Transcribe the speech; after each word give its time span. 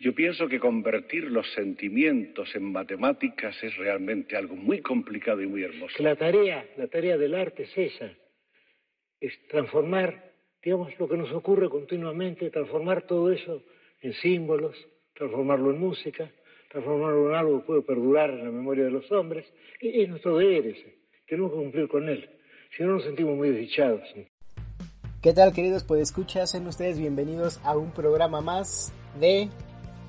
Yo 0.00 0.14
pienso 0.14 0.48
que 0.48 0.58
convertir 0.58 1.24
los 1.24 1.46
sentimientos 1.52 2.54
en 2.54 2.72
matemáticas 2.72 3.54
es 3.62 3.76
realmente 3.76 4.34
algo 4.34 4.56
muy 4.56 4.80
complicado 4.80 5.42
y 5.42 5.46
muy 5.46 5.62
hermoso. 5.62 6.02
La 6.02 6.16
tarea, 6.16 6.66
la 6.78 6.86
tarea 6.86 7.18
del 7.18 7.34
arte 7.34 7.64
es 7.64 7.76
esa, 7.76 8.10
es 9.20 9.46
transformar, 9.48 10.32
digamos, 10.62 10.98
lo 10.98 11.06
que 11.06 11.18
nos 11.18 11.30
ocurre 11.32 11.68
continuamente, 11.68 12.48
transformar 12.48 13.02
todo 13.02 13.30
eso 13.30 13.62
en 14.00 14.14
símbolos, 14.14 14.74
transformarlo 15.12 15.70
en 15.70 15.80
música, 15.80 16.32
transformarlo 16.70 17.28
en 17.28 17.34
algo 17.34 17.60
que 17.60 17.66
puede 17.66 17.82
perdurar 17.82 18.30
en 18.30 18.44
la 18.44 18.50
memoria 18.50 18.84
de 18.84 18.92
los 18.92 19.12
hombres. 19.12 19.44
Y 19.82 20.00
es 20.00 20.08
nuestro 20.08 20.38
deber 20.38 20.66
ese, 20.66 20.94
tenemos 21.28 21.50
que 21.50 21.58
cumplir 21.58 21.88
con 21.88 22.08
él, 22.08 22.26
si 22.74 22.84
no 22.84 22.94
nos 22.94 23.04
sentimos 23.04 23.36
muy 23.36 23.50
desdichados. 23.50 24.00
¿Qué 25.20 25.34
tal 25.34 25.52
queridos 25.52 25.84
escuchar 26.00 26.46
Sean 26.46 26.66
ustedes 26.66 26.98
bienvenidos 26.98 27.60
a 27.64 27.76
un 27.76 27.92
programa 27.92 28.40
más 28.40 28.94
de 29.20 29.50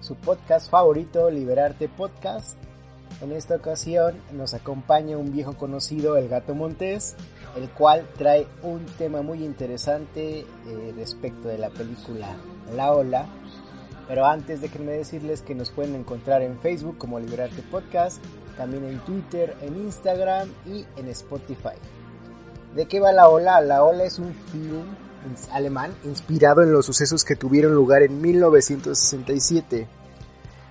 su 0.02 0.16
podcast 0.16 0.70
favorito, 0.70 1.30
Liberarte 1.30 1.88
Podcast. 1.88 2.58
En 3.22 3.32
esta 3.32 3.55
ocasión 3.55 4.20
nos 4.32 4.55
acompaña 4.55 5.16
un 5.18 5.32
viejo 5.32 5.54
conocido, 5.54 6.18
el 6.18 6.27
Gato 6.27 6.55
Montés, 6.55 7.16
el 7.55 7.70
cual 7.70 8.08
trae 8.18 8.48
un 8.63 8.84
tema 8.98 9.21
muy 9.21 9.46
interesante 9.46 10.40
eh, 10.40 10.93
respecto 10.98 11.48
de 11.48 11.60
la 11.60 11.70
película 11.70 12.35
La 12.76 12.93
Ola. 12.93 13.27
Pero 14.08 14.26
antes 14.26 14.60
de 14.60 14.70
que 14.70 14.80
me 14.80 14.91
decirles 14.91 15.43
que 15.43 15.54
nos 15.54 15.70
pueden 15.70 15.96
encontrar 15.96 16.41
en 16.41 16.60
Facebook 16.60 16.98
como 16.98 17.20
Liberarte 17.20 17.62
Podcast, 17.62 18.24
también 18.58 18.86
en 18.86 18.99
Twitter, 19.02 19.55
en 19.62 19.76
Instagram 19.77 20.49
y 20.65 20.86
en 20.98 21.10
Spotify. 21.10 21.77
¿De 22.76 22.88
qué 22.88 22.99
va 22.99 23.12
La 23.12 23.30
Ola? 23.30 23.62
La 23.62 23.84
Ola 23.84 24.04
es 24.04 24.18
un 24.18 24.34
film 24.34 24.84
alemán 25.52 25.94
inspirado 26.04 26.64
en 26.64 26.72
los 26.72 26.86
sucesos 26.86 27.24
que 27.24 27.36
tuvieron 27.36 27.74
lugar 27.74 28.04
en 28.04 28.22
1967, 28.22 29.88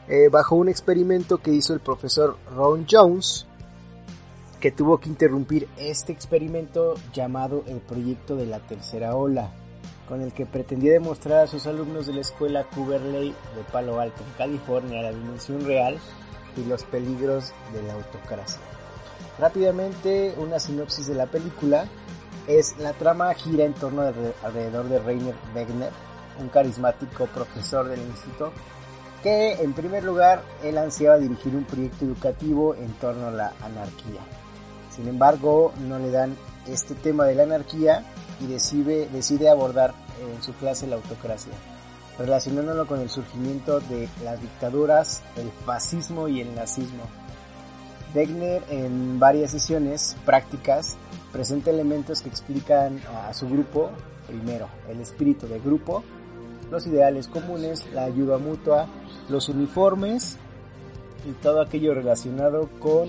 eh, 0.09 0.29
bajo 0.29 0.57
un 0.57 0.69
experimento 0.69 1.39
que 1.39 1.53
hizo 1.53 1.73
el 1.73 1.81
profesor 1.81 2.37
Ron 2.55 2.87
Jones, 2.91 3.47
que 4.61 4.71
tuvo 4.71 4.99
que 4.99 5.09
interrumpir 5.09 5.69
este 5.79 6.13
experimento 6.13 6.95
llamado 7.13 7.65
el 7.67 7.79
proyecto 7.79 8.37
de 8.37 8.47
la 8.47 8.59
tercera 8.61 9.17
ola, 9.17 9.53
con 10.09 10.21
el 10.21 10.33
que 10.33 10.47
pretendía 10.47 10.93
demostrar 10.93 11.45
a 11.45 11.47
sus 11.47 11.67
alumnos 11.67 12.07
de 12.07 12.15
la 12.15 12.21
escuela 12.21 12.65
Cuberley 12.65 13.31
de 13.31 13.63
Palo 13.73 14.01
Alto, 14.01 14.23
en 14.27 14.33
California, 14.37 15.03
la 15.03 15.13
dimensión 15.13 15.65
real 15.65 15.99
y 16.57 16.69
los 16.69 16.85
peligros 16.85 17.53
de 17.73 17.83
la 17.85 17.95
autocracia. 17.95 18.61
Rápidamente, 19.39 20.35
una 20.37 20.59
sinopsis 20.59 21.07
de 21.07 21.15
la 21.15 21.27
película 21.27 21.87
es 22.59 22.77
la 22.79 22.93
trama 22.93 23.33
gira 23.35 23.65
en 23.65 23.75
torno 23.75 24.03
de, 24.03 24.33
alrededor 24.43 24.89
de 24.89 24.99
Rainer 24.99 25.35
Wegner, 25.55 25.93
un 26.41 26.49
carismático 26.49 27.27
profesor 27.27 27.89
del 27.89 28.01
instituto 28.01 28.53
que 29.23 29.53
en 29.53 29.75
primer 29.75 30.03
lugar 30.03 30.43
él 30.63 30.79
ansiaba 30.79 31.19
dirigir 31.19 31.55
un 31.55 31.65
proyecto 31.65 32.05
educativo 32.05 32.75
en 32.75 32.93
torno 32.95 33.29
a 33.29 33.31
la 33.31 33.53
anarquía. 33.63 34.21
Sin 34.95 35.09
embargo, 35.09 35.73
no 35.87 35.99
le 35.99 36.11
dan 36.11 36.37
este 36.67 36.95
tema 36.95 37.25
de 37.27 37.35
la 37.35 37.43
anarquía 37.43 38.05
y 38.41 38.47
decide, 38.47 39.09
decide 39.13 39.51
abordar 39.51 39.93
en 40.21 40.43
su 40.43 40.55
clase 40.55 40.87
la 40.87 40.97
autocracia, 40.97 41.53
relacionándolo 42.19 42.87
con 42.87 43.01
el 43.01 43.11
surgimiento 43.11 43.81
de 43.81 44.09
las 44.25 44.41
dictaduras, 44.41 45.23
el 45.37 45.51
fascismo 45.67 46.29
y 46.29 46.41
el 46.41 46.55
nazismo. 46.55 47.05
Wegner 48.15 48.65
en 48.71 49.21
varias 49.21 49.53
sesiones 49.53 50.17
prácticas 50.25 50.97
presenta 51.33 51.71
elementos 51.71 52.23
que 52.23 52.29
explican 52.29 53.01
a 53.27 53.33
su 53.33 53.49
grupo, 53.49 53.91
primero, 54.27 54.69
el 54.89 55.01
espíritu 55.01 55.47
de 55.47 55.61
grupo, 55.61 56.03
los 56.71 56.87
ideales 56.87 57.29
comunes, 57.29 57.87
la 57.93 58.05
ayuda 58.05 58.39
mutua, 58.39 58.87
los 59.29 59.49
uniformes 59.49 60.37
y 61.29 61.33
todo 61.43 61.61
aquello 61.61 61.95
relacionado 61.95 62.69
con 62.79 63.09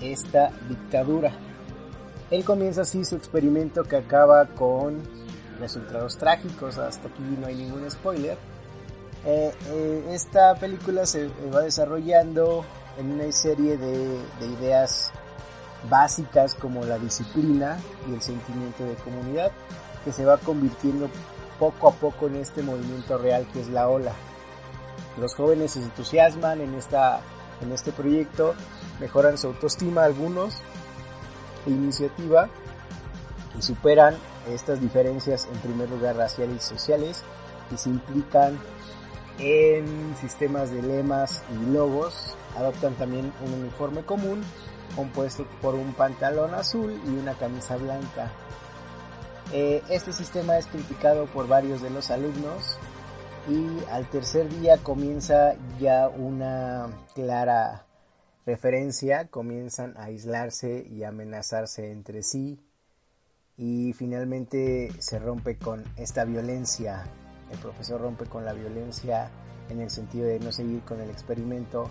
esta 0.00 0.50
dictadura. 0.68 1.32
Él 2.30 2.44
comienza 2.44 2.82
así 2.82 3.04
su 3.04 3.16
experimento 3.16 3.84
que 3.84 3.96
acaba 3.96 4.46
con 4.46 5.02
resultados 5.60 6.16
trágicos, 6.16 6.78
hasta 6.78 7.08
aquí 7.08 7.22
no 7.38 7.46
hay 7.46 7.56
ningún 7.56 7.88
spoiler. 7.90 8.38
Eh, 9.24 9.52
eh, 9.68 10.04
esta 10.10 10.54
película 10.56 11.06
se 11.06 11.28
va 11.54 11.60
desarrollando 11.60 12.64
en 12.98 13.12
una 13.12 13.30
serie 13.30 13.76
de, 13.76 14.18
de 14.40 14.46
ideas 14.58 15.12
básicas 15.88 16.54
como 16.54 16.84
la 16.84 16.98
disciplina 16.98 17.78
y 18.08 18.14
el 18.14 18.22
sentimiento 18.22 18.84
de 18.84 18.94
comunidad 18.96 19.52
que 20.04 20.12
se 20.12 20.24
va 20.24 20.38
convirtiendo 20.38 21.08
poco 21.58 21.88
a 21.88 21.92
poco 21.92 22.26
en 22.26 22.36
este 22.36 22.62
movimiento 22.62 23.18
real 23.18 23.46
que 23.52 23.60
es 23.60 23.68
la 23.68 23.88
ola. 23.88 24.12
Los 25.18 25.34
jóvenes 25.34 25.72
se 25.72 25.80
entusiasman 25.80 26.60
en, 26.60 26.74
esta, 26.74 27.20
en 27.60 27.72
este 27.72 27.92
proyecto, 27.92 28.54
mejoran 29.00 29.36
su 29.38 29.48
autoestima 29.48 30.04
algunos, 30.04 30.54
e 31.66 31.70
iniciativa 31.70 32.48
y 33.56 33.62
superan 33.62 34.16
estas 34.52 34.80
diferencias 34.80 35.46
en 35.52 35.58
primer 35.60 35.88
lugar 35.90 36.16
raciales 36.16 36.56
y 36.56 36.68
sociales 36.68 37.22
y 37.72 37.76
se 37.76 37.90
implican 37.90 38.58
en 39.38 40.14
sistemas 40.20 40.70
de 40.70 40.82
lemas 40.82 41.42
y 41.54 41.72
logos, 41.72 42.34
adoptan 42.56 42.94
también 42.94 43.32
un 43.44 43.52
uniforme 43.52 44.02
común 44.02 44.42
compuesto 44.94 45.46
por 45.60 45.74
un 45.74 45.92
pantalón 45.94 46.54
azul 46.54 47.00
y 47.06 47.10
una 47.10 47.34
camisa 47.34 47.76
blanca. 47.76 48.30
Eh, 49.52 49.82
este 49.90 50.12
sistema 50.12 50.56
es 50.56 50.66
criticado 50.66 51.26
por 51.26 51.46
varios 51.46 51.82
de 51.82 51.90
los 51.90 52.10
alumnos 52.10 52.78
y 53.48 53.84
al 53.90 54.08
tercer 54.08 54.48
día 54.48 54.78
comienza 54.78 55.54
ya 55.78 56.08
una 56.08 56.88
clara 57.14 57.86
referencia, 58.46 59.28
comienzan 59.28 59.96
a 59.96 60.04
aislarse 60.04 60.86
y 60.88 61.04
amenazarse 61.04 61.90
entre 61.90 62.22
sí 62.22 62.58
y 63.56 63.92
finalmente 63.92 64.90
se 64.98 65.18
rompe 65.18 65.56
con 65.58 65.84
esta 65.96 66.24
violencia. 66.24 67.04
El 67.50 67.58
profesor 67.58 68.00
rompe 68.00 68.24
con 68.26 68.44
la 68.44 68.52
violencia 68.52 69.30
en 69.68 69.80
el 69.80 69.90
sentido 69.90 70.26
de 70.26 70.40
no 70.40 70.52
seguir 70.52 70.80
con 70.82 71.00
el 71.00 71.10
experimento, 71.10 71.90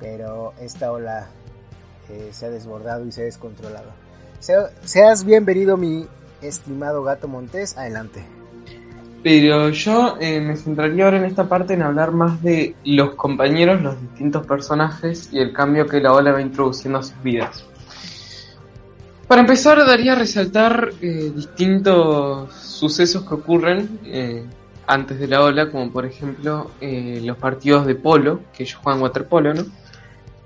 pero 0.00 0.52
esta 0.60 0.90
ola 0.90 1.28
eh, 2.10 2.30
se 2.32 2.46
ha 2.46 2.50
desbordado 2.50 3.06
y 3.06 3.12
se 3.12 3.22
ha 3.22 3.24
descontrolado. 3.24 3.92
seas 4.84 5.24
bienvenido 5.24 5.76
mi 5.76 6.06
estimado 6.40 7.02
gato 7.02 7.28
Montés, 7.28 7.76
adelante. 7.76 8.24
Pero 9.22 9.68
yo 9.70 10.16
eh, 10.20 10.40
me 10.40 10.56
centraría 10.56 11.04
ahora 11.04 11.18
en 11.18 11.24
esta 11.24 11.48
parte 11.48 11.74
en 11.74 11.82
hablar 11.82 12.12
más 12.12 12.42
de 12.42 12.74
los 12.84 13.14
compañeros, 13.14 13.82
los 13.82 14.00
distintos 14.00 14.46
personajes 14.46 15.28
y 15.32 15.40
el 15.40 15.52
cambio 15.52 15.86
que 15.86 16.00
la 16.00 16.12
ola 16.12 16.32
va 16.32 16.40
introduciendo 16.40 17.00
a 17.00 17.02
sus 17.02 17.20
vidas. 17.22 17.64
Para 19.26 19.42
empezar, 19.42 19.84
daría 19.84 20.12
a 20.12 20.16
resaltar 20.16 20.92
eh, 21.02 21.30
distintos 21.34 22.54
sucesos 22.54 23.24
que 23.24 23.34
ocurren 23.34 24.00
antes 24.86 25.18
de 25.18 25.28
la 25.28 25.42
ola, 25.42 25.70
como 25.70 25.90
por 25.92 26.06
ejemplo 26.06 26.70
los 26.80 27.36
partidos 27.36 27.84
de 27.84 27.96
polo, 27.96 28.40
que 28.56 28.62
ellos 28.62 28.78
juegan 28.82 29.02
waterpolo, 29.02 29.52
¿no? 29.52 29.64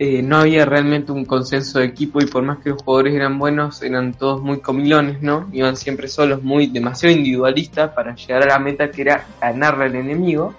Eh, 0.05 0.21
no 0.21 0.39
había 0.39 0.65
realmente 0.65 1.13
un 1.13 1.25
consenso 1.25 1.79
de 1.79 1.85
equipo 1.85 2.21
y 2.21 2.27
por 2.27 2.43
más 2.43 2.59
que 2.59 2.71
los 2.71 2.83
jugadores 2.83 3.15
eran 3.15 3.39
buenos, 3.39 3.83
eran 3.83 4.15
todos 4.15 4.43
muy 4.43 4.59
comilones, 4.59 5.23
¿no? 5.23 5.49
Iban 5.53 5.77
siempre 5.77 6.09
solos, 6.09 6.43
muy 6.43 6.67
demasiado 6.67 7.15
individualistas 7.15 7.93
para 7.93 8.17
llegar 8.17 8.43
a 8.43 8.47
la 8.47 8.59
meta 8.59 8.91
que 8.91 9.03
era 9.03 9.25
ganarle 9.41 9.85
al 9.85 9.95
enemigo. 9.95 10.55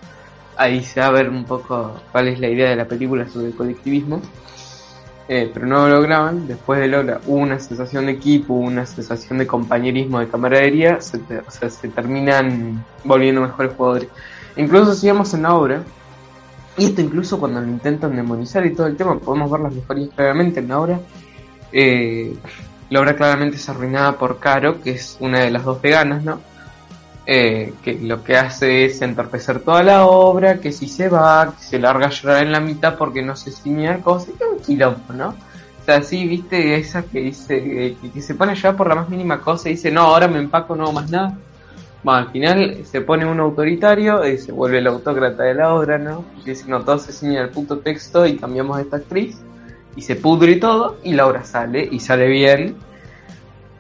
Ahí 0.56 0.82
se 0.82 1.02
va 1.02 1.08
a 1.08 1.12
ver 1.12 1.30
un 1.30 1.44
poco 1.44 1.94
cuál 2.14 2.30
es 2.30 2.40
la 2.40 2.48
idea 2.48 2.70
de 2.70 2.78
la 2.78 2.86
película 2.86 3.28
sobre 3.28 3.48
el 3.48 3.54
colectivismo. 3.54 4.22
Eh, 5.28 5.52
pero 5.54 5.66
no 5.66 5.90
lo 5.90 5.96
lograban. 5.96 6.48
Después 6.48 6.80
de 6.80 6.88
Lola 6.88 7.20
hubo 7.28 7.40
una 7.40 7.60
sensación 7.60 8.06
de 8.06 8.14
equipo, 8.14 8.54
una 8.54 8.86
sensación 8.86 9.40
de 9.40 9.46
compañerismo, 9.46 10.22
de 10.22 10.30
camaradería, 10.30 11.02
se, 11.02 11.18
o 11.18 11.52
sea, 11.52 11.70
se 11.70 11.90
terminan 11.90 12.82
volviendo 13.04 13.42
mejores 13.42 13.74
jugadores. 13.76 14.08
Incluso 14.56 14.94
si 14.94 15.10
en 15.10 15.42
la 15.42 15.54
obra, 15.54 15.84
y 16.78 16.86
esto 16.86 17.02
incluso 17.02 17.40
cuando 17.40 17.62
lo 17.62 17.68
intentan 17.68 18.16
demonizar 18.16 18.66
y 18.66 18.74
todo 18.74 18.88
el 18.88 18.96
tema, 18.96 19.18
podemos 19.20 19.50
ver 19.52 19.62
las 19.62 19.74
mejorías 19.74 20.10
claramente 20.16 20.60
en 20.60 20.68
la 20.68 20.80
obra. 20.80 21.00
Eh, 21.72 22.36
la 22.90 23.00
obra 23.00 23.16
claramente 23.16 23.58
es 23.58 23.70
arruinada 23.70 24.18
por 24.18 24.40
Caro, 24.40 24.82
que 24.82 24.92
es 24.92 25.18
una 25.20 25.40
de 25.40 25.52
las 25.52 25.64
dos 25.64 25.82
veganas, 25.82 26.24
¿no? 26.24 26.40
eh, 27.26 27.74
que 27.84 28.00
lo 28.00 28.24
que 28.24 28.36
hace 28.36 28.86
es 28.86 29.02
entorpecer 29.02 29.62
toda 29.62 29.84
la 29.84 30.06
obra, 30.06 30.60
que 30.60 30.72
si 30.72 30.88
se 30.88 31.08
va, 31.08 31.54
que 31.58 31.64
se 31.64 31.80
larga 31.80 32.08
a 32.08 32.10
llorar 32.10 32.44
en 32.44 32.52
la 32.52 32.60
mitad 32.60 32.98
porque 32.98 33.22
no 33.22 33.36
se 33.36 33.52
ciña 33.52 34.00
cosas, 34.00 34.34
y 34.40 34.44
un 34.44 34.60
quilombo, 34.60 35.14
¿no? 35.14 35.30
O 35.30 35.86
sea, 35.86 36.02
sí, 36.02 36.26
viste, 36.28 36.76
esa 36.76 37.04
que 37.04 37.20
dice, 37.20 37.96
que, 38.14 38.22
se 38.22 38.36
pone 38.36 38.56
ya 38.56 38.76
por 38.76 38.88
la 38.88 38.96
más 38.96 39.10
mínima 39.10 39.42
cosa 39.42 39.70
y 39.70 39.74
dice, 39.74 39.92
no, 39.92 40.02
ahora 40.02 40.28
me 40.28 40.40
empaco, 40.40 40.76
no 40.76 40.84
hago 40.84 40.94
más 40.94 41.10
nada. 41.10 41.38
Bueno, 42.04 42.20
al 42.20 42.32
final 42.32 42.86
se 42.86 43.00
pone 43.00 43.26
un 43.26 43.40
autoritario 43.40 44.28
y 44.28 44.38
se 44.38 44.52
vuelve 44.52 44.80
el 44.80 44.88
autócrata 44.88 45.44
de 45.44 45.54
la 45.54 45.74
obra, 45.74 45.98
¿no? 45.98 46.26
Dice, 46.46 46.66
no, 46.68 46.82
todo 46.84 47.00
se 47.00 47.14
ciña 47.14 47.42
el 47.42 47.50
puto 47.50 47.80
texto 47.80 48.26
y 48.26 48.36
cambiamos 48.36 48.78
a 48.78 48.82
esta 48.82 48.98
actriz 48.98 49.42
y 49.96 50.02
se 50.02 50.18
pudre 50.18 50.58
todo 50.58 50.98
y 51.04 51.14
la 51.14 51.28
obra 51.28 51.46
sale 51.46 51.88
y 51.90 52.02
sale 52.02 52.28
bien. 52.28 52.76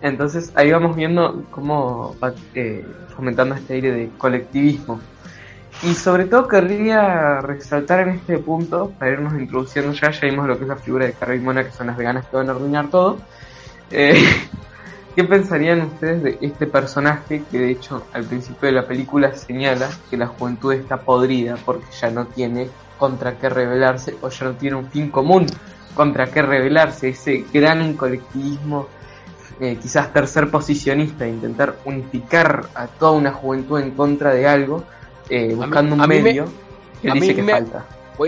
Entonces 0.01 0.53
ahí 0.55 0.71
vamos 0.71 0.95
viendo 0.95 1.43
cómo 1.51 2.15
va 2.23 2.33
eh, 2.55 2.85
fomentando 3.15 3.55
este 3.55 3.73
aire 3.73 3.91
de 3.91 4.09
colectivismo. 4.17 5.01
Y 5.81 5.93
sobre 5.95 6.25
todo 6.25 6.47
querría 6.47 7.41
resaltar 7.41 8.07
en 8.07 8.15
este 8.15 8.37
punto, 8.37 8.93
para 8.97 9.11
irnos 9.11 9.33
introduciendo 9.33 9.91
ya, 9.91 10.11
ya 10.11 10.21
vimos 10.21 10.47
lo 10.47 10.57
que 10.57 10.63
es 10.63 10.69
la 10.69 10.77
figura 10.77 11.05
de 11.05 11.13
Carrie 11.13 11.41
Mona, 11.41 11.65
que 11.65 11.71
son 11.71 11.87
las 11.87 11.97
veganas 11.97 12.25
que 12.27 12.37
van 12.37 12.47
a 12.47 12.53
arruinar 12.53 12.89
todo. 12.89 13.17
Eh, 13.91 14.13
¿Qué 15.15 15.23
pensarían 15.23 15.81
ustedes 15.81 16.23
de 16.23 16.37
este 16.41 16.65
personaje 16.65 17.43
que 17.51 17.59
de 17.59 17.71
hecho 17.71 18.03
al 18.13 18.23
principio 18.23 18.67
de 18.67 18.71
la 18.71 18.87
película 18.87 19.35
señala 19.35 19.89
que 20.09 20.17
la 20.17 20.27
juventud 20.27 20.73
está 20.73 20.97
podrida 20.97 21.55
porque 21.63 21.85
ya 21.99 22.09
no 22.09 22.25
tiene 22.25 22.67
contra 22.97 23.37
qué 23.37 23.49
rebelarse 23.49 24.15
o 24.21 24.29
ya 24.29 24.45
no 24.47 24.53
tiene 24.53 24.77
un 24.77 24.89
fin 24.89 25.09
común 25.11 25.45
contra 25.93 26.27
qué 26.27 26.41
rebelarse? 26.41 27.09
Ese 27.09 27.45
gran 27.53 27.93
colectivismo 27.93 28.87
eh, 29.59 29.77
quizás 29.79 30.11
tercer 30.11 30.49
posicionista, 30.49 31.27
intentar 31.27 31.77
unificar 31.85 32.69
a 32.73 32.87
toda 32.87 33.11
una 33.11 33.31
juventud 33.31 33.79
en 33.79 33.91
contra 33.91 34.33
de 34.33 34.47
algo, 34.47 34.83
eh, 35.29 35.53
buscando 35.53 35.93
un 35.93 36.07
medio 36.07 36.45
que 37.01 37.11
dice 37.11 37.35
que 37.35 37.43
falta. 37.43 37.85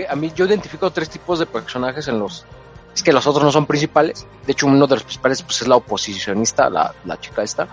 a 0.08 0.16
mí 0.16 0.32
yo 0.34 0.46
identifico 0.46 0.90
tres 0.90 1.10
tipos 1.10 1.38
de 1.40 1.46
personajes 1.46 2.06
en 2.08 2.18
los... 2.20 2.46
Es 2.96 3.02
que 3.02 3.12
los 3.12 3.26
otros 3.26 3.44
no 3.44 3.52
son 3.52 3.66
principales. 3.66 4.26
De 4.46 4.52
hecho, 4.52 4.66
uno 4.66 4.86
de 4.86 4.94
los 4.94 5.02
principales 5.02 5.42
pues, 5.42 5.60
es 5.60 5.68
la 5.68 5.76
oposicionista, 5.76 6.70
la, 6.70 6.94
la 7.04 7.20
chica 7.20 7.42
esta. 7.42 7.68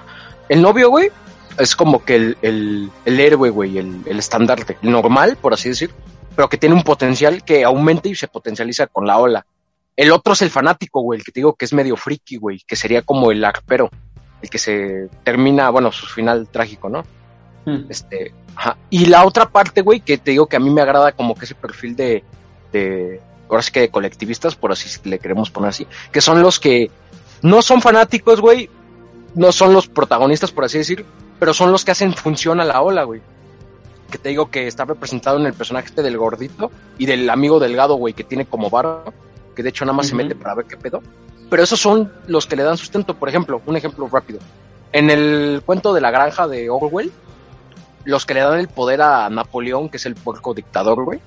El 0.50 0.62
novio, 0.62 0.90
güey, 0.90 1.12
es 1.58 1.78
como 1.78 2.04
que 2.04 2.16
el, 2.16 2.38
el, 2.42 2.92
el 3.06 3.20
héroe, 3.22 3.50
güey, 3.50 3.78
el, 3.78 4.02
el 4.06 4.20
estandarte, 4.20 4.78
el 4.82 4.92
normal, 4.92 5.38
por 5.38 5.54
así 5.54 5.70
decir, 5.70 5.92
pero 6.36 6.50
que 6.50 6.58
tiene 6.58 6.76
un 6.76 6.84
potencial 6.84 7.42
que 7.46 7.64
aumenta 7.64 8.10
y 8.10 8.16
se 8.16 8.28
potencializa 8.28 8.88
con 8.88 9.08
la 9.08 9.18
ola. 9.18 9.46
El 9.96 10.12
otro 10.12 10.34
es 10.34 10.42
el 10.42 10.50
fanático, 10.50 11.00
güey, 11.02 11.20
el 11.20 11.26
que 11.26 11.32
te 11.32 11.40
digo 11.40 11.54
que 11.54 11.64
es 11.64 11.72
medio 11.72 11.96
friki, 11.96 12.36
güey, 12.36 12.62
que 12.68 12.76
sería 12.76 13.02
como 13.02 13.32
el 13.32 13.46
arpero, 13.46 13.90
el 14.42 14.50
que 14.50 14.58
se 14.58 15.08
termina, 15.24 15.70
bueno, 15.70 15.90
su 15.94 16.06
final 16.06 16.50
trágico, 16.50 16.90
¿no? 16.90 17.06
Hmm. 17.66 17.86
Este, 17.88 18.34
ajá. 18.58 18.76
Y 18.90 19.06
la 19.06 19.26
otra 19.26 19.48
parte, 19.48 19.82
güey, 19.82 20.02
que 20.02 20.18
te 20.18 20.32
digo 20.32 20.48
que 20.48 20.58
a 20.58 20.60
mí 20.60 20.70
me 20.70 20.82
agrada 20.82 21.14
como 21.14 21.34
que 21.34 21.46
ese 21.46 21.56
perfil 21.56 21.96
de, 21.96 22.26
de, 22.74 23.22
ahora 23.50 23.62
sí 23.62 23.72
que 23.72 23.82
de 23.82 23.90
colectivistas, 23.90 24.56
por 24.56 24.72
así 24.72 24.90
le 25.04 25.20
queremos 25.20 25.50
poner 25.50 25.70
así, 25.70 25.88
que 26.12 26.22
son 26.22 26.42
los 26.42 26.60
que 26.60 26.90
no 27.42 27.62
son 27.62 27.82
fanáticos, 27.82 28.40
güey, 28.42 28.70
no 29.36 29.52
son 29.52 29.74
los 29.74 29.88
protagonistas, 29.88 30.52
por 30.52 30.66
así 30.66 30.78
decir, 30.78 31.06
pero 31.40 31.54
son 31.54 31.72
los 31.72 31.84
que 31.84 31.92
hacen 31.92 32.14
función 32.14 32.60
a 32.60 32.66
la 32.66 32.82
ola, 32.82 33.04
güey. 33.04 33.22
Que 34.10 34.18
te 34.18 34.30
digo 34.30 34.52
que 34.52 34.68
está 34.68 34.86
representado 34.86 35.40
en 35.40 35.46
el 35.46 35.54
personaje 35.54 35.88
este 35.88 36.04
del 36.04 36.18
gordito 36.18 36.72
y 36.98 37.06
del 37.06 37.30
amigo 37.30 37.60
delgado, 37.60 37.96
güey, 37.96 38.14
que 38.14 38.24
tiene 38.24 38.46
como 38.46 38.70
barba 38.70 39.06
que 39.56 39.64
de 39.64 39.70
hecho 39.70 39.86
nada 39.86 39.96
más 39.96 40.08
se 40.08 40.16
mete 40.16 40.36
para 40.36 40.56
ver 40.56 40.66
qué 40.66 40.78
pedo. 40.78 41.02
Pero 41.50 41.64
esos 41.64 41.80
son 41.80 42.12
los 42.28 42.48
que 42.48 42.56
le 42.56 42.64
dan 42.64 42.78
sustento. 42.78 43.16
Por 43.16 43.30
ejemplo, 43.30 43.62
un 43.66 43.76
ejemplo 43.76 44.08
rápido. 44.12 44.40
En 44.92 45.10
el 45.10 45.62
cuento 45.66 45.94
de 45.94 46.02
la 46.02 46.12
granja 46.12 46.48
de 46.48 46.70
Orwell, 46.70 47.12
los 48.06 48.26
que 48.26 48.34
le 48.34 48.42
dan 48.42 48.60
el 48.60 48.68
poder 48.68 49.02
a 49.02 49.30
Napoleón, 49.30 49.90
que 49.90 49.98
es 49.98 50.06
el 50.06 50.16
puerco 50.16 50.54
dictador, 50.54 51.04
güey, 51.04 51.20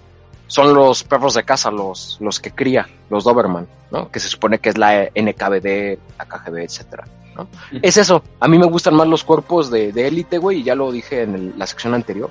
son 0.47 0.75
los 0.75 1.05
perros 1.05 1.35
de 1.35 1.45
casa, 1.45 1.71
los, 1.71 2.19
los 2.21 2.41
que 2.41 2.53
cría, 2.53 2.89
los 3.11 3.25
Doberman, 3.25 3.67
¿no? 3.91 4.11
Que 4.11 4.21
se 4.21 4.29
supone 4.29 4.59
que 4.59 4.69
es 4.69 4.79
la 4.79 5.11
NKVD, 5.15 5.99
la 6.19 6.25
KGB, 6.27 6.59
etcétera, 6.59 7.07
¿no? 7.35 7.49
Es 7.83 7.97
eso. 7.97 8.23
A 8.41 8.49
mí 8.49 8.59
me 8.59 8.67
gustan 8.67 8.95
más 8.95 9.09
los 9.09 9.25
cuerpos 9.25 9.71
de 9.71 9.91
élite, 10.07 10.39
güey, 10.39 10.61
y 10.61 10.63
ya 10.63 10.75
lo 10.75 10.93
dije 10.93 11.23
en 11.23 11.55
la 11.57 11.67
sección 11.67 11.95
anterior. 11.95 12.31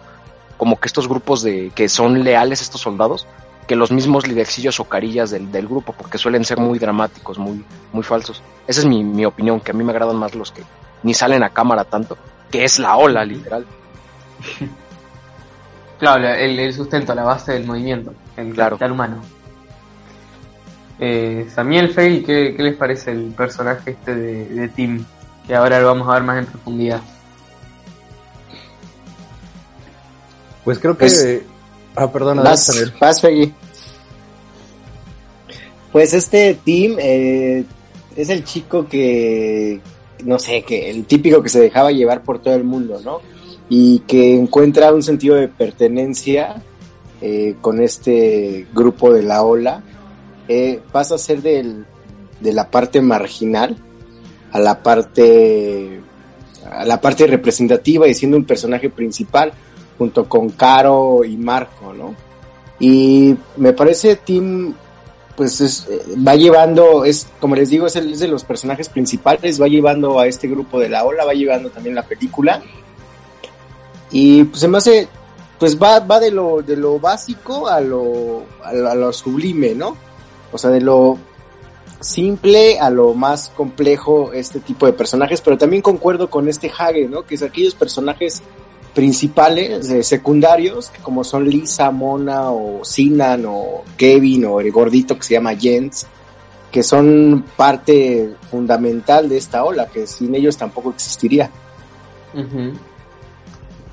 Como 0.57 0.79
que 0.79 0.87
estos 0.87 1.07
grupos 1.09 1.43
de 1.43 1.71
que 1.75 1.89
son 1.89 2.23
leales, 2.23 2.61
estos 2.61 2.81
soldados, 2.81 3.27
que 3.67 3.75
los 3.75 3.91
mismos 3.91 4.27
lidercillos 4.27 4.79
o 4.79 4.85
carillas 4.85 5.31
del, 5.31 5.51
del, 5.51 5.67
grupo, 5.67 5.93
porque 5.93 6.17
suelen 6.17 6.45
ser 6.45 6.59
muy 6.59 6.79
dramáticos, 6.79 7.37
muy, 7.37 7.63
muy 7.91 8.03
falsos. 8.03 8.41
Esa 8.67 8.81
es 8.81 8.85
mi, 8.85 9.03
mi, 9.03 9.25
opinión, 9.25 9.59
que 9.59 9.71
a 9.71 9.73
mí 9.73 9.83
me 9.83 9.91
agradan 9.91 10.15
más 10.17 10.35
los 10.35 10.51
que 10.51 10.63
ni 11.03 11.13
salen 11.13 11.43
a 11.43 11.49
cámara 11.49 11.83
tanto, 11.83 12.17
que 12.51 12.63
es 12.63 12.79
la 12.79 12.95
ola, 12.95 13.25
literal. 13.25 13.65
Claro, 15.99 16.27
el, 16.27 16.59
el 16.59 16.73
sustento, 16.73 17.15
la 17.15 17.23
base 17.23 17.53
del 17.53 17.65
movimiento, 17.65 18.13
el 18.37 18.53
claro. 18.53 18.71
capital 18.71 18.91
humano. 18.91 19.21
Eh, 20.99 21.47
Samuel 21.53 21.93
Fay, 21.93 22.23
¿qué, 22.23 22.53
¿qué, 22.55 22.63
les 22.63 22.75
parece 22.75 23.11
el 23.11 23.33
personaje 23.35 23.91
este 23.91 24.15
de, 24.15 24.45
de 24.47 24.67
Tim? 24.69 25.03
Que 25.45 25.55
ahora 25.55 25.79
lo 25.79 25.87
vamos 25.87 26.09
a 26.09 26.13
ver 26.13 26.23
más 26.23 26.39
en 26.39 26.45
profundidad. 26.45 27.01
Pues 30.63 30.79
creo 30.79 30.97
que... 30.97 31.05
Es 31.05 31.41
Ah, 31.95 32.11
perdona, 32.11 32.41
vas, 32.41 32.69
Pues 35.91 36.13
este 36.13 36.59
team 36.65 36.97
eh, 36.99 37.63
es 38.17 38.29
el 38.29 38.43
chico 38.43 38.85
que, 38.87 39.79
no 40.25 40.37
sé, 40.37 40.63
que 40.63 40.89
el 40.89 41.05
típico 41.05 41.41
que 41.41 41.47
se 41.47 41.61
dejaba 41.61 41.91
llevar 41.91 42.21
por 42.21 42.39
todo 42.39 42.53
el 42.53 42.65
mundo, 42.65 42.99
¿no? 43.03 43.21
Y 43.69 43.99
que 43.99 44.35
encuentra 44.35 44.93
un 44.93 45.03
sentido 45.03 45.35
de 45.35 45.47
pertenencia 45.47 46.61
eh, 47.21 47.55
con 47.61 47.81
este 47.81 48.67
grupo 48.73 49.11
de 49.11 49.23
la 49.23 49.43
ola. 49.43 49.81
Eh, 50.47 50.79
pasa 50.91 51.15
a 51.15 51.17
ser 51.17 51.41
del, 51.41 51.85
de 52.39 52.53
la 52.53 52.69
parte 52.69 53.01
marginal 53.01 53.77
a 54.51 54.59
la 54.59 54.83
parte 54.83 55.99
a 56.69 56.85
la 56.85 57.01
parte 57.01 57.27
representativa 57.27 58.07
y 58.07 58.13
siendo 58.13 58.37
un 58.37 58.45
personaje 58.45 58.89
principal 58.89 59.51
junto 59.97 60.27
con 60.27 60.49
Caro 60.49 61.23
y 61.23 61.37
Marco, 61.37 61.93
¿no? 61.93 62.15
Y 62.79 63.35
me 63.57 63.73
parece 63.73 64.17
Tim, 64.17 64.73
pues 65.35 65.61
es, 65.61 65.87
va 66.25 66.35
llevando, 66.35 67.05
es 67.05 67.27
como 67.39 67.55
les 67.55 67.69
digo, 67.69 67.87
es, 67.87 67.95
el, 67.95 68.17
de 68.17 68.27
los 68.27 68.43
personajes 68.43 68.89
principales, 68.89 69.61
va 69.61 69.67
llevando 69.67 70.19
a 70.19 70.27
este 70.27 70.47
grupo 70.47 70.79
de 70.79 70.89
la 70.89 71.05
ola, 71.05 71.25
va 71.25 71.33
llevando 71.33 71.69
también 71.69 71.95
la 71.95 72.03
película. 72.03 72.61
Y 74.17 74.45
pues 74.45 74.61
se 74.61 74.69
me 74.69 74.77
hace, 74.77 75.09
pues 75.59 75.77
va, 75.77 75.99
va 75.99 76.21
de 76.21 76.31
lo, 76.31 76.61
de 76.61 76.77
lo 76.77 77.01
básico 77.01 77.67
a 77.67 77.81
lo, 77.81 78.45
a 78.63 78.95
lo, 78.95 79.11
sublime, 79.11 79.75
¿no? 79.75 79.97
O 80.53 80.57
sea, 80.57 80.69
de 80.69 80.79
lo 80.79 81.17
simple 81.99 82.79
a 82.79 82.89
lo 82.89 83.13
más 83.13 83.49
complejo 83.49 84.31
este 84.31 84.61
tipo 84.61 84.85
de 84.85 84.93
personajes, 84.93 85.41
pero 85.41 85.57
también 85.57 85.81
concuerdo 85.81 86.29
con 86.29 86.47
este 86.47 86.71
Hage, 86.71 87.09
¿no? 87.09 87.23
Que 87.23 87.35
es 87.35 87.43
aquellos 87.43 87.75
personajes 87.75 88.41
principales, 88.93 89.89
eh, 89.89 90.01
secundarios, 90.01 90.93
como 91.03 91.25
son 91.25 91.49
Lisa, 91.49 91.91
Mona 91.91 92.51
o 92.51 92.85
Sinan 92.85 93.43
o 93.45 93.83
Kevin 93.97 94.45
o 94.45 94.61
el 94.61 94.71
gordito 94.71 95.17
que 95.17 95.23
se 95.23 95.33
llama 95.33 95.57
Jens, 95.57 96.07
que 96.71 96.83
son 96.83 97.43
parte 97.57 98.33
fundamental 98.49 99.27
de 99.27 99.35
esta 99.35 99.65
ola, 99.65 99.87
que 99.87 100.07
sin 100.07 100.35
ellos 100.35 100.55
tampoco 100.55 100.91
existiría. 100.91 101.51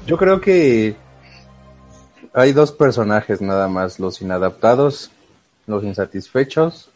Yo 0.07 0.17
creo 0.17 0.41
que 0.41 0.97
hay 2.33 2.53
dos 2.53 2.73
personajes 2.73 3.41
nada 3.41 3.69
más, 3.69 3.99
los 3.99 4.21
inadaptados, 4.21 5.11
los 5.67 5.85
insatisfechos 5.85 6.93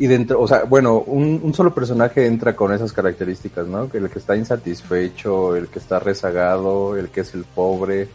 y 0.00 0.06
dentro, 0.06 0.40
o 0.40 0.48
sea, 0.48 0.64
bueno, 0.64 1.00
un, 1.00 1.52
solo 1.52 1.74
personaje 1.74 2.24
entra 2.24 2.56
con 2.56 2.72
esas 2.72 2.90
características, 2.90 3.66
¿no? 3.66 3.86
El 3.92 4.08
que 4.08 4.18
está 4.18 4.34
insatisfecho, 4.34 5.56
el 5.56 5.68
que 5.68 5.78
está 5.78 5.98
rezagado, 5.98 6.96
el 6.96 7.10
que 7.10 7.20
es 7.20 7.34
el 7.34 7.44
pobre, 7.44 8.08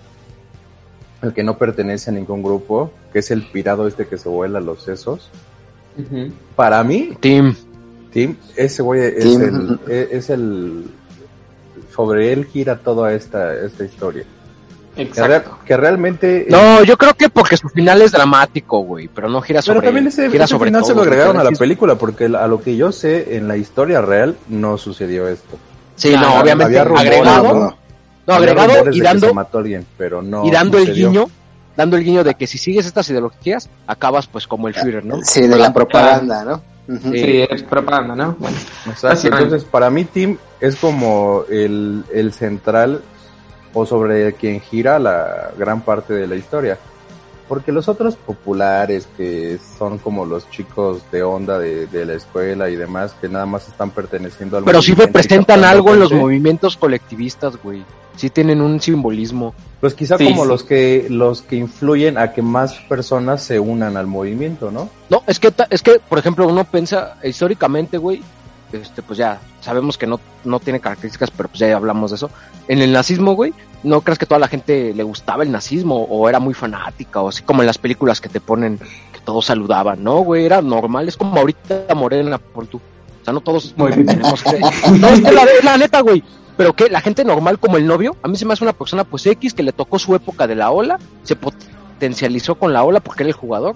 el 1.22 1.32
que 1.32 1.44
no 1.44 1.60
pertenece 1.60 2.10
a 2.10 2.14
ningún 2.14 2.42
grupo, 2.42 2.92
que 3.14 3.20
es 3.20 3.30
el 3.30 3.44
pirado 3.44 3.88
este 3.88 4.08
que 4.08 4.18
se 4.18 4.28
vuela 4.28 4.60
los 4.60 4.82
sesos. 4.82 5.30
Para 6.56 6.84
mí, 6.84 7.16
Tim. 7.20 7.54
Tim, 8.12 8.36
ese 8.56 8.82
güey 8.82 9.02
es 9.02 9.26
el, 9.26 9.80
e, 9.88 10.08
es 10.12 10.32
el, 10.32 10.86
sobre 11.96 12.34
él 12.34 12.46
gira 12.46 12.78
toda 12.78 13.14
esta, 13.14 13.54
esta 13.54 13.86
historia. 13.86 14.26
Exacto. 14.98 15.60
Que, 15.66 15.76
realmente. 15.76 16.48
No, 16.50 16.84
yo 16.84 16.98
creo 16.98 17.14
que 17.14 17.30
porque 17.30 17.58
su 17.58 17.68
final 17.70 18.02
es 18.02 18.12
dramático, 18.12 18.80
güey, 18.80 19.08
pero 19.08 19.30
no 19.30 19.42
gira 19.42 19.62
sobre. 19.62 19.80
Pero 19.80 19.90
también 19.90 20.08
ese, 20.08 20.30
gira 20.30 20.48
sobre 20.48 20.70
final 20.70 20.86
se 20.86 20.94
lo 20.94 21.02
agregaron 21.02 21.38
a 21.38 21.44
la 21.44 21.52
película, 21.52 21.96
porque 21.96 22.26
a 22.26 22.48
lo 22.48 22.62
que 22.62 22.78
yo 22.78 22.92
sé, 22.92 23.36
en 23.36 23.48
la 23.48 23.58
historia 23.58 24.02
real 24.02 24.36
no 24.48 24.78
sucedió 24.78 25.28
esto. 25.28 25.58
Sí, 25.96 26.14
no, 26.16 26.40
obviamente. 26.40 26.80
agregado. 26.80 27.78
No, 28.28 28.34
agregado 28.34 28.92
y 28.92 29.02
dando. 29.02 29.32
pero 29.98 30.22
no 30.22 30.46
y 30.46 30.52
dando 30.52 30.80
el 30.80 30.94
guiño, 30.94 31.30
dando 31.76 31.98
el 31.98 32.04
guiño 32.04 32.24
de 32.24 32.36
que 32.36 32.48
si 32.48 32.58
sigues 32.58 32.86
estas 32.86 33.10
ideologías, 33.10 33.70
acabas 33.86 34.28
pues 34.28 34.48
como 34.48 34.68
el 34.68 34.74
Führer, 34.74 35.06
¿no? 35.06 35.20
Sí, 35.24 35.42
de 35.42 35.58
la 35.58 35.74
propaganda, 35.74 36.44
¿no? 36.44 36.75
Uh 36.88 36.98
Sí, 37.12 37.46
es 37.50 37.64
propaganda, 37.64 38.16
¿no? 38.16 38.36
Bueno, 38.40 38.58
Exacto. 38.88 39.28
Entonces, 39.28 39.64
para 39.64 39.90
mí, 39.90 40.06
Tim 40.06 40.38
es 40.60 40.76
como 40.76 41.44
el, 41.50 42.04
el 42.14 42.32
central 42.32 43.02
o 43.76 43.86
sobre 43.86 44.34
quien 44.34 44.62
gira 44.62 44.98
la 44.98 45.52
gran 45.58 45.82
parte 45.82 46.14
de 46.14 46.26
la 46.28 46.36
historia. 46.36 46.80
Porque 47.48 47.72
los 47.72 47.88
otros 47.88 48.16
populares, 48.16 49.08
que 49.16 49.60
son 49.78 50.00
como 50.00 50.26
los 50.26 50.50
chicos 50.50 51.04
de 51.12 51.22
onda 51.22 51.60
de, 51.60 52.06
la 52.06 52.14
escuela 52.14 52.70
y 52.70 52.76
demás, 52.76 53.14
que 53.22 53.30
nada 53.30 53.46
más 53.46 53.68
están 53.68 53.92
perteneciendo 53.92 54.58
al 54.58 54.64
Pero 54.64 54.82
sí 54.82 54.96
representan 54.96 55.64
algo 55.64 55.94
en 55.94 56.00
los 56.00 56.12
movimientos 56.12 56.76
colectivistas, 56.76 57.62
güey. 57.62 57.84
Sí 58.16 58.32
tienen 58.32 58.62
un 58.62 58.82
simbolismo. 58.82 59.54
Pues 59.86 59.94
quizá 59.94 60.18
como 60.18 60.46
los 60.46 60.64
que 60.64 61.06
los 61.12 61.44
que 61.44 61.58
influyen 61.58 62.18
a 62.18 62.34
que 62.34 62.42
más 62.42 62.74
personas 62.90 63.44
se 63.44 63.60
unan 63.60 63.98
al 63.98 64.08
movimiento, 64.08 64.72
¿no? 64.72 64.90
No, 65.12 65.22
es 65.28 65.38
que 65.38 65.54
es 65.70 65.84
que 65.84 66.00
por 66.10 66.18
ejemplo, 66.18 66.48
uno 66.48 66.64
piensa 66.64 67.18
históricamente, 67.24 68.00
güey, 68.00 68.24
este 68.74 69.04
pues 69.04 69.20
ya 69.20 69.40
sabemos 69.62 70.00
que 70.00 70.08
no 70.08 70.20
no 70.44 70.60
tiene 70.60 70.80
características, 70.80 71.30
pero 71.30 71.50
pues 71.50 71.60
ya 71.60 71.76
hablamos 71.76 72.10
de 72.10 72.16
eso. 72.16 72.32
En 72.68 72.82
el 72.82 72.94
nazismo, 72.94 73.36
güey, 73.36 73.54
no 73.84 74.02
crees 74.02 74.18
que 74.18 74.26
toda 74.26 74.40
la 74.40 74.48
gente 74.48 74.92
le 74.92 75.04
gustaba 75.04 75.44
el 75.44 75.52
nazismo 75.52 76.02
o 76.02 76.28
era 76.28 76.40
muy 76.40 76.56
fanática 76.56 77.22
o 77.22 77.30
así 77.30 77.44
como 77.44 77.62
en 77.62 77.68
las 77.68 77.78
películas 77.78 78.20
que 78.20 78.30
te 78.30 78.42
ponen 78.42 78.80
que 78.80 79.20
todos 79.24 79.46
saludaban, 79.46 80.04
no, 80.04 80.22
güey, 80.22 80.48
era 80.48 80.64
normal, 80.64 81.08
es 81.08 81.16
como 81.16 81.38
ahorita 81.38 81.94
Morena 81.94 82.40
por 82.40 82.66
tú. 82.66 82.78
O 82.78 83.24
sea, 83.24 83.36
no 83.36 83.42
todos 83.42 83.76
tenemos 83.76 84.42
que... 84.42 84.60
No, 85.00 85.10
es 85.10 85.22
la, 85.22 85.46
la 85.64 85.78
neta, 85.78 86.02
güey. 86.02 86.24
Pero 86.58 86.74
que 86.74 86.90
la 86.90 87.02
gente 87.02 87.26
normal 87.26 87.60
como 87.60 87.78
el 87.78 87.86
novio, 87.86 88.16
a 88.22 88.28
mí 88.28 88.38
se 88.38 88.46
me 88.46 88.54
hace 88.54 88.64
una 88.64 88.74
persona 88.74 89.04
pues 89.04 89.26
X 89.26 89.54
que 89.54 89.64
le 89.64 89.74
tocó 89.74 90.00
su 90.00 90.16
época 90.16 90.48
de 90.48 90.56
la 90.56 90.72
ola, 90.72 91.00
se 91.24 91.36
potencializó 91.36 92.56
con 92.56 92.72
la 92.72 92.84
ola 92.84 93.00
porque 93.00 93.24
era 93.24 93.30
el 93.30 93.36
jugador 93.36 93.76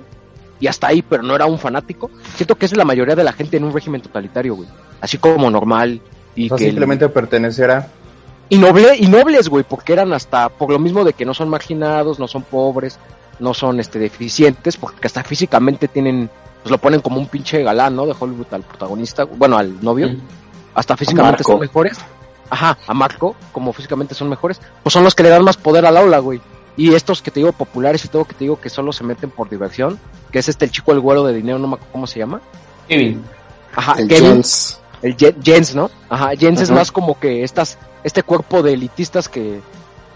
y 0.60 0.68
hasta 0.68 0.88
ahí, 0.88 1.02
pero 1.02 1.24
no 1.24 1.36
era 1.36 1.46
un 1.46 1.60
fanático. 1.60 2.10
Siento 2.36 2.56
que 2.56 2.66
es 2.66 2.76
la 2.76 2.86
mayoría 2.86 3.16
de 3.16 3.24
la 3.24 3.34
gente 3.34 3.58
en 3.58 3.66
un 3.66 3.74
régimen 3.74 4.02
totalitario, 4.02 4.56
güey. 4.56 4.70
Así 5.02 5.18
como 5.18 5.50
normal 5.50 6.02
y 6.36 6.50
que 6.50 6.58
simplemente 6.58 7.10
pertenecer 7.10 7.72
a 7.72 7.88
y, 8.50 8.58
noble, 8.58 8.96
y 8.98 9.08
nobles, 9.08 9.48
güey, 9.48 9.64
porque 9.64 9.94
eran 9.94 10.12
hasta, 10.12 10.50
por 10.50 10.72
lo 10.72 10.80
mismo 10.80 11.04
de 11.04 11.14
que 11.14 11.24
no 11.24 11.36
son 11.36 11.50
marginados, 11.50 12.20
no 12.20 12.28
son 12.28 12.42
pobres, 12.42 12.98
no 13.40 13.54
son 13.54 13.80
este 13.80 14.00
deficientes, 14.00 14.76
porque 14.76 15.06
hasta 15.06 15.24
físicamente 15.24 15.88
tienen, 15.88 16.30
pues 16.64 16.72
lo 16.72 16.80
ponen 16.80 17.00
como 17.00 17.20
un 17.20 17.28
pinche 17.28 17.62
galán, 17.62 17.96
¿no? 17.96 18.08
De 18.08 18.16
Hollywood 18.20 18.48
al 18.52 18.64
protagonista, 18.64 19.26
bueno, 19.26 19.56
al 19.58 19.82
novio, 19.84 20.10
hasta 20.74 20.98
físicamente 20.98 21.44
son 21.44 21.60
mejores. 21.60 22.00
Ajá, 22.50 22.78
a 22.88 22.94
Marco, 22.94 23.36
como 23.52 23.74
físicamente 23.74 24.16
son 24.16 24.30
mejores, 24.30 24.60
pues 24.84 24.94
son 24.94 25.04
los 25.04 25.16
que 25.16 25.24
le 25.24 25.30
dan 25.30 25.44
más 25.44 25.58
poder 25.58 25.86
al 25.86 25.98
aula, 25.98 26.20
güey. 26.20 26.42
Y 26.78 26.94
estos 26.94 27.22
que 27.22 27.32
te 27.32 27.42
digo 27.42 27.52
populares 27.52 28.06
y 28.06 28.08
todo 28.08 28.26
que 28.26 28.34
te 28.34 28.46
digo 28.46 28.60
que 28.60 28.70
solo 28.70 28.94
se 28.94 29.04
meten 29.04 29.30
por 29.30 29.50
diversión, 29.50 30.00
que 30.32 30.40
es 30.40 30.50
este 30.50 30.66
el 30.66 30.72
chico 30.72 30.92
el 30.92 31.00
güero 31.00 31.24
de 31.24 31.34
dinero, 31.34 31.60
no 31.60 31.68
me 31.68 31.74
acuerdo 31.76 31.92
cómo 31.92 32.08
se 32.08 32.20
llama. 32.20 32.42
Kevin. 32.88 33.24
Ajá, 33.76 33.96
el 34.00 34.08
Kevin. 34.08 34.42
El 35.02 35.16
Jens, 35.16 35.76
¿no? 35.76 35.90
Ajá, 36.10 36.32
Jens 36.38 36.62
es 36.62 36.72
más 36.72 36.92
como 36.92 37.20
que 37.20 37.44
estas 37.44 37.78
este 38.04 38.24
cuerpo 38.24 38.62
de 38.64 38.74
elitistas 38.74 39.30
que 39.30 39.62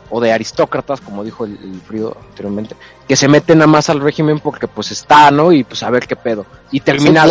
o 0.10 0.22
de 0.22 0.32
aristócratas, 0.32 1.02
como 1.02 1.24
dijo 1.24 1.46
el, 1.46 1.54
el 1.54 2.06
anteriormente, 2.30 2.75
que 3.08 3.16
se 3.16 3.28
meten 3.28 3.62
a 3.62 3.68
más 3.68 3.90
al 3.90 4.00
régimen 4.00 4.40
porque 4.40 4.68
pues 4.68 4.92
está, 4.92 5.32
¿no? 5.32 5.52
Y 5.52 5.63
pues 5.63 5.82
a 5.82 5.90
ver 5.90 6.06
qué 6.06 6.16
pedo. 6.16 6.46
Y 6.72 6.82
termina 6.82 7.25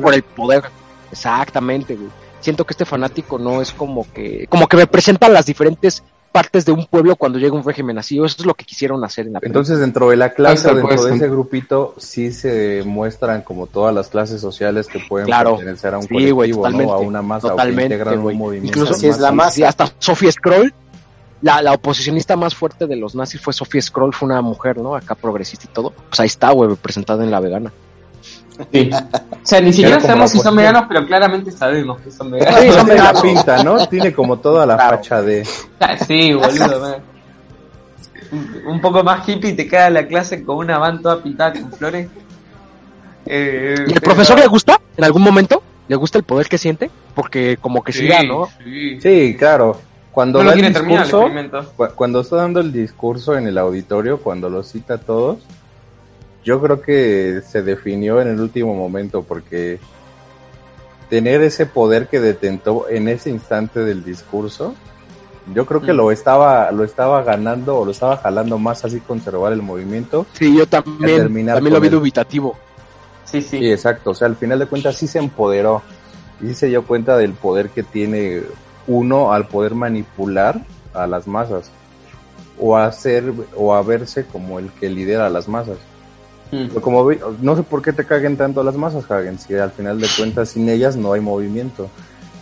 por 0.00 0.14
el 0.14 0.22
poder. 0.22 0.64
Exactamente, 1.10 1.94
güey. 1.94 2.08
Siento 2.42 2.64
que 2.64 2.72
este 2.72 2.84
fanático 2.84 3.38
no 3.38 3.62
es 3.62 3.72
como 3.72 4.06
que, 4.12 4.46
como 4.48 4.66
que 4.66 4.76
representa 4.76 5.28
las 5.28 5.46
diferentes 5.46 6.02
partes 6.32 6.64
de 6.64 6.72
un 6.72 6.86
pueblo 6.86 7.14
cuando 7.14 7.38
llega 7.38 7.54
un 7.54 7.62
régimen 7.62 7.98
así, 7.98 8.16
eso 8.16 8.36
es 8.38 8.46
lo 8.46 8.54
que 8.54 8.64
quisieron 8.64 9.04
hacer 9.04 9.26
en 9.26 9.34
la 9.34 9.40
Entonces, 9.42 9.78
dentro 9.78 10.08
de 10.10 10.16
la 10.16 10.30
clase, 10.30 10.74
dentro 10.74 11.04
de 11.04 11.14
ese 11.14 11.28
grupito, 11.28 11.94
sí 11.98 12.32
se 12.32 12.82
muestran 12.84 13.42
como 13.42 13.66
todas 13.66 13.94
las 13.94 14.08
clases 14.08 14.40
sociales 14.40 14.88
que 14.88 14.98
pueden 14.98 15.28
pertenecer 15.28 15.94
a 15.94 15.98
un 15.98 16.06
colectivo, 16.06 16.68
¿no? 16.70 16.92
a 16.92 16.98
una 16.98 17.22
masa, 17.22 17.50
totalmente, 17.50 17.94
o 17.94 17.98
que 17.98 18.02
integran 18.02 18.26
un 18.26 18.36
movimiento. 18.36 18.80
Incluso 18.80 19.06
es 19.06 19.18
la 19.20 19.30
masa. 19.30 19.68
hasta 19.68 19.92
Sophie 19.98 20.32
Scroll, 20.32 20.74
la, 21.42 21.60
la, 21.60 21.72
oposicionista 21.72 22.34
más 22.34 22.54
fuerte 22.54 22.86
de 22.86 22.96
los 22.96 23.14
nazis 23.14 23.40
fue 23.40 23.52
Sophie 23.52 23.82
Scroll, 23.82 24.14
fue 24.14 24.26
una 24.26 24.40
mujer, 24.40 24.78
¿no? 24.78 24.96
Acá 24.96 25.14
progresista 25.14 25.66
y 25.66 25.72
todo. 25.72 25.90
Pues 25.90 26.18
ahí 26.18 26.26
está, 26.26 26.50
güey, 26.50 26.74
presentada 26.76 27.22
en 27.22 27.30
la 27.30 27.40
vegana. 27.40 27.72
Sí. 28.70 28.90
O 28.92 29.46
sea, 29.46 29.60
ni 29.60 29.72
siquiera 29.72 30.00
sabemos 30.00 30.30
si 30.30 30.38
son 30.38 30.54
veganos, 30.54 30.84
pero 30.88 31.06
claramente 31.06 31.50
sabemos 31.50 32.00
que 32.00 32.10
son 32.10 32.30
veganos. 32.30 32.60
Sí, 32.60 32.70
son 32.70 32.88
la 32.88 33.12
pinta, 33.20 33.64
¿no? 33.64 33.86
Tiene 33.88 34.12
como 34.12 34.38
toda 34.38 34.64
la 34.66 34.76
facha 34.78 35.20
de... 35.22 35.46
Ah, 35.80 35.96
sí, 35.98 36.32
boludo, 36.32 37.00
Un 38.66 38.80
poco 38.80 39.02
más 39.02 39.28
hippie 39.28 39.52
te 39.54 39.66
queda 39.66 39.90
la 39.90 40.06
clase 40.06 40.44
con 40.44 40.58
una 40.58 40.78
van 40.78 41.02
toda 41.02 41.22
pintada 41.22 41.52
con 41.52 41.72
flores. 41.72 42.08
Eh, 43.26 43.74
¿Y 43.86 43.92
el 43.92 44.00
profesor 44.00 44.38
le 44.38 44.46
gusta 44.46 44.80
en 44.96 45.04
algún 45.04 45.22
momento? 45.22 45.62
¿Le 45.88 45.96
gusta 45.96 46.18
el 46.18 46.24
poder 46.24 46.48
que 46.48 46.58
siente? 46.58 46.90
Porque 47.14 47.58
como 47.60 47.82
que 47.82 47.92
sí, 47.92 48.06
da, 48.06 48.22
¿no? 48.22 48.48
Sí, 49.00 49.36
claro. 49.38 49.80
Cuando 50.12 50.42
da 50.44 50.52
el 50.52 50.72
discurso, 50.72 51.26
cuando 51.94 52.20
está 52.20 52.36
dando 52.36 52.60
el 52.60 52.72
discurso 52.72 53.36
en 53.36 53.46
el 53.46 53.58
auditorio, 53.58 54.18
cuando 54.20 54.50
lo 54.50 54.62
cita 54.62 54.94
a 54.94 54.98
todos, 54.98 55.38
yo 56.44 56.60
creo 56.60 56.80
que 56.80 57.42
se 57.46 57.62
definió 57.62 58.20
en 58.20 58.28
el 58.28 58.40
último 58.40 58.74
momento 58.74 59.22
porque 59.22 59.78
tener 61.08 61.42
ese 61.42 61.66
poder 61.66 62.08
que 62.08 62.20
detentó 62.20 62.88
en 62.88 63.08
ese 63.08 63.30
instante 63.30 63.80
del 63.80 64.04
discurso, 64.04 64.74
yo 65.54 65.66
creo 65.66 65.80
que 65.80 65.92
mm. 65.92 65.96
lo 65.96 66.12
estaba 66.12 66.70
lo 66.70 66.84
estaba 66.84 67.22
ganando 67.22 67.78
o 67.78 67.84
lo 67.84 67.90
estaba 67.90 68.16
jalando 68.16 68.58
más 68.58 68.84
así 68.84 69.00
conservar 69.00 69.52
el 69.52 69.62
movimiento. 69.62 70.26
Sí, 70.32 70.56
yo 70.56 70.66
también, 70.66 71.22
también 71.46 71.74
lo 71.74 71.80
vi 71.80 71.88
dubitativo. 71.88 72.56
Sí, 73.24 73.42
sí. 73.42 73.58
Sí, 73.58 73.70
exacto. 73.70 74.10
O 74.10 74.14
sea, 74.14 74.26
al 74.26 74.36
final 74.36 74.58
de 74.58 74.66
cuentas 74.66 74.96
sí 74.96 75.06
se 75.06 75.18
empoderó 75.18 75.82
y 76.40 76.48
sí 76.48 76.54
se 76.54 76.66
dio 76.66 76.84
cuenta 76.84 77.16
del 77.16 77.32
poder 77.32 77.70
que 77.70 77.82
tiene 77.82 78.42
uno 78.86 79.32
al 79.32 79.46
poder 79.46 79.74
manipular 79.74 80.64
a 80.92 81.06
las 81.06 81.26
masas 81.26 81.70
o 82.58 82.76
a 82.76 82.90
ser 82.92 83.32
o 83.56 83.74
a 83.74 83.82
verse 83.82 84.24
como 84.24 84.58
el 84.58 84.70
que 84.72 84.88
lidera 84.90 85.26
a 85.26 85.30
las 85.30 85.48
masas. 85.48 85.78
Como 86.82 87.10
no 87.40 87.56
sé 87.56 87.62
por 87.62 87.80
qué 87.80 87.92
te 87.92 88.04
caguen 88.04 88.36
tanto 88.36 88.62
las 88.62 88.76
masas, 88.76 89.10
Hagen, 89.10 89.38
si 89.38 89.54
al 89.54 89.70
final 89.70 89.98
de 90.00 90.08
cuentas 90.16 90.50
sin 90.50 90.68
ellas 90.68 90.96
no 90.96 91.12
hay 91.14 91.20
movimiento. 91.20 91.88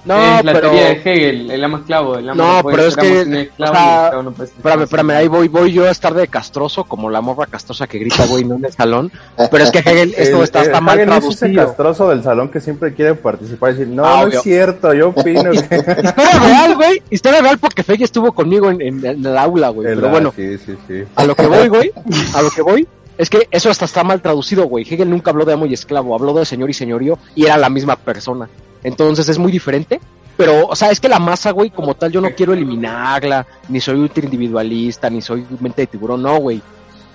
No, 0.05 0.39
es 0.39 0.45
la 0.45 0.59
teoría 0.59 0.85
de 0.87 0.93
Hegel, 0.93 1.51
el 1.51 1.63
amo 1.63 1.77
esclavo. 1.77 2.17
El 2.17 2.31
amo 2.31 2.43
no, 2.43 2.63
pero 2.65 2.87
es 2.87 2.97
que. 2.97 3.51
espérame, 3.59 4.83
espérame, 4.83 5.11
ahí 5.11 5.29
voy, 5.29 5.49
voy 5.49 5.73
yo 5.73 5.85
a 5.85 5.91
estar 5.91 6.15
de 6.15 6.27
castroso, 6.27 6.85
como 6.85 7.11
la 7.11 7.21
morra 7.21 7.47
castrosa 7.47 7.87
que 7.87 7.99
grita, 7.99 8.25
güey, 8.27 8.45
no 8.45 8.57
en 8.57 8.65
el 8.65 8.73
salón. 8.73 9.13
Pero 9.51 9.63
es 9.63 9.71
que 9.71 9.81
Hegel, 9.81 10.15
esto 10.17 10.43
está, 10.43 10.63
está 10.63 10.81
mal 10.81 10.97
Hagen 10.97 11.09
traducido. 11.11 11.33
Es 11.33 11.43
ese 11.43 11.55
castroso 11.55 12.09
del 12.09 12.23
salón 12.23 12.49
que 12.49 12.61
siempre 12.61 12.95
quiere 12.95 13.15
participar 13.15 13.71
y 13.71 13.73
decir, 13.75 13.95
no, 13.95 14.03
no 14.03 14.27
es 14.27 14.43
cierto, 14.43 14.95
yo 14.95 15.09
opino 15.15 15.51
que. 15.51 15.59
historia 15.59 16.41
real, 16.41 16.75
güey. 16.77 17.03
Historia 17.11 17.43
real 17.43 17.59
porque 17.59 17.83
Hegel 17.83 18.03
estuvo 18.03 18.33
conmigo 18.33 18.71
en, 18.71 18.81
en, 18.81 19.05
el 19.05 19.37
aula, 19.37 19.69
güey. 19.69 19.87
Pero 19.95 20.09
bueno, 20.09 20.33
sí, 20.35 20.57
sí, 20.59 20.77
sí. 20.89 21.05
a 21.15 21.25
lo 21.27 21.35
que 21.35 21.47
voy, 21.47 21.69
güey, 21.69 21.93
a 22.35 22.41
lo 22.41 22.51
que 22.51 22.63
voy 22.63 22.89
es 23.21 23.29
que 23.29 23.49
eso 23.51 23.69
hasta 23.69 23.85
está 23.85 24.03
mal 24.03 24.23
traducido, 24.23 24.65
güey. 24.65 24.83
Hegel 24.91 25.11
nunca 25.11 25.31
habló 25.31 25.45
de 25.45 25.53
amo 25.53 25.67
y 25.67 25.75
esclavo, 25.75 26.15
habló 26.15 26.33
de 26.33 26.47
señor 26.47 26.71
y 26.71 26.73
señorío 26.73 27.19
y 27.35 27.45
era 27.45 27.59
la 27.59 27.69
misma 27.69 27.97
persona. 27.97 28.49
Entonces 28.83 29.29
es 29.29 29.39
muy 29.39 29.53
diferente. 29.53 30.01
Pero, 30.39 30.67
o 30.67 30.75
sea, 30.75 30.91
es 30.91 31.01
que 31.01 31.09
la 31.11 31.19
masa, 31.19 31.51
güey, 31.51 31.69
como 31.69 31.95
tal, 31.95 32.11
yo 32.11 32.23
no 32.23 32.31
quiero 32.31 32.55
eliminarla, 32.55 33.47
ni 33.69 33.79
soy 33.79 33.97
ultra 33.97 34.25
individualista, 34.25 35.11
ni 35.11 35.21
soy 35.21 35.45
mente 35.61 35.83
de 35.83 35.89
tiburón, 35.89 36.23
no, 36.23 36.39
güey. 36.39 36.63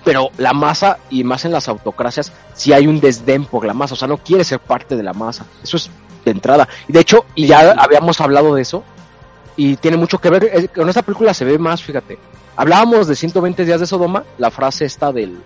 Pero 0.04 0.30
la 0.38 0.52
masa, 0.52 0.98
y 1.10 1.24
más 1.24 1.44
en 1.44 1.50
las 1.50 1.66
autocracias, 1.66 2.30
sí 2.54 2.72
hay 2.72 2.86
un 2.86 3.00
desdén 3.00 3.44
por 3.44 3.66
la 3.66 3.74
masa, 3.74 3.94
o 3.94 3.96
sea, 3.96 4.06
no 4.06 4.18
quiere 4.18 4.44
ser 4.44 4.60
parte 4.60 4.94
de 4.94 5.02
la 5.02 5.12
masa. 5.12 5.44
Eso 5.60 5.76
es 5.76 5.90
de 6.24 6.30
entrada. 6.30 6.68
Y 6.86 6.92
de 6.92 7.00
hecho, 7.00 7.24
y 7.34 7.48
ya 7.48 7.72
habíamos 7.72 8.20
hablado 8.20 8.54
de 8.54 8.62
eso, 8.62 8.84
y 9.56 9.74
tiene 9.74 9.96
mucho 9.96 10.18
que 10.18 10.30
ver, 10.30 10.70
con 10.70 10.88
esta 10.88 11.02
película 11.02 11.34
se 11.34 11.44
ve 11.44 11.58
más, 11.58 11.82
fíjate. 11.82 12.16
Hablábamos 12.54 13.08
de 13.08 13.16
120 13.16 13.64
días 13.64 13.80
de 13.80 13.86
Sodoma, 13.88 14.22
la 14.38 14.52
frase 14.52 14.84
esta 14.84 15.12
del, 15.12 15.36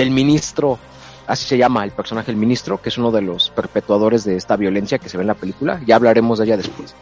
del 0.00 0.10
ministro, 0.10 0.78
así 1.26 1.46
se 1.46 1.58
llama 1.58 1.84
el 1.84 1.90
personaje, 1.90 2.30
el 2.30 2.36
ministro, 2.36 2.80
que 2.80 2.88
es 2.88 2.98
uno 2.98 3.10
de 3.10 3.22
los 3.22 3.50
perpetuadores 3.50 4.24
de 4.24 4.36
esta 4.36 4.56
violencia 4.56 4.98
que 4.98 5.08
se 5.08 5.16
ve 5.16 5.22
en 5.22 5.28
la 5.28 5.34
película, 5.34 5.80
ya 5.86 5.96
hablaremos 5.96 6.38
de 6.38 6.46
ella 6.46 6.56
después. 6.56 6.94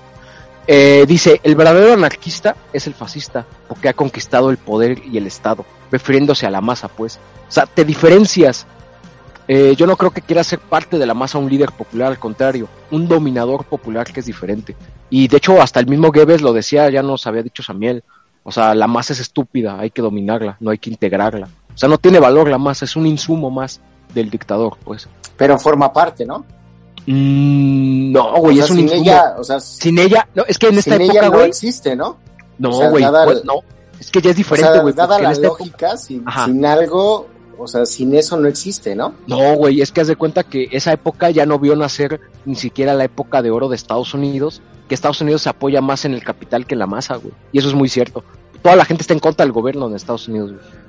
Eh, 0.67 1.07
dice, 1.09 1.41
el 1.45 1.55
verdadero 1.55 1.95
anarquista 1.95 2.55
es 2.73 2.87
el 2.87 2.95
fascista, 2.95 3.47
porque 3.69 3.89
ha 3.89 3.95
conquistado 3.95 4.51
el 4.51 4.59
poder 4.59 5.01
y 5.11 5.17
el 5.17 5.27
Estado, 5.27 5.65
refiriéndose 5.91 6.47
a 6.47 6.51
la 6.51 6.61
masa, 6.61 6.89
pues. 6.89 7.19
O 7.49 7.53
sea, 7.53 7.65
te 7.65 7.85
diferencias. 7.85 8.67
Eh, 9.47 9.75
yo 9.77 9.87
no 9.87 9.97
creo 9.97 10.11
que 10.11 10.21
quiera 10.21 10.45
ser 10.45 10.59
parte 10.59 10.99
de 10.99 11.07
la 11.07 11.15
masa 11.15 11.39
un 11.39 11.49
líder 11.49 11.73
popular, 11.73 12.09
al 12.09 12.19
contrario, 12.19 12.69
un 12.91 13.09
dominador 13.09 13.65
popular 13.65 14.13
que 14.13 14.21
es 14.21 14.27
diferente. 14.27 14.77
Y 15.09 15.29
de 15.29 15.39
hecho, 15.39 15.63
hasta 15.63 15.81
el 15.81 15.87
mismo 15.87 16.13
Goebbels 16.13 16.43
lo 16.43 16.53
decía, 16.53 16.91
ya 16.91 17.03
nos 17.03 17.27
había 17.27 17.43
dicho 17.43 17.63
Samuel. 17.63 18.05
O 18.45 18.53
sea, 18.53 18.75
la 18.75 18.87
masa 18.87 19.15
es 19.15 19.21
estúpida, 19.21 19.79
hay 19.79 19.89
que 19.91 20.03
dominarla, 20.03 20.59
no 20.61 20.71
hay 20.71 20.77
que 20.77 20.91
integrarla. 20.91 21.49
O 21.79 21.81
sea, 21.81 21.89
no 21.89 21.97
tiene 21.97 22.19
valor 22.19 22.51
la 22.51 22.59
masa, 22.59 22.87
es 22.87 22.97
un 22.97 23.07
insumo 23.07 23.53
más 23.53 23.81
del 24.13 24.31
dictador, 24.31 24.77
pues. 24.83 25.09
Pero 25.37 25.57
forma 25.61 25.93
parte, 25.93 26.27
¿no? 26.27 26.45
Mm, 27.07 28.11
no, 28.11 28.35
güey, 28.39 28.59
es 28.59 28.69
un 28.69 28.79
sin 28.79 28.89
ella, 28.89 29.37
o 29.39 29.45
sea, 29.45 29.61
sin 29.61 29.97
ella, 29.97 30.29
no, 30.35 30.43
es 30.49 30.59
que 30.59 30.67
en 30.67 30.79
esta 30.79 30.97
época, 30.97 31.21
ella 31.21 31.31
no 31.31 31.41
existe, 31.43 31.95
¿no? 31.95 32.17
No, 32.59 32.91
güey, 32.91 33.05
pues, 33.25 33.45
no, 33.45 33.61
es 34.01 34.11
que 34.11 34.21
ya 34.21 34.31
es 34.31 34.37
diferente, 34.37 34.81
güey. 34.81 34.93
O 34.93 34.97
sea, 34.97 35.07
dada 35.07 35.21
la 35.21 35.33
lógica, 35.35 35.97
sin, 35.97 36.25
sin, 36.45 36.67
algo, 36.67 37.29
o 37.57 37.69
sea, 37.69 37.87
sin 37.87 38.13
eso 38.13 38.37
no 38.37 38.49
existe, 38.49 38.97
¿no? 38.97 39.15
No, 39.29 39.55
güey, 39.55 39.81
es 39.81 39.93
que 39.93 40.01
haz 40.01 40.09
de 40.09 40.17
cuenta 40.17 40.43
que 40.43 40.67
esa 40.73 40.93
época 40.93 41.31
ya 41.31 41.47
no 41.47 41.61
vio 41.61 41.77
nacer 41.77 42.21
ni 42.45 42.57
siquiera 42.57 42.93
la 42.95 43.05
época 43.05 43.41
de 43.41 43.53
oro 43.53 43.69
de 43.69 43.77
Estados 43.77 44.15
Unidos, 44.15 44.63
que 44.89 44.97
Estados 44.97 45.21
Unidos 45.21 45.43
se 45.43 45.51
apoya 45.51 45.81
más 45.81 46.05
en 46.05 46.13
el 46.13 46.25
capital 46.25 46.67
que 46.67 46.75
en 46.75 46.81
la 46.81 46.89
masa, 46.89 47.15
güey. 47.15 47.35
Y 47.53 47.61
eso 47.61 47.69
es 47.69 47.75
muy 47.75 47.89
cierto. 47.89 48.25
Toda 48.63 48.75
la 48.75 48.85
gente 48.85 49.03
está 49.03 49.15
en 49.15 49.21
contra 49.21 49.47
del 49.47 49.53
gobierno 49.53 49.89
de 49.89 49.97
Estados 49.97 50.27
Unidos, 50.27 50.55
güey. 50.55 50.88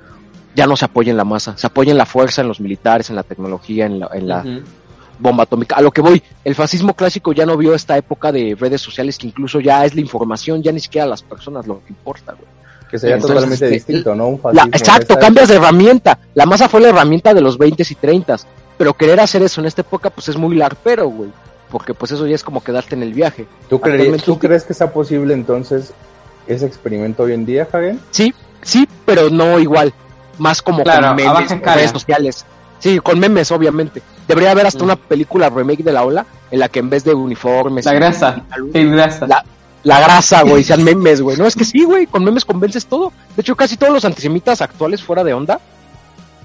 Ya 0.54 0.66
no 0.66 0.76
se 0.76 0.84
apoya 0.84 1.10
en 1.10 1.16
la 1.16 1.24
masa, 1.24 1.56
se 1.56 1.66
apoya 1.66 1.92
en 1.92 1.98
la 1.98 2.06
fuerza, 2.06 2.42
en 2.42 2.48
los 2.48 2.60
militares, 2.60 3.08
en 3.10 3.16
la 3.16 3.22
tecnología, 3.22 3.86
en 3.86 4.00
la, 4.00 4.10
en 4.12 4.28
la 4.28 4.44
bomba 5.18 5.44
atómica. 5.44 5.76
A 5.76 5.80
lo 5.82 5.90
que 5.92 6.00
voy, 6.00 6.22
el 6.44 6.54
fascismo 6.54 6.94
clásico 6.94 7.32
ya 7.32 7.46
no 7.46 7.56
vio 7.56 7.74
esta 7.74 7.96
época 7.96 8.32
de 8.32 8.56
redes 8.58 8.80
sociales 8.80 9.16
que 9.18 9.26
incluso 9.28 9.60
ya 9.60 9.84
es 9.84 9.94
la 9.94 10.00
información, 10.00 10.62
ya 10.62 10.72
ni 10.72 10.80
siquiera 10.80 11.06
las 11.06 11.22
personas 11.22 11.66
lo 11.66 11.80
que 11.84 11.92
importa, 11.92 12.32
güey. 12.32 12.46
Que 12.90 12.98
sería 12.98 13.16
Entonces, 13.16 13.34
totalmente 13.36 13.64
este, 13.66 13.74
distinto, 13.92 14.14
¿no? 14.16 14.26
Un 14.26 14.40
fascismo 14.40 14.68
exacto, 14.72 15.16
cambias 15.16 15.48
de 15.48 15.56
herramienta. 15.56 16.18
La 16.34 16.46
masa 16.46 16.68
fue 16.68 16.80
la 16.80 16.88
herramienta 16.88 17.32
de 17.32 17.40
los 17.40 17.56
20 17.56 17.84
y 17.88 17.94
30 17.94 18.36
pero 18.76 18.94
querer 18.94 19.20
hacer 19.20 19.42
eso 19.42 19.60
en 19.60 19.66
esta 19.66 19.82
época 19.82 20.08
pues 20.08 20.28
es 20.30 20.38
muy 20.38 20.56
larpero, 20.56 21.06
güey. 21.06 21.30
Porque 21.70 21.92
pues 21.92 22.12
eso 22.12 22.26
ya 22.26 22.34
es 22.34 22.42
como 22.42 22.64
quedarte 22.64 22.94
en 22.94 23.02
el 23.02 23.12
viaje. 23.12 23.46
¿Tú, 23.68 23.78
creerías- 23.78 24.22
¿Tú 24.22 24.38
crees 24.38 24.64
que 24.64 24.72
sea 24.72 24.90
posible 24.90 25.34
entonces 25.34 25.92
ese 26.46 26.64
experimento 26.64 27.24
hoy 27.24 27.34
en 27.34 27.44
día, 27.44 27.68
Hagen? 27.70 28.00
Sí, 28.10 28.32
sí, 28.62 28.88
pero 29.04 29.28
no 29.28 29.58
igual. 29.60 29.92
Más 30.40 30.60
como 30.62 30.82
Claro, 30.82 31.06
con 31.08 31.16
memes, 31.16 31.52
escala. 31.52 31.74
redes 31.76 31.90
sociales. 31.92 32.44
Sí, 32.80 32.98
con 32.98 33.18
memes, 33.20 33.52
obviamente. 33.52 34.02
Debería 34.26 34.50
haber 34.50 34.66
hasta 34.66 34.80
Mm. 34.80 34.86
una 34.86 34.96
película 34.96 35.48
remake 35.50 35.84
de 35.84 35.92
la 35.92 36.02
ola 36.02 36.26
en 36.50 36.58
la 36.58 36.68
que 36.68 36.78
en 36.80 36.90
vez 36.90 37.04
de 37.04 37.14
uniformes. 37.14 37.84
La 37.84 37.92
grasa, 37.92 38.42
qué 38.72 38.84
grasa. 38.86 39.26
La- 39.28 39.44
la 39.82 40.00
grasa, 40.00 40.42
güey, 40.42 40.64
sean 40.64 40.82
memes, 40.82 41.20
güey. 41.20 41.36
No, 41.36 41.46
es 41.46 41.54
que 41.54 41.64
sí, 41.64 41.84
güey, 41.84 42.06
con 42.06 42.24
memes 42.24 42.44
convences 42.44 42.86
todo. 42.86 43.12
De 43.36 43.42
hecho, 43.42 43.54
casi 43.54 43.76
todos 43.76 43.92
los 43.92 44.04
antisemitas 44.04 44.60
actuales 44.62 45.02
fuera 45.02 45.22
de 45.24 45.32
onda. 45.34 45.60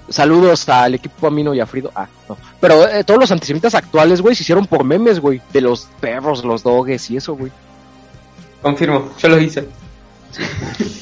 Saludos 0.08 0.68
al 0.68 0.94
equipo 0.94 1.26
Amino 1.26 1.52
y 1.52 1.58
a 1.60 1.66
Frido. 1.66 1.90
Ah, 1.94 2.06
no. 2.28 2.36
Pero 2.60 2.86
eh, 2.86 3.02
todos 3.02 3.18
los 3.18 3.32
antisemitas 3.32 3.74
actuales, 3.74 4.20
güey, 4.22 4.36
se 4.36 4.44
hicieron 4.44 4.66
por 4.66 4.84
memes, 4.84 5.18
güey. 5.18 5.40
De 5.52 5.60
los 5.60 5.88
perros, 6.00 6.44
los 6.44 6.62
doges 6.62 7.10
y 7.10 7.16
eso, 7.16 7.34
güey. 7.34 7.50
Confirmo, 8.62 9.10
yo 9.18 9.28
lo 9.28 9.38
hice. 9.40 9.66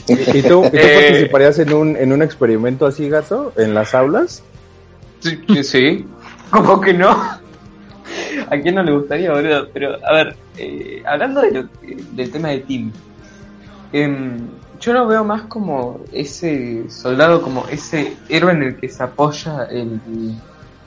¿Y 0.07 0.43
tú, 0.43 0.65
y 0.65 0.71
tú 0.71 0.71
Eh. 0.73 1.05
participarías 1.09 1.59
en 1.59 1.73
un, 1.73 1.97
en 1.97 2.13
un 2.13 2.23
experimento 2.23 2.87
así, 2.87 3.09
gato, 3.09 3.53
en 3.57 3.75
las 3.75 3.95
aulas? 3.95 4.43
Sí, 5.21 5.39
sí. 5.65 6.07
¿Cómo 6.51 6.81
que 6.81 6.93
no? 6.95 7.11
¿A 7.11 8.57
quién 8.63 8.75
no 8.75 8.83
le 8.83 8.93
gustaría, 8.93 9.33
boludo? 9.33 9.69
Pero, 9.73 9.97
a 10.07 10.13
ver, 10.13 10.37
eh, 10.59 11.03
hablando 11.07 11.41
de 11.41 11.51
lo- 11.53 11.69
del 12.13 12.31
tema 12.31 12.49
de 12.49 12.59
Tim, 12.61 12.93
em, 13.93 14.47
yo 14.81 14.93
lo 14.93 15.07
veo 15.07 15.25
más 15.25 15.43
como 15.43 16.01
ese 16.13 16.85
soldado, 16.91 17.41
como 17.43 17.67
ese 17.71 18.17
héroe 18.29 18.53
en 18.53 18.63
el 18.63 18.77
que 18.77 18.89
se 18.89 19.03
apoya 19.03 19.65
el, 19.71 19.99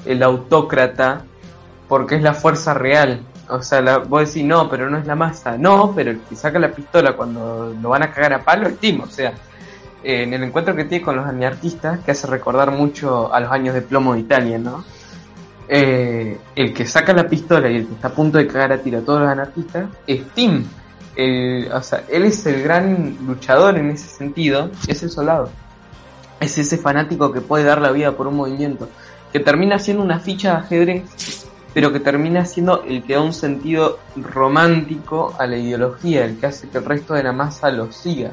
el 0.05 0.23
autócrata, 0.23 1.23
porque 1.87 2.15
es 2.15 2.21
la 2.21 2.33
fuerza 2.33 2.73
real. 2.73 3.21
O 3.49 3.61
sea, 3.61 3.81
la, 3.81 3.97
vos 3.99 4.27
decís, 4.27 4.43
no, 4.45 4.69
pero 4.69 4.89
no 4.89 4.97
es 4.97 5.05
la 5.07 5.15
masa. 5.15 5.57
No, 5.57 5.93
pero 5.95 6.11
el 6.11 6.19
que 6.21 6.35
saca 6.35 6.59
la 6.59 6.71
pistola 6.71 7.13
cuando 7.13 7.73
lo 7.81 7.89
van 7.89 8.03
a 8.03 8.11
cagar 8.11 8.33
a 8.33 8.43
palo 8.43 8.67
es 8.67 8.77
Tim. 8.77 9.01
O 9.01 9.07
sea, 9.07 9.33
eh, 10.03 10.23
en 10.23 10.33
el 10.33 10.43
encuentro 10.43 10.75
que 10.75 10.85
tiene 10.85 11.03
con 11.03 11.15
los 11.15 11.25
anarquistas, 11.25 11.99
que 11.99 12.11
hace 12.11 12.27
recordar 12.27 12.71
mucho 12.71 13.33
a 13.33 13.39
los 13.39 13.51
años 13.51 13.73
de 13.73 13.81
plomo 13.81 14.13
de 14.13 14.19
Italia, 14.21 14.57
¿no? 14.57 14.83
Eh, 15.69 16.37
el 16.55 16.73
que 16.73 16.85
saca 16.85 17.11
la 17.13 17.27
pistola 17.27 17.69
y 17.69 17.75
el 17.77 17.87
que 17.87 17.93
está 17.93 18.07
a 18.07 18.11
punto 18.11 18.37
de 18.37 18.47
cagar 18.47 18.71
a 18.71 18.77
tiro 18.77 18.99
a 18.99 19.01
todos 19.01 19.21
los 19.21 19.29
anarquistas 19.29 19.89
es 20.05 20.21
Tim. 20.33 20.63
El- 21.15 21.69
o 21.73 21.81
sea, 21.81 22.03
él 22.09 22.23
es 22.25 22.45
el 22.45 22.61
gran 22.63 23.17
luchador 23.25 23.77
en 23.77 23.89
ese 23.89 24.07
sentido, 24.07 24.69
es 24.87 25.03
el 25.03 25.09
soldado. 25.09 25.49
Es 26.39 26.57
ese 26.57 26.77
fanático 26.77 27.31
que 27.31 27.41
puede 27.41 27.63
dar 27.63 27.81
la 27.81 27.91
vida 27.91 28.11
por 28.11 28.27
un 28.27 28.35
movimiento, 28.35 28.87
que 29.33 29.39
termina 29.39 29.79
siendo 29.79 30.03
una 30.03 30.19
ficha 30.19 30.51
de 30.51 30.57
ajedrez, 30.57 31.03
pero 31.77 31.93
que 31.93 31.99
termina 31.99 32.43
siendo 32.43 32.81
el 32.85 33.03
que 33.03 33.13
da 33.13 33.21
un 33.21 33.33
sentido 33.33 33.99
romántico 34.15 35.35
a 35.37 35.45
la 35.45 35.57
ideología, 35.57 36.25
el 36.25 36.39
que 36.39 36.47
hace 36.47 36.67
que 36.69 36.79
el 36.79 36.85
resto 36.85 37.13
de 37.13 37.21
la 37.21 37.33
masa 37.33 37.69
lo 37.69 37.91
siga. 37.91 38.31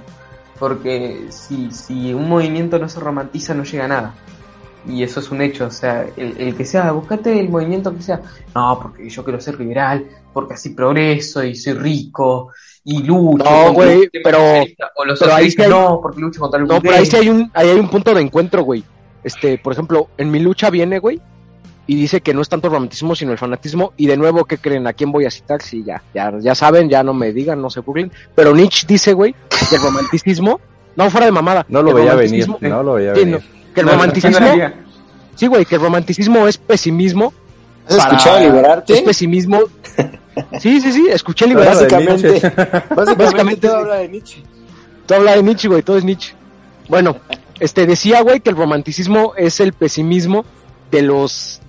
Porque 0.58 1.26
si, 1.28 1.70
si 1.70 2.14
un 2.14 2.26
movimiento 2.26 2.78
no 2.78 2.88
se 2.88 3.00
romantiza, 3.00 3.52
no 3.52 3.64
llega 3.64 3.84
a 3.84 3.88
nada. 3.88 4.14
Y 4.88 5.02
eso 5.02 5.20
es 5.20 5.30
un 5.30 5.42
hecho, 5.42 5.66
o 5.66 5.70
sea, 5.70 6.06
el, 6.16 6.40
el 6.40 6.56
que 6.56 6.64
sea, 6.64 6.90
buscate 6.92 7.38
el 7.38 7.50
movimiento 7.50 7.94
que 7.94 8.00
sea, 8.00 8.22
no, 8.54 8.78
porque 8.80 9.10
yo 9.10 9.22
quiero 9.22 9.38
ser 9.38 9.60
liberal, 9.60 10.06
porque 10.32 10.54
así 10.54 10.70
progreso 10.70 11.44
y 11.44 11.54
soy 11.54 11.74
rico 11.74 12.48
y 12.82 13.02
lucho. 13.02 13.44
No, 13.44 13.74
güey, 13.74 14.08
pero- 14.22 14.38
o 14.96 15.04
los 15.04 15.20
pero 15.20 15.34
ahí 15.34 15.50
sí 15.50 15.60
hay- 15.60 15.68
no, 15.68 16.00
porque 16.00 16.18
lucho 16.22 16.40
contra 16.40 16.58
el 16.60 16.66
No, 16.66 16.80
pero 16.80 16.94
ahí 16.96 17.04
sí 17.04 17.16
hay 17.16 17.28
un, 17.28 17.50
ahí 17.52 17.68
hay 17.68 17.78
un 17.78 17.90
punto 17.90 18.14
de 18.14 18.22
encuentro, 18.22 18.62
güey. 18.62 18.82
Este, 19.22 19.58
por 19.58 19.74
ejemplo, 19.74 20.08
en 20.16 20.30
mi 20.30 20.38
lucha 20.38 20.70
viene, 20.70 20.98
güey, 20.98 21.20
y 21.86 21.96
dice 21.96 22.20
que 22.20 22.32
no 22.34 22.40
es 22.42 22.48
tanto 22.48 22.68
el 22.68 22.72
romanticismo, 22.74 23.14
sino 23.14 23.32
el 23.32 23.38
fanatismo. 23.38 23.92
Y 23.96 24.06
de 24.06 24.16
nuevo, 24.16 24.44
¿qué 24.44 24.58
creen? 24.58 24.86
¿A 24.86 24.92
quién 24.92 25.12
voy 25.12 25.26
a 25.26 25.30
citar? 25.30 25.60
Sí, 25.62 25.82
ya, 25.84 26.02
ya, 26.14 26.32
ya 26.40 26.54
saben, 26.54 26.88
ya 26.88 27.02
no 27.02 27.12
me 27.14 27.32
digan, 27.32 27.60
no 27.60 27.68
se 27.70 27.80
burlen. 27.80 28.10
Pero 28.34 28.54
Nietzsche 28.54 28.86
dice, 28.86 29.12
güey, 29.12 29.34
que 29.68 29.76
el 29.76 29.82
romanticismo, 29.82 30.60
no 30.96 31.10
fuera 31.10 31.26
de 31.26 31.32
mamada. 31.32 31.66
No 31.68 31.82
lo 31.82 31.92
veía 31.94 32.14
venir, 32.14 32.48
no 32.60 32.82
lo 32.82 32.94
veía 32.94 33.14
Sí, 33.14 33.20
venir. 33.20 33.34
no, 33.36 33.74
que 33.74 33.80
el 33.80 33.86
No, 33.86 33.92
romanticismo, 33.92 34.40
no, 34.40 34.72
sí, 35.34 35.46
güey, 35.46 35.64
que 35.64 35.74
el 35.74 35.80
romanticismo 35.80 36.46
es 36.48 36.56
pesimismo. 36.58 37.32
¿Has 37.88 37.96
para- 37.96 38.10
escuchado 38.16 38.40
liberarte? 38.40 38.94
Es 38.94 39.02
pesimismo. 39.02 39.60
Sí, 40.58 40.80
sí, 40.80 40.90
sí, 40.92 41.06
escuché 41.10 41.46
liberarte. 41.46 41.84
Básicamente, 41.84 42.32
básicamente, 42.94 42.94
Básicamente, 43.24 43.68
todo 43.68 43.76
habla 43.76 43.96
de 43.96 44.08
Nietzsche. 44.08 44.42
Todo 45.06 45.18
habla 45.18 45.36
de 45.36 45.42
Nietzsche, 45.42 45.68
güey, 45.68 45.82
todo 45.82 45.98
es 45.98 46.04
Nietzsche. 46.04 46.34
Bueno, 46.88 47.16
este 47.60 47.86
decía, 47.86 48.20
güey, 48.22 48.40
que 48.40 48.50
el 48.50 48.56
romanticismo 48.56 49.34
es 49.36 49.60
el 49.60 49.72
pesimismo 49.74 50.44
de 50.90 51.02
los 51.02 51.60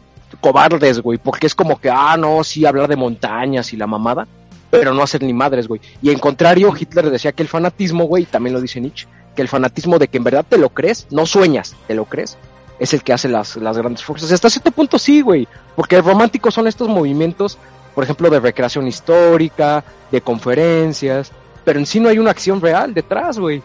cobardes, 0.42 1.02
güey, 1.02 1.18
porque 1.18 1.48
es 1.48 1.56
como 1.56 1.80
que, 1.80 1.90
ah, 1.90 2.18
no, 2.18 2.44
sí, 2.44 2.66
hablar 2.66 2.88
de 2.88 2.96
montañas 2.96 3.74
y 3.74 3.78
la 3.78 3.88
mamada, 3.88 4.28
pero 4.70 4.94
no 4.94 5.04
hacer 5.04 5.24
ni 5.24 5.34
madres, 5.34 5.68
güey. 5.68 5.82
Y 6.02 6.10
en 6.10 6.20
contrario, 6.20 6.74
Hitler 6.78 7.10
decía 7.10 7.32
que 7.32 7.44
el 7.44 7.50
fanatismo, 7.50 8.06
güey, 8.06 8.26
también 8.26 8.54
lo 8.54 8.62
dice 8.62 8.82
Nietzsche, 8.82 9.08
que 9.36 9.42
el 9.42 9.48
fanatismo 9.48 10.00
de 10.00 10.08
que 10.08 10.18
en 10.18 10.24
verdad 10.24 10.46
te 10.48 10.58
lo 10.58 10.70
crees, 10.70 11.08
no 11.12 11.26
sueñas, 11.26 11.76
te 11.88 11.96
lo 11.96 12.06
crees, 12.06 12.38
es 12.80 12.94
el 12.94 13.04
que 13.04 13.14
hace 13.14 13.30
las, 13.30 13.56
las 13.56 13.78
grandes 13.78 14.04
fuerzas. 14.04 14.32
Hasta 14.32 14.50
cierto 14.50 14.72
punto 14.72 15.00
sí, 15.00 15.22
güey, 15.22 15.48
porque 15.76 16.02
románticos 16.02 16.54
son 16.54 16.68
estos 16.68 16.90
movimientos, 16.90 17.58
por 17.94 18.04
ejemplo, 18.04 18.30
de 18.30 18.40
recreación 18.40 18.88
histórica, 18.88 19.84
de 20.12 20.22
conferencias, 20.22 21.32
pero 21.64 21.80
en 21.80 21.86
sí 21.86 22.00
no 22.00 22.10
hay 22.10 22.20
una 22.20 22.32
acción 22.32 22.62
real 22.62 22.94
detrás, 22.94 23.40
güey. 23.40 23.62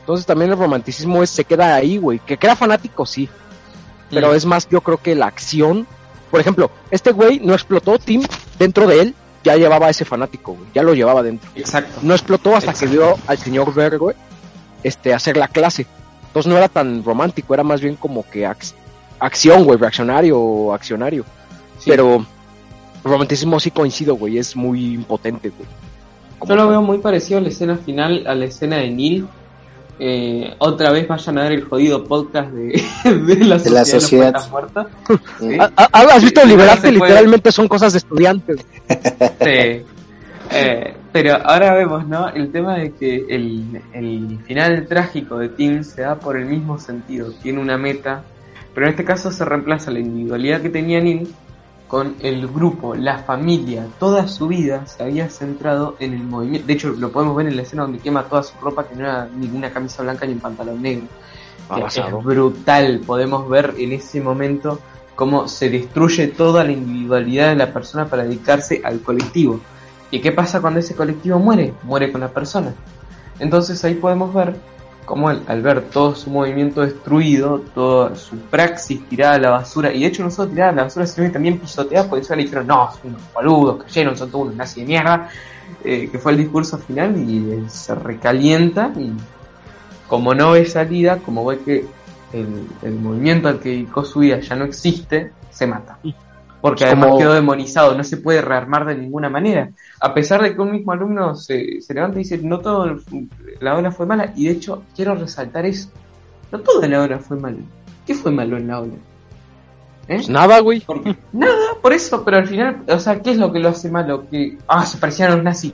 Entonces 0.00 0.24
también 0.24 0.52
el 0.52 0.58
romanticismo 0.58 1.22
es, 1.22 1.30
se 1.30 1.44
queda 1.44 1.74
ahí, 1.74 1.98
güey. 1.98 2.20
Que 2.20 2.38
crea 2.38 2.54
fanático, 2.54 3.04
sí. 3.04 3.28
Pero 4.10 4.32
Mm. 4.32 4.34
es 4.36 4.44
más, 4.46 4.68
yo 4.68 4.80
creo 4.80 4.98
que 4.98 5.14
la 5.14 5.26
acción. 5.26 5.86
Por 6.30 6.40
ejemplo, 6.40 6.70
este 6.90 7.12
güey 7.12 7.40
no 7.40 7.54
explotó 7.54 7.98
Tim 7.98 8.22
dentro 8.58 8.86
de 8.86 9.00
él, 9.00 9.14
ya 9.44 9.56
llevaba 9.56 9.86
a 9.86 9.90
ese 9.90 10.04
fanático, 10.04 10.52
güey. 10.54 10.68
Ya 10.74 10.82
lo 10.82 10.94
llevaba 10.94 11.22
dentro. 11.22 11.48
Exacto. 11.54 12.00
No 12.02 12.14
explotó 12.14 12.56
hasta 12.56 12.72
que 12.74 12.86
vio 12.86 13.16
al 13.26 13.38
señor 13.38 13.72
Ver, 13.74 13.98
güey, 13.98 14.16
este, 14.82 15.14
hacer 15.14 15.36
la 15.36 15.48
clase. 15.48 15.86
Entonces 16.26 16.50
no 16.50 16.58
era 16.58 16.68
tan 16.68 17.02
romántico, 17.04 17.54
era 17.54 17.62
más 17.62 17.80
bien 17.80 17.96
como 17.96 18.28
que 18.28 18.46
ac- 18.46 18.74
acción, 19.18 19.64
güey, 19.64 19.78
reaccionario 19.78 20.38
o 20.38 20.72
accionario. 20.74 21.24
Sí. 21.78 21.90
Pero 21.90 22.26
romanticismo 23.04 23.60
sí 23.60 23.70
coincido, 23.70 24.16
güey, 24.16 24.38
es 24.38 24.56
muy 24.56 24.94
impotente, 24.94 25.50
güey. 25.50 25.68
Como 26.38 26.50
Yo 26.50 26.56
lo 26.56 26.68
veo 26.68 26.82
muy 26.82 26.98
parecido 26.98 27.38
a 27.38 27.42
la 27.42 27.48
escena 27.48 27.76
final, 27.76 28.26
a 28.26 28.34
la 28.34 28.44
escena 28.46 28.76
de 28.76 28.90
Neil. 28.90 29.26
Eh, 29.98 30.54
otra 30.58 30.90
vez 30.90 31.08
vayan 31.08 31.38
a 31.38 31.42
ver 31.44 31.52
el 31.52 31.64
jodido 31.64 32.04
podcast 32.04 32.50
de, 32.50 32.82
de 33.04 33.44
la 33.44 33.56
De 33.58 33.70
la 33.70 33.84
sociedad, 33.84 33.84
sociedad. 33.84 34.26
de 34.26 34.32
los 34.32 34.46
poetas 34.48 34.50
muertos. 34.50 34.86
Sí. 35.40 35.56
Ah, 35.60 35.70
ah, 35.76 36.06
¿Has 36.12 36.22
visto 36.22 36.40
Sí, 36.42 36.48
Liberarte? 36.48 36.80
puede. 36.80 36.92
Literalmente 36.92 37.52
son 37.52 37.66
cosas 37.68 37.92
de 37.94 37.98
estudiantes. 37.98 38.56
Sí. 38.88 39.82
Eh, 40.52 40.94
pero 41.12 41.36
ahora 41.44 41.74
vemos, 41.74 42.06
¿no? 42.06 42.28
El 42.28 42.52
tema 42.52 42.76
de 42.76 42.92
que 42.92 43.24
el, 43.28 43.82
el 43.92 44.38
final 44.46 44.86
trágico 44.86 45.38
de 45.38 45.48
Tim 45.48 45.82
se 45.82 46.02
da 46.02 46.16
por 46.16 46.36
el 46.36 46.44
mismo 46.44 46.78
sentido. 46.78 47.32
Tiene 47.42 47.58
una 47.60 47.76
meta, 47.78 48.22
pero 48.74 48.86
en 48.86 48.90
este 48.92 49.04
caso 49.04 49.30
se 49.32 49.44
reemplaza 49.44 49.90
la 49.90 49.98
individualidad 49.98 50.60
que 50.60 50.68
tenía 50.70 51.00
Neil 51.00 51.26
con 51.88 52.16
el 52.20 52.48
grupo, 52.48 52.94
la 52.94 53.18
familia. 53.18 53.86
Toda 53.98 54.26
su 54.28 54.48
vida 54.48 54.86
se 54.86 55.02
había 55.04 55.28
centrado 55.30 55.96
en 56.00 56.14
el 56.14 56.22
movimiento. 56.24 56.66
De 56.66 56.72
hecho, 56.72 56.88
lo 56.90 57.12
podemos 57.12 57.36
ver 57.36 57.46
en 57.46 57.56
la 57.56 57.62
escena 57.62 57.82
donde 57.82 57.98
quema 57.98 58.24
toda 58.24 58.42
su 58.42 58.54
ropa, 58.60 58.86
que 58.88 58.94
no 58.96 59.02
era 59.02 59.28
ninguna 59.34 59.70
camisa 59.70 60.02
blanca 60.02 60.26
ni 60.26 60.32
un 60.32 60.40
pantalón 60.40 60.82
negro. 60.82 61.06
Ah, 61.70 61.80
Es- 61.86 62.00
brutal. 62.24 63.00
Podemos 63.06 63.48
ver 63.48 63.74
en 63.78 63.92
ese 63.92 64.20
momento 64.20 64.80
cómo 65.14 65.48
se 65.48 65.70
destruye 65.70 66.28
toda 66.28 66.64
la 66.64 66.72
individualidad 66.72 67.48
de 67.48 67.56
la 67.56 67.72
persona 67.72 68.06
para 68.06 68.24
dedicarse 68.24 68.82
al 68.84 69.00
colectivo. 69.00 69.60
¿Y 70.10 70.20
qué 70.20 70.30
pasa 70.32 70.60
cuando 70.60 70.80
ese 70.80 70.94
colectivo 70.94 71.38
muere? 71.38 71.72
Muere 71.82 72.12
con 72.12 72.20
la 72.20 72.28
persona. 72.28 72.74
Entonces 73.38 73.82
ahí 73.84 73.94
podemos 73.94 74.32
ver 74.32 74.56
cómo 75.06 75.30
él, 75.30 75.40
al 75.46 75.62
ver 75.62 75.82
todo 75.88 76.14
su 76.14 76.28
movimiento 76.28 76.82
destruido, 76.82 77.60
toda 77.74 78.14
su 78.16 78.36
praxis 78.36 79.08
tirada 79.08 79.36
a 79.36 79.38
la 79.38 79.50
basura, 79.50 79.92
y 79.92 80.00
de 80.00 80.06
hecho 80.06 80.22
no 80.22 80.30
solo 80.30 80.50
tirada 80.50 80.72
a 80.72 80.74
la 80.74 80.82
basura, 80.82 81.06
sino 81.06 81.26
que 81.28 81.32
también 81.32 81.58
pisoteada, 81.58 82.10
porque 82.10 82.24
eso 82.24 82.36
le 82.36 82.42
dijeron, 82.42 82.66
no, 82.66 82.90
son 82.92 83.12
unos 83.12 83.22
boludos, 83.32 83.84
cayeron, 83.84 84.16
son 84.16 84.30
todos 84.30 84.44
unos 84.46 84.56
nazis 84.56 84.76
de 84.76 84.84
mierda, 84.84 85.30
eh, 85.82 86.08
que 86.10 86.18
fue 86.18 86.32
el 86.32 86.38
discurso 86.38 86.76
final, 86.76 87.16
y 87.16 87.38
él 87.52 87.70
se 87.70 87.94
recalienta, 87.94 88.92
y 88.98 89.12
como 90.08 90.34
no 90.34 90.52
ve 90.52 90.66
salida, 90.66 91.18
como 91.18 91.46
ve 91.46 91.60
que 91.60 91.86
el, 92.32 92.66
el 92.82 92.94
movimiento 92.96 93.48
al 93.48 93.60
que 93.60 93.70
dedicó 93.70 94.04
su 94.04 94.18
vida 94.18 94.40
ya 94.40 94.56
no 94.56 94.64
existe, 94.64 95.32
se 95.50 95.66
mata. 95.66 95.98
Porque 96.68 96.84
Es 96.84 96.90
además 96.90 97.06
como- 97.08 97.18
quedó 97.18 97.34
demonizado, 97.34 97.96
no 97.96 98.04
se 98.04 98.16
puede 98.16 98.42
rearmar 98.42 98.84
de 98.86 98.96
ninguna 98.96 99.28
manera. 99.28 99.70
A 100.00 100.12
pesar 100.14 100.42
de 100.42 100.54
que 100.54 100.60
un 100.60 100.72
mismo 100.72 100.92
alumno 100.92 101.34
se, 101.36 101.80
se 101.80 101.94
levanta 101.94 102.18
y 102.18 102.22
dice, 102.24 102.38
no 102.38 102.58
todo 102.60 102.96
la 103.60 103.76
ola 103.76 103.90
fue 103.90 104.06
mala, 104.06 104.32
y 104.36 104.46
de 104.46 104.52
hecho 104.52 104.82
quiero 104.94 105.14
resaltar 105.14 105.64
eso, 105.66 105.90
no 106.52 106.60
toda 106.60 106.86
la 106.88 107.02
ola 107.02 107.18
fue 107.18 107.36
mala. 107.36 107.58
¿Qué 108.06 108.14
fue 108.14 108.30
malo 108.32 108.56
en 108.56 108.68
la 108.68 108.80
ola? 108.80 108.94
¿Eh? 110.08 110.16
Pues 110.16 110.28
nada, 110.28 110.60
güey. 110.60 110.84
Nada, 111.32 111.56
por 111.82 111.92
eso, 111.92 112.24
pero 112.24 112.36
al 112.36 112.46
final, 112.46 112.84
o 112.88 112.98
sea, 113.00 113.20
¿qué 113.20 113.32
es 113.32 113.36
lo 113.38 113.52
que 113.52 113.58
lo 113.58 113.70
hace 113.70 113.90
malo? 113.90 114.28
Que, 114.30 114.56
ah, 114.68 114.86
se 114.86 114.98
parecían 114.98 115.32
a 115.32 115.34
los 115.34 115.44
nazis. 115.44 115.72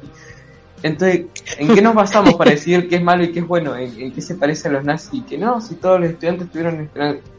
Entonces, 0.83 1.27
¿en 1.59 1.75
qué 1.75 1.83
nos 1.83 1.95
basamos 1.95 2.35
para 2.35 2.51
decidir 2.51 2.89
qué 2.89 2.97
es 2.97 3.03
malo 3.03 3.25
y 3.25 3.33
qué 3.33 3.41
es 3.41 3.47
bueno? 3.47 3.77
¿En, 3.77 4.01
en 4.01 4.13
qué 4.13 4.21
se 4.21 4.35
parece 4.35 4.69
a 4.69 4.73
los 4.73 4.85
nazis 4.85 5.15
y 5.15 5.23
qué 5.23 5.39
no? 5.39 5.61
Si 5.61 5.77
todos 5.77 6.01
los 6.01 6.11
estudiantes 6.11 6.51
tuvieron, 6.51 6.91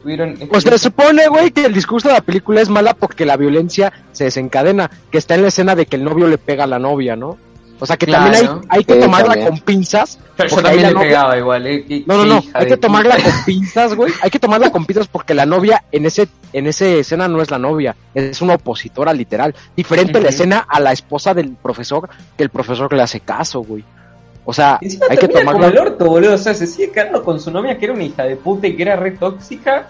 tuvieron 0.02 0.36
Pues 0.48 0.64
se 0.64 0.78
supone, 0.78 1.28
güey, 1.28 1.50
que 1.50 1.66
el 1.66 1.74
discurso 1.74 2.08
de 2.08 2.14
la 2.14 2.20
película 2.20 2.60
es 2.60 2.68
mala 2.68 2.94
porque 2.94 3.24
la 3.24 3.36
violencia 3.36 3.92
se 4.12 4.24
desencadena, 4.24 4.90
que 5.10 5.18
está 5.18 5.34
en 5.34 5.42
la 5.42 5.48
escena 5.48 5.74
de 5.74 5.86
que 5.86 5.96
el 5.96 6.04
novio 6.04 6.26
le 6.26 6.38
pega 6.38 6.64
a 6.64 6.68
la 6.68 6.78
novia, 6.78 7.16
¿no? 7.16 7.36
O 7.84 7.86
sea 7.86 7.98
que 7.98 8.06
Claro. 8.06 8.32
también 8.32 8.50
hay, 8.50 8.78
hay 8.78 8.84
que 8.86 8.94
Sí, 8.94 9.00
tomarla 9.00 9.28
también. 9.34 9.48
con 9.50 9.58
pinzas. 9.60 10.18
Yo, 10.38 10.44
yo 10.46 10.56
también 10.62 10.82
le 10.86 10.92
novia- 10.94 11.00
pegaba 11.08 11.36
igual, 11.36 11.66
¿eh? 11.66 11.84
Qué- 11.86 12.02
No, 12.06 12.16
no, 12.16 12.24
no, 12.24 12.42
hay 12.54 12.66
que 12.66 12.76
tomarla 12.78 13.16
puta. 13.16 13.30
con 13.30 13.44
pinzas, 13.44 13.94
güey. 13.94 14.12
Hay 14.22 14.30
que 14.30 14.38
tomarla 14.38 14.70
con 14.70 14.86
pinzas 14.86 15.06
porque 15.06 15.34
la 15.34 15.44
novia 15.44 15.84
en 15.92 16.06
ese 16.06 16.28
en 16.54 16.66
ese 16.66 17.00
escena 17.00 17.28
no 17.28 17.42
es 17.42 17.50
la 17.50 17.58
novia, 17.58 17.94
es 18.14 18.40
una 18.40 18.54
opositora 18.54 19.12
literal. 19.12 19.54
Diferente 19.76 20.18
la 20.20 20.30
escena 20.30 20.64
a 20.66 20.80
la 20.80 20.92
esposa 20.92 21.34
del 21.34 21.50
profesor, 21.62 22.08
que 22.38 22.42
el 22.44 22.48
profesor 22.48 22.90
le 22.94 23.02
hace 23.02 23.20
caso, 23.20 23.60
güey. 23.60 23.84
O 24.46 24.52
sea, 24.54 24.78
hay 24.80 24.88
que 25.18 25.28
termina 25.28 25.52
como 25.52 25.64
el 25.66 25.72
tomarla. 25.74 25.90
orto, 25.92 26.04
boludo. 26.06 26.34
O 26.34 26.38
sea, 26.38 26.54
se 26.54 26.66
sigue 26.66 26.90
quedando 26.90 27.22
con 27.22 27.38
su 27.38 27.50
novia 27.50 27.76
que 27.78 27.84
era 27.84 27.94
una 27.94 28.04
hija 28.04 28.22
de 28.24 28.36
puta 28.36 28.66
y 28.66 28.74
que 28.76 28.82
era 28.82 28.96
re 28.96 29.10
tóxica. 29.12 29.88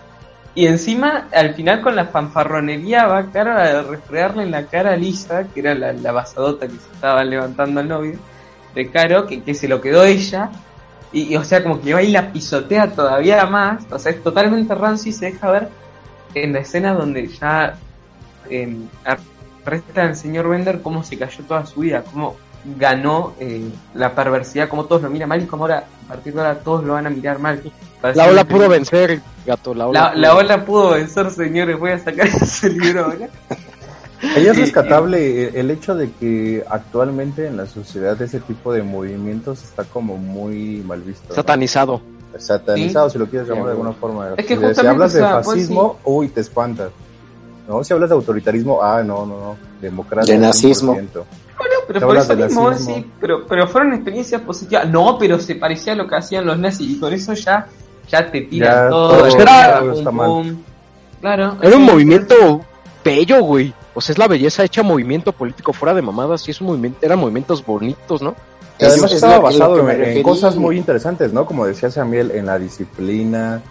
Y 0.55 0.67
encima, 0.67 1.29
al 1.33 1.55
final, 1.55 1.83
con 1.83 1.97
la 1.97 2.07
fanfarronería, 2.07 3.07
va 3.07 3.31
cara 3.33 3.81
a 3.81 3.83
refregarle 3.83 4.45
en 4.45 4.53
la 4.53 4.67
cara 4.67 4.93
a 4.93 4.97
Lisa, 4.97 5.45
que 5.53 5.61
era 5.61 5.75
la, 5.75 5.93
la 5.93 6.13
basadota 6.13 6.67
que 6.69 6.75
se 6.75 6.93
estaba 6.93 7.25
levantando 7.25 7.81
al 7.81 7.89
novio, 7.89 8.19
de 8.75 8.91
Caro, 8.91 9.27
que, 9.27 9.43
que 9.43 9.55
se 9.55 9.67
lo 9.67 9.81
quedó 9.81 10.05
ella. 10.05 10.51
Y, 11.13 11.33
y, 11.33 11.37
o 11.37 11.45
sea, 11.45 11.63
como 11.63 11.81
que 11.81 11.95
va 11.95 12.03
y 12.03 12.11
la 12.11 12.33
pisotea 12.33 12.93
todavía 12.93 13.45
más. 13.47 13.85
O 13.91 13.99
sea, 13.99 14.13
es 14.13 14.23
totalmente 14.23 14.75
rancio 14.75 15.11
y 15.11 15.13
se 15.13 15.27
deja 15.27 15.51
ver 15.51 15.69
en 16.35 16.53
la 16.53 16.61
escena 16.61 16.95
donde 16.95 17.27
ya 17.29 17.77
eh, 18.51 18.77
arresta 19.65 20.03
al 20.03 20.17
señor 20.17 20.49
Bender 20.49 20.83
cómo 20.83 21.03
se 21.03 21.19
cayó 21.19 21.45
toda 21.45 21.67
su 21.67 21.81
vida, 21.81 22.03
cómo 22.03 22.37
ganó 22.65 23.35
eh, 23.39 23.69
la 23.95 24.15
perversidad, 24.15 24.69
cómo 24.69 24.87
todos 24.87 25.03
lo 25.03 25.11
miran 25.11 25.29
mal 25.29 25.43
y 25.43 25.47
cómo 25.47 25.65
ahora, 25.65 25.85
a 26.07 26.09
partir 26.09 26.35
de 26.35 26.41
ahora, 26.41 26.59
todos 26.61 26.85
lo 26.85 26.95
van 26.95 27.07
a 27.07 27.11
mirar 27.11 27.39
mal. 27.39 27.63
La 28.15 28.29
ola 28.29 28.45
pudo 28.45 28.69
vencer, 28.69 29.21
gato, 29.47 29.75
la 29.75 29.89
ola. 29.89 30.01
La, 30.01 30.11
pudo 30.11 30.21
la 30.21 30.35
ola 30.35 30.65
pudo 30.65 30.91
vencer, 30.91 31.31
señores. 31.31 31.79
Voy 31.79 31.93
a 31.93 31.99
sacar 31.99 32.27
ese 32.43 32.71
libro 32.71 33.07
ahora. 33.07 33.29
Ahí 34.37 34.47
es 34.47 34.57
rescatable 34.57 35.59
el 35.59 35.71
hecho 35.71 35.95
de 35.95 36.11
que 36.13 36.65
actualmente 36.69 37.47
en 37.47 37.57
la 37.57 37.67
sociedad 37.67 38.21
ese 38.23 38.41
tipo 38.41 38.73
de 38.73 38.83
movimientos 38.83 39.63
está 39.63 39.85
como 39.85 40.17
muy 40.17 40.83
mal 40.87 41.03
visto. 41.03 41.27
¿no? 41.29 41.35
Satanizado. 41.35 42.01
Satanizado, 42.39 43.11
si 43.11 43.19
lo 43.19 43.27
quieres 43.27 43.49
llamar 43.49 43.67
de 43.67 43.71
alguna 43.73 43.93
forma. 43.93 44.31
Es 44.37 44.47
que 44.47 44.57
si, 44.75 44.87
hablas 44.87 45.13
de 45.13 45.23
o 45.23 45.25
sea, 45.25 45.35
pues, 45.37 45.47
fascismo, 45.47 45.99
uy, 46.05 46.29
te 46.29 46.41
espantas. 46.41 46.91
¿No? 47.69 47.85
Si 47.85 47.93
hablas 47.93 48.11
de 48.11 48.17
autoritarismo, 48.17 48.83
ah, 48.83 49.03
no, 49.03 49.25
no, 49.25 49.39
no. 49.39 49.57
Democracia. 49.81 50.35
De 50.35 50.41
nazismo. 50.41 50.95
100%. 50.97 51.25
Pero 51.87 52.01
por 52.07 52.17
eso 52.17 52.37
mismo, 52.37 52.75
sí, 52.75 53.07
pero, 53.21 53.47
pero 53.47 53.67
fueron 53.69 53.93
experiencias 53.95 54.41
positivas. 54.43 54.89
No, 54.89 55.19
pero 55.19 55.39
se 55.39 55.55
parecía 55.57 55.93
a 55.93 55.97
lo 55.97 56.07
que 56.07 56.17
hacían 56.17 56.47
los 56.47 56.59
nazis 56.59 56.91
y 56.91 56.99
con 56.99 57.13
eso 57.13 57.33
ya, 57.35 57.67
ya 58.09 58.31
te 58.31 58.43
tiran 58.43 58.85
Ya 58.85 58.89
todo. 58.91 59.09
todo- 59.19 59.29
ya, 59.29 59.43
era- 59.43 59.81
pum, 59.81 60.05
pum. 60.17 60.57
Claro. 61.21 61.57
Era 61.63 61.77
un 61.77 61.85
sí, 61.87 61.91
movimiento 61.93 62.61
bello, 63.05 63.43
güey. 63.43 63.73
O 63.95 64.01
sea, 64.01 64.13
es 64.13 64.19
la 64.19 64.27
belleza 64.29 64.65
hecha 64.65 64.83
movimiento 64.83 65.33
político 65.33 65.73
fuera 65.73 65.95
de 65.95 66.03
mamadas. 66.03 66.47
Y 66.49 66.51
es 66.51 66.61
un 66.61 66.67
movimiento, 66.69 66.99
eran 67.03 67.19
movimientos 67.19 67.65
bonitos, 67.65 68.21
¿no? 68.23 68.35
Que 68.79 68.87
además 68.87 69.11
Es- 69.13 69.19
es 69.19 69.23
estaba 69.23 69.39
basado 69.39 69.89
en, 69.89 70.23
cosas 70.23 70.57
muy 70.57 70.77
interesantes, 70.77 71.33
¿no? 71.33 71.47
Como 71.47 71.65
decía 71.65 71.91
Samuel, 71.91 72.33
en 72.33 72.47
la 72.47 72.59
disciplina, 72.59 73.63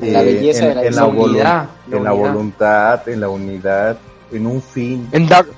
En 0.00 0.12
la 0.12 0.20
belleza 0.22 0.64
en, 0.64 0.68
de 0.68 0.74
la 0.74 0.82
en 0.88 0.94
la, 0.96 1.04
unidad, 1.06 1.66
en 1.90 2.04
la 2.04 2.12
unidad. 2.12 2.32
voluntad, 2.32 3.08
en 3.08 3.20
la 3.20 3.28
unidad, 3.30 3.96
en 4.30 4.46
un 4.46 4.60
fin. 4.60 5.08
En 5.12 5.26
Dark. 5.26 5.48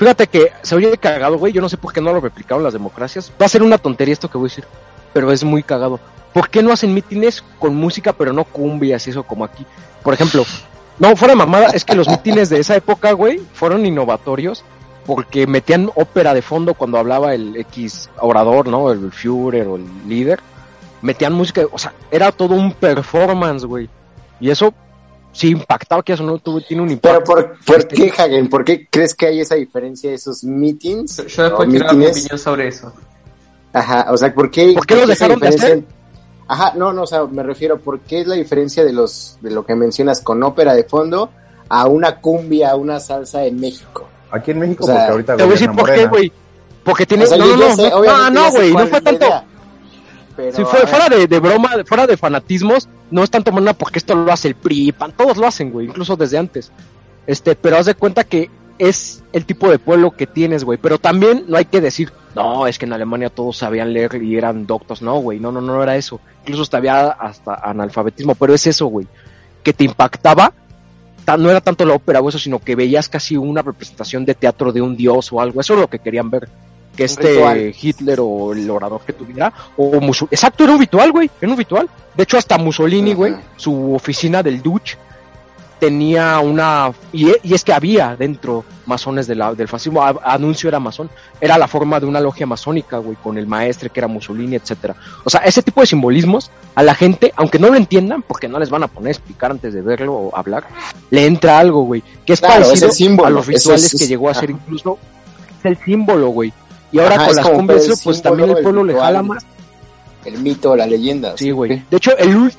Fíjate 0.00 0.28
que 0.28 0.50
se 0.62 0.74
oye 0.74 0.96
cagado, 0.96 1.36
güey. 1.36 1.52
Yo 1.52 1.60
no 1.60 1.68
sé 1.68 1.76
por 1.76 1.92
qué 1.92 2.00
no 2.00 2.10
lo 2.10 2.22
replicaron 2.22 2.64
las 2.64 2.72
democracias. 2.72 3.30
Va 3.38 3.44
a 3.44 3.50
ser 3.50 3.62
una 3.62 3.76
tontería 3.76 4.14
esto 4.14 4.30
que 4.30 4.38
voy 4.38 4.46
a 4.46 4.48
decir. 4.48 4.64
Pero 5.12 5.30
es 5.30 5.44
muy 5.44 5.62
cagado. 5.62 6.00
¿Por 6.32 6.48
qué 6.48 6.62
no 6.62 6.72
hacen 6.72 6.94
mítines 6.94 7.44
con 7.58 7.76
música, 7.76 8.14
pero 8.14 8.32
no 8.32 8.44
cumbias 8.44 9.06
y 9.06 9.10
eso 9.10 9.24
como 9.24 9.44
aquí? 9.44 9.66
Por 10.02 10.14
ejemplo, 10.14 10.46
no, 10.98 11.14
fuera 11.16 11.34
mamada, 11.34 11.66
es 11.74 11.84
que 11.84 11.94
los 11.94 12.08
mítines 12.08 12.48
de 12.48 12.60
esa 12.60 12.76
época, 12.76 13.12
güey, 13.12 13.42
fueron 13.52 13.84
innovatorios 13.84 14.64
porque 15.04 15.46
metían 15.46 15.90
ópera 15.94 16.32
de 16.32 16.40
fondo 16.40 16.72
cuando 16.72 16.96
hablaba 16.96 17.34
el 17.34 17.54
X 17.56 18.08
orador, 18.20 18.68
¿no? 18.68 18.90
El 18.90 19.12
Führer 19.12 19.66
o 19.66 19.76
el 19.76 19.84
líder. 20.08 20.40
Metían 21.02 21.34
música, 21.34 21.60
o 21.70 21.78
sea, 21.78 21.92
era 22.10 22.32
todo 22.32 22.54
un 22.54 22.72
performance, 22.72 23.66
güey. 23.66 23.90
Y 24.40 24.48
eso 24.48 24.72
sí 25.32 25.50
impactaba, 25.50 26.02
que 26.02 26.12
eso 26.12 26.24
no 26.24 26.38
tuvo, 26.38 26.60
tiene 26.60 26.82
un 26.82 26.90
impacto. 26.90 27.22
Pero 27.34 27.54
¿por, 27.54 27.64
por 27.64 27.88
qué, 27.88 28.12
Hagen? 28.16 28.48
¿Por 28.48 28.64
qué 28.64 28.86
crees 28.88 29.14
que 29.14 29.26
hay 29.26 29.40
esa 29.40 29.54
diferencia 29.54 30.10
de 30.10 30.16
esos 30.16 30.44
meetings? 30.44 31.16
Yo, 31.26 31.44
después 31.44 31.68
quiero 31.68 31.86
dar 31.86 31.96
mi 31.96 32.06
opinión 32.06 32.38
sobre 32.38 32.68
eso. 32.68 32.92
Ajá, 33.72 34.06
o 34.10 34.16
sea, 34.16 34.34
¿por 34.34 34.50
qué? 34.50 34.72
¿Por 34.74 34.86
qué 34.86 34.96
los 34.96 35.10
esa 35.10 35.28
dejaron 35.28 35.40
de 35.40 35.48
hacer? 35.48 35.84
Ajá, 36.48 36.72
no, 36.76 36.92
no, 36.92 37.02
o 37.02 37.06
sea, 37.06 37.24
me 37.26 37.44
refiero, 37.44 37.78
¿por 37.78 38.00
qué 38.00 38.22
es 38.22 38.26
la 38.26 38.34
diferencia 38.34 38.84
de 38.84 38.92
los, 38.92 39.38
de 39.40 39.52
lo 39.52 39.64
que 39.64 39.76
mencionas 39.76 40.20
con 40.20 40.42
ópera 40.42 40.74
de 40.74 40.82
fondo 40.82 41.30
a 41.68 41.86
una 41.86 42.16
cumbia, 42.16 42.72
a 42.72 42.74
una 42.74 42.98
salsa 42.98 43.44
en 43.44 43.60
México? 43.60 44.08
Aquí 44.32 44.50
en 44.50 44.58
México, 44.58 44.84
O 44.84 44.86
sea, 44.86 44.96
porque 44.96 45.12
ahorita 45.12 45.36
Te 45.36 45.42
voy 45.44 45.50
a 45.50 45.54
decir 45.54 45.70
por 45.70 45.94
qué, 45.94 46.06
güey. 46.06 46.32
Porque 46.82 47.06
tiene. 47.06 47.24
O 47.24 47.26
sea, 47.28 47.38
no, 47.38 47.46
no, 47.46 47.56
no, 47.56 47.76
sé, 47.76 47.90
no, 47.90 48.50
güey, 48.50 48.72
no 48.72 48.86
fue 48.86 49.00
tanto. 49.00 49.26
idea. 49.26 49.44
Pero, 50.36 50.56
Si 50.56 50.62
a 50.62 50.66
fue, 50.66 50.78
ver, 50.80 50.88
fuera 50.88 51.08
de, 51.08 51.26
de 51.26 51.38
broma, 51.40 51.70
fuera 51.86 52.06
de 52.06 52.16
fanatismos, 52.16 52.88
no 53.10 53.22
es 53.24 53.30
tanto 53.30 53.52
morena 53.52 53.74
porque 53.74 53.98
esto 53.98 54.14
lo 54.14 54.32
hace 54.32 54.48
el 54.48 54.54
PRI, 54.54 54.92
PAN, 54.92 55.12
todos 55.16 55.36
lo 55.36 55.46
hacen, 55.46 55.70
güey, 55.70 55.86
incluso 55.86 56.16
desde 56.16 56.38
antes. 56.38 56.70
Este, 57.26 57.54
pero 57.56 57.76
haz 57.76 57.86
de 57.86 57.94
cuenta 57.94 58.24
que 58.24 58.50
es 58.78 59.22
el 59.32 59.44
tipo 59.44 59.70
de 59.70 59.78
pueblo 59.78 60.12
que 60.12 60.26
tienes, 60.26 60.64
güey. 60.64 60.78
Pero 60.78 60.98
también 60.98 61.44
no 61.48 61.56
hay 61.58 61.66
que 61.66 61.80
decir, 61.82 62.12
no, 62.34 62.66
es 62.66 62.78
que 62.78 62.86
en 62.86 62.92
Alemania 62.94 63.28
todos 63.28 63.58
sabían 63.58 63.92
leer 63.92 64.22
y 64.22 64.36
eran 64.36 64.66
doctos. 64.66 65.02
No, 65.02 65.16
güey, 65.18 65.38
no, 65.38 65.52
no, 65.52 65.60
no 65.60 65.82
era 65.82 65.96
eso. 65.96 66.20
Incluso 66.42 66.62
hasta 66.62 66.78
había 66.78 67.08
hasta 67.10 67.54
analfabetismo, 67.54 68.34
pero 68.34 68.54
es 68.54 68.66
eso, 68.66 68.86
güey. 68.86 69.06
Que 69.62 69.74
te 69.74 69.84
impactaba, 69.84 70.54
ta- 71.26 71.36
no 71.36 71.50
era 71.50 71.60
tanto 71.60 71.84
la 71.84 71.94
ópera 71.94 72.20
o 72.20 72.28
eso, 72.30 72.38
sino 72.38 72.58
que 72.58 72.74
veías 72.74 73.08
casi 73.10 73.36
una 73.36 73.60
representación 73.60 74.24
de 74.24 74.34
teatro 74.34 74.72
de 74.72 74.80
un 74.80 74.96
dios 74.96 75.30
o 75.32 75.40
algo. 75.42 75.60
Eso 75.60 75.74
es 75.74 75.80
lo 75.80 75.88
que 75.90 75.98
querían 75.98 76.30
ver. 76.30 76.48
Que 76.96 77.04
este 77.04 77.28
ritual. 77.34 77.74
Hitler 77.80 78.18
o 78.20 78.52
el 78.52 78.68
orador 78.70 79.00
que 79.06 79.12
tuviera, 79.12 79.52
o 79.76 80.00
Musso- 80.00 80.28
Exacto, 80.30 80.64
era 80.64 80.72
un 80.74 80.80
ritual, 80.80 81.12
güey, 81.12 81.30
era 81.40 81.50
un 81.50 81.56
ritual. 81.56 81.88
De 82.14 82.22
hecho, 82.24 82.36
hasta 82.36 82.58
Mussolini, 82.58 83.10
Ajá. 83.12 83.16
güey, 83.18 83.34
su 83.56 83.94
oficina 83.94 84.42
del 84.42 84.60
Dutch 84.60 84.96
tenía 85.78 86.40
una 86.40 86.92
y, 87.10 87.30
e- 87.30 87.40
y 87.42 87.54
es 87.54 87.64
que 87.64 87.72
había 87.72 88.14
dentro 88.14 88.64
masones 88.84 89.26
de 89.26 89.34
la, 89.34 89.54
del 89.54 89.66
fascismo 89.66 90.02
A- 90.02 90.20
anuncio 90.24 90.68
era 90.68 90.78
masón 90.78 91.08
era 91.40 91.56
la 91.56 91.66
forma 91.68 91.98
de 91.98 92.04
una 92.04 92.20
logia 92.20 92.44
masónica 92.46 92.98
güey 92.98 93.16
con 93.16 93.38
el 93.38 93.46
maestre 93.46 93.88
que 93.88 93.98
era 94.00 94.06
Mussolini 94.06 94.56
etcétera 94.56 94.94
o 95.24 95.30
sea 95.30 95.40
ese 95.40 95.62
tipo 95.62 95.80
de 95.80 95.86
simbolismos 95.86 96.50
a 96.74 96.82
la 96.82 96.94
gente 96.94 97.32
aunque 97.34 97.58
no 97.58 97.68
lo 97.68 97.76
entiendan 97.76 98.20
porque 98.20 98.46
no 98.46 98.58
les 98.58 98.68
van 98.68 98.82
a 98.82 98.88
poner 98.88 99.08
a 99.08 99.12
explicar 99.12 99.52
antes 99.52 99.72
de 99.72 99.80
verlo 99.80 100.12
o 100.14 100.36
hablar 100.36 100.64
le 101.08 101.24
entra 101.24 101.58
algo 101.58 101.84
güey 101.84 102.02
que 102.26 102.34
es 102.34 102.40
Claro, 102.40 102.62
parecido 102.64 102.92
símbolo, 102.92 103.26
a 103.28 103.30
los 103.30 103.46
rituales 103.46 103.94
es- 103.94 103.98
que 103.98 104.06
llegó 104.06 104.28
a 104.28 104.34
ser 104.34 104.50
incluso 104.50 104.98
es 105.60 105.64
el 105.64 105.78
símbolo 105.82 106.28
güey 106.28 106.52
y 106.92 106.98
ahora 106.98 107.16
Ajá, 107.16 107.26
con 107.26 107.36
las 107.36 107.48
cumbres 107.48 107.82
el 107.82 107.88
pues 107.88 107.98
símbolo, 108.00 108.22
también 108.22 108.50
el 108.50 108.56
el 108.56 108.62
pueblo 108.62 108.84
le 108.84 108.94
jala 108.94 109.22
más 109.22 109.46
El 110.24 110.38
mito, 110.38 110.74
la 110.76 110.86
leyenda. 110.86 111.34
Sí, 111.36 111.50
güey. 111.50 111.82
De 111.90 111.96
hecho, 111.96 112.16
el, 112.18 112.52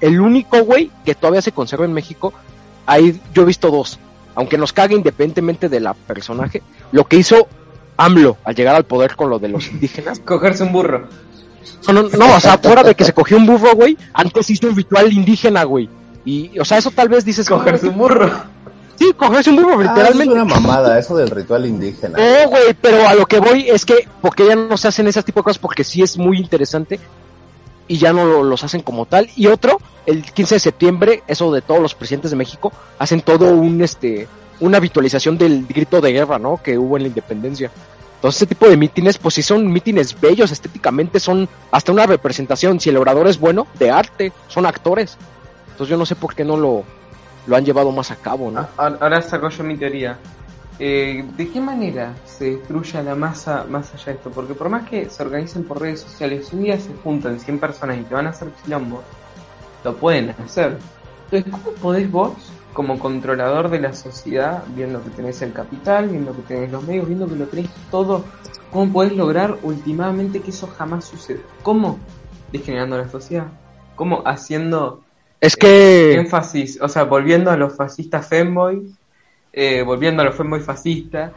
el 0.00 0.20
único, 0.20 0.62
güey, 0.64 0.90
que 1.04 1.14
todavía 1.14 1.42
se 1.42 1.52
conserva 1.52 1.84
en 1.84 1.92
México, 1.92 2.32
ahí 2.86 3.20
yo 3.34 3.42
he 3.42 3.46
visto 3.46 3.70
dos. 3.70 3.98
Aunque 4.34 4.58
nos 4.58 4.72
cague 4.72 4.94
independientemente 4.94 5.68
de 5.68 5.80
la 5.80 5.94
personaje, 5.94 6.62
lo 6.92 7.04
que 7.04 7.16
hizo 7.16 7.48
AMLO 7.96 8.36
al 8.44 8.54
llegar 8.54 8.76
al 8.76 8.84
poder 8.84 9.16
con 9.16 9.30
lo 9.30 9.38
de 9.38 9.48
los 9.48 9.68
indígenas. 9.68 10.20
Cogerse 10.20 10.62
un 10.62 10.72
burro. 10.72 11.08
No, 11.88 11.92
no, 11.94 12.08
no, 12.10 12.36
o 12.36 12.40
sea, 12.40 12.58
fuera 12.58 12.82
de 12.82 12.94
que 12.94 13.04
se 13.04 13.12
cogió 13.12 13.36
un 13.36 13.46
burro, 13.46 13.74
güey, 13.74 13.96
antes 14.12 14.50
hizo 14.50 14.68
un 14.68 14.76
ritual 14.76 15.12
indígena, 15.12 15.64
güey. 15.64 15.88
Y, 16.24 16.58
o 16.58 16.64
sea, 16.64 16.78
eso 16.78 16.90
tal 16.90 17.08
vez 17.08 17.24
dices... 17.24 17.48
Cogerse 17.48 17.88
un 17.88 17.96
burro. 17.96 18.30
Sí, 18.98 19.12
cogerse 19.14 19.50
un 19.50 19.56
burro, 19.56 19.68
Ah, 19.70 19.74
eso 19.74 19.82
es 19.82 19.88
literalmente. 20.16 20.34
una 20.34 20.44
mamada, 20.44 20.98
eso 20.98 21.16
del 21.16 21.28
ritual 21.30 21.66
indígena. 21.66 22.18
No, 22.18 22.48
güey, 22.48 22.74
pero 22.80 23.06
a 23.06 23.14
lo 23.14 23.26
que 23.26 23.38
voy 23.40 23.68
es 23.68 23.84
que, 23.84 24.08
porque 24.22 24.46
ya 24.46 24.56
no 24.56 24.76
se 24.76 24.88
hacen 24.88 25.06
ese 25.06 25.22
tipo 25.22 25.40
de 25.40 25.44
cosas, 25.44 25.58
porque 25.58 25.84
sí 25.84 26.02
es 26.02 26.16
muy 26.16 26.38
interesante 26.38 26.98
y 27.88 27.98
ya 27.98 28.12
no 28.12 28.24
lo- 28.24 28.42
los 28.42 28.64
hacen 28.64 28.80
como 28.82 29.04
tal. 29.06 29.28
Y 29.36 29.46
otro, 29.48 29.78
el 30.06 30.22
15 30.22 30.56
de 30.56 30.60
septiembre, 30.60 31.22
eso 31.26 31.52
de 31.52 31.62
todos 31.62 31.80
los 31.80 31.94
presidentes 31.94 32.30
de 32.30 32.36
México, 32.36 32.72
hacen 32.98 33.20
todo 33.20 33.50
un, 33.50 33.82
este, 33.82 34.26
una 34.60 34.80
visualización 34.80 35.36
del 35.36 35.66
grito 35.66 36.00
de 36.00 36.12
guerra, 36.12 36.38
¿no? 36.38 36.58
Que 36.62 36.78
hubo 36.78 36.96
en 36.96 37.02
la 37.02 37.08
independencia. 37.08 37.70
Entonces, 38.16 38.38
ese 38.40 38.46
tipo 38.46 38.66
de 38.66 38.78
mítines, 38.78 39.18
pues 39.18 39.34
sí 39.34 39.42
son 39.42 39.70
mítines 39.70 40.18
bellos, 40.18 40.50
estéticamente 40.50 41.20
son 41.20 41.46
hasta 41.70 41.92
una 41.92 42.06
representación, 42.06 42.80
si 42.80 42.88
el 42.88 42.96
orador 42.96 43.28
es 43.28 43.38
bueno, 43.38 43.66
de 43.78 43.90
arte, 43.90 44.32
son 44.48 44.64
actores. 44.64 45.18
Entonces 45.72 45.90
yo 45.90 45.98
no 45.98 46.06
sé 46.06 46.16
por 46.16 46.34
qué 46.34 46.42
no 46.42 46.56
lo, 46.56 46.82
lo 47.46 47.56
han 47.56 47.64
llevado 47.64 47.92
más 47.92 48.10
a 48.10 48.16
cabo, 48.16 48.50
¿no? 48.50 48.60
Ah, 48.60 48.70
ahora 48.76 48.98
ahora 49.00 49.22
saco 49.22 49.48
yo 49.48 49.64
mi 49.64 49.76
teoría. 49.76 50.18
Eh, 50.78 51.24
¿De 51.36 51.48
qué 51.48 51.60
manera 51.60 52.14
se 52.26 52.56
destruye 52.56 52.98
a 52.98 53.02
la 53.02 53.14
masa 53.14 53.64
más 53.68 53.94
allá 53.94 54.06
de 54.06 54.12
esto? 54.12 54.30
Porque 54.30 54.54
por 54.54 54.68
más 54.68 54.88
que 54.88 55.08
se 55.08 55.22
organicen 55.22 55.64
por 55.64 55.80
redes 55.80 56.00
sociales, 56.00 56.52
un 56.52 56.64
día 56.64 56.78
se 56.78 56.92
juntan 57.02 57.40
100 57.40 57.58
personas 57.58 57.98
y 57.98 58.02
te 58.02 58.14
van 58.14 58.26
a 58.26 58.30
hacer 58.30 58.48
quilombo, 58.62 59.02
lo 59.84 59.96
pueden 59.96 60.30
hacer. 60.30 60.78
Entonces, 61.30 61.50
¿cómo 61.50 61.76
podés 61.76 62.10
vos, 62.10 62.34
como 62.74 62.98
controlador 62.98 63.70
de 63.70 63.80
la 63.80 63.94
sociedad, 63.94 64.64
viendo 64.74 65.02
que 65.02 65.10
tenés 65.10 65.40
el 65.40 65.52
capital, 65.52 66.08
viendo 66.08 66.36
que 66.36 66.42
tenés 66.42 66.70
los 66.70 66.84
medios, 66.84 67.06
viendo 67.06 67.26
que 67.26 67.36
lo 67.36 67.46
tenés 67.46 67.70
todo, 67.90 68.24
cómo 68.70 68.92
podés 68.92 69.12
lograr 69.14 69.56
últimamente 69.62 70.40
que 70.40 70.50
eso 70.50 70.66
jamás 70.66 71.06
suceda? 71.06 71.40
¿Cómo? 71.62 71.98
A 72.52 72.86
la 72.86 73.08
sociedad. 73.08 73.48
¿Cómo? 73.96 74.22
Haciendo 74.24 75.02
Es 75.40 75.56
que... 75.56 76.14
énfasis, 76.14 76.80
o 76.80 76.88
sea, 76.88 77.04
volviendo 77.04 77.50
a 77.50 77.56
los 77.56 77.76
fascistas 77.76 78.28
femboys, 78.28 78.98
eh, 79.52 79.82
volviendo 79.82 80.22
a 80.22 80.24
los 80.24 80.34
femboys 80.34 80.64
fascistas, 80.64 81.32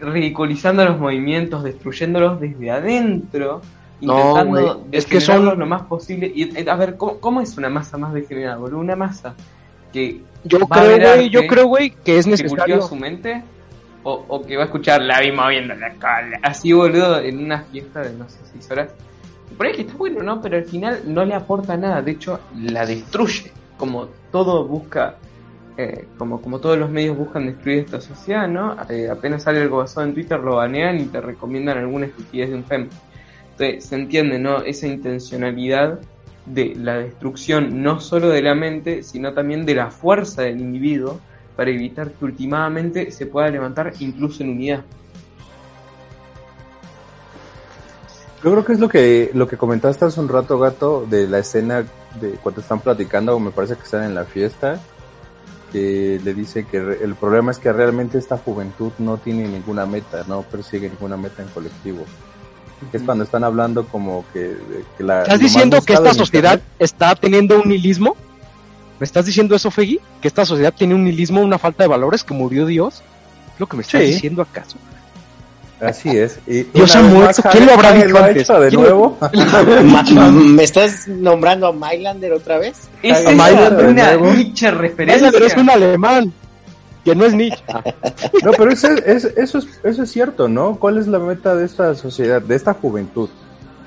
ridiculizando 0.00 0.84
los 0.84 0.98
movimientos, 0.98 1.62
destruyéndolos 1.62 2.40
desde 2.40 2.70
adentro, 2.70 3.60
No, 4.00 4.14
intentando 4.18 4.86
es 4.92 5.04
que 5.04 5.20
son- 5.20 5.58
lo 5.58 5.66
más 5.66 5.82
posible. 5.82 6.30
Y, 6.34 6.56
eh, 6.56 6.64
a 6.70 6.76
ver, 6.76 6.96
¿cómo, 6.96 7.18
cómo 7.20 7.40
es 7.40 7.56
una 7.58 7.68
masa 7.68 7.98
más 7.98 8.14
degenerada, 8.14 8.56
boludo? 8.56 8.80
Una 8.80 8.96
masa 8.96 9.34
que 9.92 10.22
Yo 10.44 10.60
creo, 10.60 10.98
güey, 10.98 11.28
yo 11.28 11.40
arte, 11.40 11.48
creo, 11.48 11.66
güey, 11.66 11.90
que 11.90 12.16
es 12.18 12.24
que 12.24 12.30
necesario. 12.30 12.80
su 12.82 12.96
mente, 12.96 13.42
o, 14.02 14.24
o 14.28 14.46
que 14.46 14.56
va 14.56 14.62
a 14.62 14.66
escuchar 14.66 15.02
la 15.02 15.20
vi 15.20 15.32
moviendo 15.32 15.74
la 15.74 15.92
cola, 15.94 16.38
así, 16.42 16.72
boludo, 16.72 17.20
en 17.20 17.44
una 17.44 17.62
fiesta 17.64 18.00
de 18.00 18.14
no 18.14 18.26
sé, 18.28 18.38
seis 18.50 18.70
horas. 18.70 18.88
Por 19.56 19.66
ahí 19.66 19.72
que 19.72 19.82
está 19.82 19.94
bueno, 19.94 20.22
¿no? 20.22 20.40
Pero 20.40 20.56
al 20.56 20.64
final 20.64 21.02
no 21.06 21.24
le 21.24 21.34
aporta 21.34 21.76
nada, 21.76 22.02
de 22.02 22.12
hecho, 22.12 22.40
la 22.56 22.86
destruye. 22.86 23.52
Como 23.76 24.08
todo 24.30 24.66
busca, 24.66 25.16
eh, 25.76 26.06
como, 26.18 26.38
todos 26.60 26.78
los 26.78 26.90
medios 26.90 27.16
buscan 27.16 27.46
destruir 27.46 27.80
esta 27.80 28.00
sociedad, 28.00 28.48
¿no? 28.48 28.76
Eh, 28.88 29.08
apenas 29.10 29.42
sale 29.42 29.60
algo 29.60 29.78
basado 29.78 30.06
en 30.06 30.14
Twitter, 30.14 30.38
lo 30.40 30.56
banean 30.56 31.00
y 31.00 31.04
te 31.04 31.20
recomiendan 31.20 31.78
alguna 31.78 32.06
estupidez 32.06 32.50
de 32.50 32.56
un 32.56 32.64
fem. 32.64 32.88
Entonces, 33.52 33.84
se 33.84 33.94
entiende, 33.94 34.38
¿no? 34.38 34.62
Esa 34.62 34.86
intencionalidad 34.86 36.00
de 36.46 36.74
la 36.76 36.98
destrucción 36.98 37.82
no 37.82 38.00
solo 38.00 38.28
de 38.28 38.42
la 38.42 38.54
mente, 38.54 39.02
sino 39.02 39.32
también 39.32 39.66
de 39.66 39.74
la 39.74 39.90
fuerza 39.90 40.42
del 40.42 40.60
individuo 40.60 41.20
para 41.56 41.70
evitar 41.70 42.10
que 42.12 42.24
últimamente 42.24 43.10
se 43.10 43.26
pueda 43.26 43.50
levantar 43.50 43.92
incluso 44.00 44.42
en 44.42 44.50
unidad. 44.50 44.84
Yo 48.42 48.50
creo 48.52 48.64
que 48.64 48.72
es 48.72 48.80
lo 48.80 48.88
que 48.88 49.30
lo 49.34 49.46
que 49.46 49.56
comentaste 49.58 50.04
hace 50.06 50.18
un 50.20 50.28
rato, 50.28 50.58
gato, 50.58 51.06
de 51.08 51.26
la 51.28 51.38
escena 51.38 51.84
de 52.20 52.30
cuando 52.42 52.60
están 52.62 52.80
platicando, 52.80 53.38
me 53.38 53.50
parece 53.50 53.76
que 53.76 53.82
están 53.82 54.04
en 54.04 54.14
la 54.14 54.24
fiesta, 54.24 54.80
que 55.72 56.18
le 56.24 56.34
dice 56.34 56.64
que 56.66 56.80
re- 56.80 56.98
el 57.04 57.14
problema 57.14 57.50
es 57.50 57.58
que 57.58 57.72
realmente 57.72 58.16
esta 58.18 58.38
juventud 58.38 58.92
no 58.98 59.18
tiene 59.18 59.46
ninguna 59.46 59.84
meta, 59.86 60.24
no 60.26 60.42
persigue 60.42 60.88
ninguna 60.88 61.16
meta 61.16 61.42
en 61.42 61.48
colectivo. 61.48 62.04
Que 62.90 62.96
es 62.96 63.02
cuando 63.02 63.24
están 63.24 63.44
hablando 63.44 63.86
como 63.86 64.24
que, 64.32 64.56
la... 65.00 65.22
¿Estás 65.22 65.38
diciendo 65.40 65.82
que 65.82 65.92
esta 65.92 66.14
sociedad 66.14 66.54
Internet- 66.54 66.74
está 66.78 67.14
teniendo 67.14 67.60
un 67.60 67.68
nihilismo? 67.68 68.16
¿Me 68.98 69.04
estás 69.04 69.26
diciendo 69.26 69.54
eso, 69.54 69.70
Fegui? 69.70 70.00
¿Que 70.22 70.28
esta 70.28 70.46
sociedad 70.46 70.72
tiene 70.74 70.94
un 70.94 71.04
nihilismo, 71.04 71.42
una 71.42 71.58
falta 71.58 71.84
de 71.84 71.88
valores, 71.88 72.24
que 72.24 72.32
murió 72.32 72.64
Dios? 72.64 73.02
¿Es 73.54 73.60
lo 73.60 73.66
que 73.66 73.76
me 73.76 73.82
estás 73.82 74.00
Sí. 74.00 74.06
diciendo 74.08 74.40
acaso? 74.40 74.78
Así 75.80 76.10
es. 76.10 76.38
Y 76.46 76.64
Dios 76.64 76.94
ha 76.94 77.02
muerto, 77.02 77.42
¿quién 77.50 77.66
lo 77.66 77.72
habrá 77.72 77.92
dicho 77.92 78.16
ha 78.18 78.26
antes? 78.26 78.42
hecho 78.42 78.60
de 78.60 78.68
¿Quién 78.68 78.82
lo- 78.82 78.88
nuevo? 78.88 79.18
¿Me 80.32 80.62
estás 80.64 81.08
nombrando 81.08 81.66
a 81.68 81.72
Mylander 81.72 82.32
otra 82.32 82.58
vez? 82.58 82.88
Es 83.02 83.20
una 83.26 83.50
nuevo. 83.50 84.32
Nietzsche 84.34 84.66
Pero 84.66 84.78
referencia. 84.78 85.28
es 85.46 85.56
un 85.56 85.70
alemán, 85.70 86.32
que 87.04 87.14
no 87.14 87.24
es 87.24 87.34
Nietzsche. 87.34 87.62
No, 88.44 88.52
pero 88.52 88.70
eso 88.70 88.88
es, 88.88 89.24
eso, 89.24 89.58
es, 89.58 89.80
eso 89.82 90.02
es 90.02 90.10
cierto, 90.10 90.48
¿no? 90.48 90.76
¿Cuál 90.76 90.98
es 90.98 91.06
la 91.06 91.18
meta 91.18 91.54
de 91.54 91.64
esta 91.64 91.94
sociedad, 91.94 92.42
de 92.42 92.54
esta 92.56 92.74
juventud? 92.74 93.28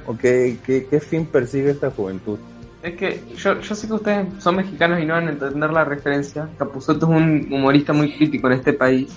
¿O 0.07 0.17
qué, 0.17 0.57
qué, 0.65 0.87
qué 0.89 0.99
fin 0.99 1.25
persigue 1.25 1.71
esta 1.71 1.89
juventud? 1.91 2.37
Es 2.81 2.95
que 2.95 3.23
yo, 3.37 3.61
yo 3.61 3.75
sé 3.75 3.87
que 3.87 3.93
ustedes 3.93 4.27
son 4.39 4.57
mexicanos 4.57 4.99
y 4.99 5.05
no 5.05 5.13
van 5.13 5.27
a 5.27 5.31
entender 5.31 5.69
la 5.69 5.85
referencia. 5.85 6.49
Capuzotto 6.57 7.05
es 7.05 7.11
un 7.17 7.47
humorista 7.49 7.93
muy 7.93 8.11
crítico 8.13 8.47
en 8.47 8.53
este 8.53 8.73
país. 8.73 9.07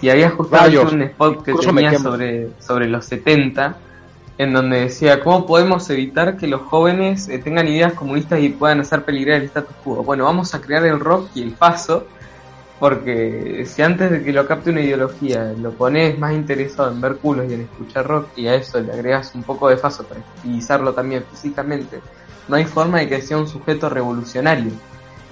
Y 0.00 0.10
había 0.10 0.30
justamente 0.30 0.76
Rayos. 0.76 0.92
un 0.92 1.02
spot 1.02 1.42
que 1.42 1.50
Incluso 1.52 1.74
tenía 1.74 1.98
sobre, 1.98 2.50
sobre 2.58 2.88
los 2.88 3.04
70, 3.06 3.76
en 4.38 4.52
donde 4.52 4.80
decía, 4.80 5.22
¿cómo 5.22 5.46
podemos 5.46 5.88
evitar 5.88 6.36
que 6.36 6.46
los 6.46 6.62
jóvenes 6.62 7.28
eh, 7.28 7.38
tengan 7.38 7.66
ideas 7.68 7.94
comunistas 7.94 8.40
y 8.40 8.50
puedan 8.50 8.80
hacer 8.80 9.04
peligrar 9.04 9.40
el 9.40 9.44
status 9.44 9.74
quo? 9.82 10.02
Bueno, 10.02 10.24
vamos 10.24 10.54
a 10.54 10.60
crear 10.60 10.84
el 10.84 11.00
rock 11.00 11.30
y 11.34 11.42
el 11.42 11.52
paso, 11.52 12.06
porque 12.78 13.64
si 13.66 13.80
antes 13.80 14.10
de 14.10 14.22
que 14.22 14.32
lo 14.32 14.46
capte 14.46 14.70
una 14.70 14.82
ideología 14.82 15.54
lo 15.58 15.72
pones 15.72 16.18
más 16.18 16.34
interesado 16.34 16.92
en 16.92 17.00
ver 17.00 17.16
culos 17.16 17.46
y 17.48 17.54
en 17.54 17.62
escuchar 17.62 18.06
rock 18.06 18.28
y 18.36 18.48
a 18.48 18.54
eso 18.54 18.78
le 18.78 18.92
agregas 18.92 19.34
un 19.34 19.42
poco 19.42 19.70
de 19.70 19.78
paso 19.78 20.04
para 20.04 20.20
utilizarlo 20.38 20.92
también 20.92 21.24
físicamente, 21.30 22.00
no 22.48 22.56
hay 22.56 22.66
forma 22.66 22.98
de 22.98 23.08
que 23.08 23.22
sea 23.22 23.38
un 23.38 23.48
sujeto 23.48 23.88
revolucionario. 23.88 24.72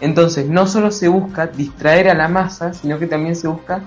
Entonces, 0.01 0.49
no 0.49 0.67
solo 0.67 0.91
se 0.91 1.09
busca 1.09 1.47
distraer 1.47 2.09
a 2.09 2.15
la 2.15 2.29
masa, 2.29 2.75
sino 2.75 2.99
que 2.99 3.07
también 3.07 3.37
se 3.37 3.47
busca 3.47 3.83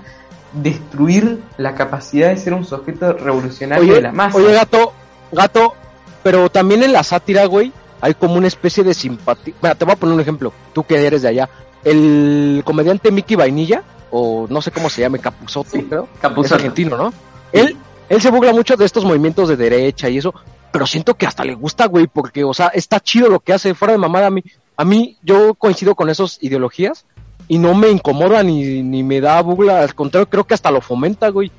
destruir 0.52 1.40
la 1.56 1.74
capacidad 1.74 2.28
de 2.30 2.36
ser 2.36 2.54
un 2.54 2.64
sujeto 2.64 3.12
revolucionario 3.12 3.94
de 3.94 4.00
la 4.00 4.12
masa. 4.12 4.38
oye, 4.38 4.52
gato, 4.52 4.92
gato, 5.32 5.74
pero 6.22 6.50
también 6.50 6.82
en 6.82 6.92
la 6.92 7.02
sátira, 7.02 7.44
güey, 7.46 7.72
hay 8.00 8.14
como 8.14 8.34
una 8.34 8.46
especie 8.46 8.84
de 8.84 8.94
simpatía. 8.94 9.54
Mira, 9.62 9.74
te 9.74 9.84
voy 9.84 9.92
a 9.92 9.96
poner 9.96 10.14
un 10.14 10.20
ejemplo, 10.20 10.52
tú 10.72 10.84
que 10.84 11.04
eres 11.06 11.22
de 11.22 11.28
allá. 11.28 11.48
El 11.84 12.62
comediante 12.64 13.10
Mickey 13.10 13.36
Vainilla, 13.36 13.82
o 14.10 14.46
no 14.48 14.60
sé 14.62 14.70
cómo 14.70 14.90
se 14.90 15.02
llame, 15.02 15.18
Capuzoto, 15.18 15.70
Sí, 15.70 15.82
creo. 15.82 16.08
Es 16.14 16.20
Capuzotto. 16.20 16.54
argentino, 16.56 16.96
¿no? 16.96 17.12
Él, 17.52 17.76
él 18.08 18.20
se 18.20 18.30
burla 18.30 18.52
mucho 18.52 18.76
de 18.76 18.84
estos 18.84 19.04
movimientos 19.04 19.48
de 19.48 19.56
derecha 19.56 20.08
y 20.08 20.18
eso, 20.18 20.34
pero 20.72 20.86
siento 20.86 21.14
que 21.14 21.26
hasta 21.26 21.44
le 21.44 21.54
gusta, 21.54 21.86
güey, 21.86 22.06
porque, 22.06 22.44
o 22.44 22.54
sea, 22.54 22.68
está 22.68 23.00
chido 23.00 23.28
lo 23.28 23.40
que 23.40 23.52
hace, 23.52 23.74
fuera 23.74 23.92
de 23.92 23.98
mamada 23.98 24.26
a 24.26 24.30
mí. 24.30 24.42
A 24.76 24.84
mí, 24.84 25.16
yo 25.22 25.54
coincido 25.54 25.94
con 25.94 26.08
esas 26.08 26.38
ideologías 26.40 27.04
y 27.48 27.58
no 27.58 27.74
me 27.74 27.88
incomoda 27.88 28.42
ni, 28.42 28.82
ni 28.82 29.02
me 29.02 29.20
da 29.20 29.40
burla, 29.40 29.80
al 29.80 29.94
contrario, 29.94 30.28
creo 30.28 30.44
que 30.44 30.54
hasta 30.54 30.70
lo 30.70 30.82
fomenta, 30.82 31.30
güey, 31.30 31.50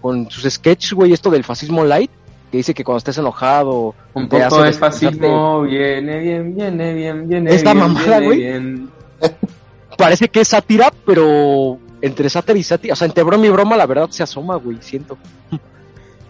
con 0.00 0.30
sus 0.30 0.44
sketches, 0.52 0.92
güey, 0.92 1.12
esto 1.12 1.30
del 1.30 1.44
fascismo 1.44 1.82
light, 1.84 2.10
que 2.50 2.58
dice 2.58 2.74
que 2.74 2.84
cuando 2.84 2.98
estés 2.98 3.16
enojado, 3.18 3.94
Un 4.12 4.28
poco 4.28 4.62
de 4.62 4.72
fascismo, 4.72 5.62
viene 5.62 6.18
bien, 6.18 6.54
viene 6.54 6.94
bien, 6.94 7.28
viene 7.28 7.54
Esta 7.54 7.72
bien, 7.72 7.86
mamada, 7.86 8.18
viene 8.20 8.60
güey. 8.60 8.88
Parece 9.96 10.28
que 10.28 10.40
es 10.40 10.48
sátira, 10.48 10.92
pero 11.04 11.78
entre 12.02 12.28
sátira 12.28 12.58
y 12.58 12.62
sátira, 12.62 12.92
o 12.92 12.96
sea, 12.96 13.06
entre 13.06 13.22
broma 13.22 13.46
y 13.46 13.50
broma, 13.50 13.76
la 13.76 13.86
verdad 13.86 14.10
se 14.10 14.22
asoma, 14.22 14.56
güey, 14.56 14.78
siento. 14.80 15.16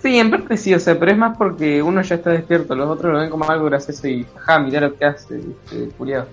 Sí, 0.02 0.18
en 0.18 0.30
parte 0.30 0.56
sí, 0.56 0.72
o 0.72 0.80
sea, 0.80 0.98
pero 0.98 1.12
es 1.12 1.18
más 1.18 1.36
porque 1.36 1.82
uno 1.82 2.00
ya 2.00 2.14
está 2.14 2.30
despierto, 2.30 2.74
los 2.74 2.88
otros 2.88 3.12
lo 3.12 3.18
ven 3.18 3.28
como 3.28 3.44
algo 3.44 3.66
gracioso 3.66 4.08
y 4.08 4.24
jaja, 4.34 4.58
mirá 4.58 4.80
lo 4.80 4.94
que 4.96 5.04
hace, 5.04 5.38
este, 5.38 5.88
curiado. 5.90 6.26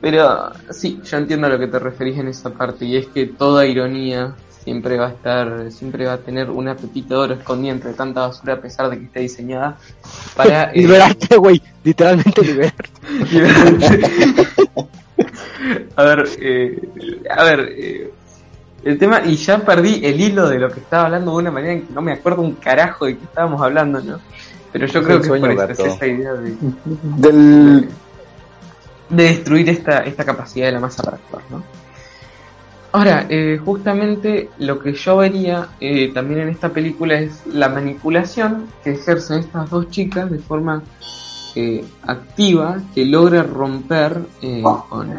Pero 0.00 0.52
sí, 0.70 1.00
yo 1.04 1.16
entiendo 1.16 1.46
a 1.46 1.50
lo 1.50 1.58
que 1.58 1.66
te 1.66 1.78
referís 1.78 2.18
en 2.18 2.28
esa 2.28 2.50
parte, 2.50 2.84
y 2.84 2.96
es 2.96 3.06
que 3.06 3.26
toda 3.26 3.66
ironía 3.66 4.34
siempre 4.66 4.98
va 4.98 5.06
a 5.06 5.10
estar, 5.10 5.70
siempre 5.70 6.06
va 6.06 6.14
a 6.14 6.18
tener 6.18 6.50
una 6.50 6.76
pepita 6.76 7.14
de 7.14 7.20
oro 7.20 7.34
escondida 7.34 7.72
entre 7.72 7.92
tanta 7.92 8.26
basura 8.26 8.54
a 8.54 8.60
pesar 8.60 8.90
de 8.90 8.98
que 8.98 9.04
esté 9.04 9.20
diseñada 9.20 9.78
para 10.34 10.64
eh, 10.72 10.80
Liberarte, 10.80 11.36
güey, 11.36 11.62
literalmente 11.84 12.42
liberarte. 12.42 12.90
a 15.96 16.02
ver, 16.02 16.28
eh, 16.40 16.80
a 17.30 17.44
ver, 17.44 17.60
eh, 17.76 18.10
el 18.84 18.98
tema, 18.98 19.22
y 19.24 19.36
ya 19.36 19.58
perdí 19.58 20.00
el 20.04 20.20
hilo 20.20 20.48
de 20.48 20.58
lo 20.58 20.68
que 20.70 20.80
estaba 20.80 21.06
hablando 21.06 21.30
de 21.30 21.36
una 21.36 21.50
manera 21.52 21.72
en 21.74 21.82
que 21.86 21.94
no 21.94 22.02
me 22.02 22.12
acuerdo 22.12 22.42
un 22.42 22.54
carajo 22.54 23.06
de 23.06 23.16
qué 23.16 23.24
estábamos 23.24 23.62
hablando, 23.62 24.00
¿no? 24.00 24.18
Pero 24.72 24.86
yo 24.86 25.00
Es 25.00 25.06
creo 25.06 25.20
que 25.20 25.26
sueño, 25.28 25.54
por 25.54 25.70
eso, 25.70 25.86
es 25.86 25.94
esa 25.94 26.06
idea 26.06 26.32
de, 26.34 26.56
Del... 27.16 27.88
de 29.16 29.24
destruir 29.24 29.68
esta, 29.68 29.98
esta 30.00 30.24
capacidad 30.24 30.66
de 30.66 30.72
la 30.72 30.80
masa 30.80 31.02
para 31.02 31.16
actuar, 31.16 31.42
¿no? 31.50 31.62
Ahora, 32.92 33.26
eh, 33.28 33.60
justamente 33.62 34.48
lo 34.58 34.78
que 34.78 34.94
yo 34.94 35.18
vería 35.18 35.68
eh, 35.80 36.12
también 36.14 36.40
en 36.40 36.48
esta 36.48 36.70
película 36.70 37.18
es 37.20 37.46
la 37.46 37.68
manipulación 37.68 38.68
que 38.82 38.92
ejercen 38.92 39.40
estas 39.40 39.68
dos 39.68 39.90
chicas 39.90 40.30
de 40.30 40.38
forma 40.38 40.82
eh, 41.54 41.84
activa 42.02 42.78
que 42.94 43.04
logra 43.04 43.42
romper 43.42 44.20
eh, 44.40 44.62
con, 44.88 45.12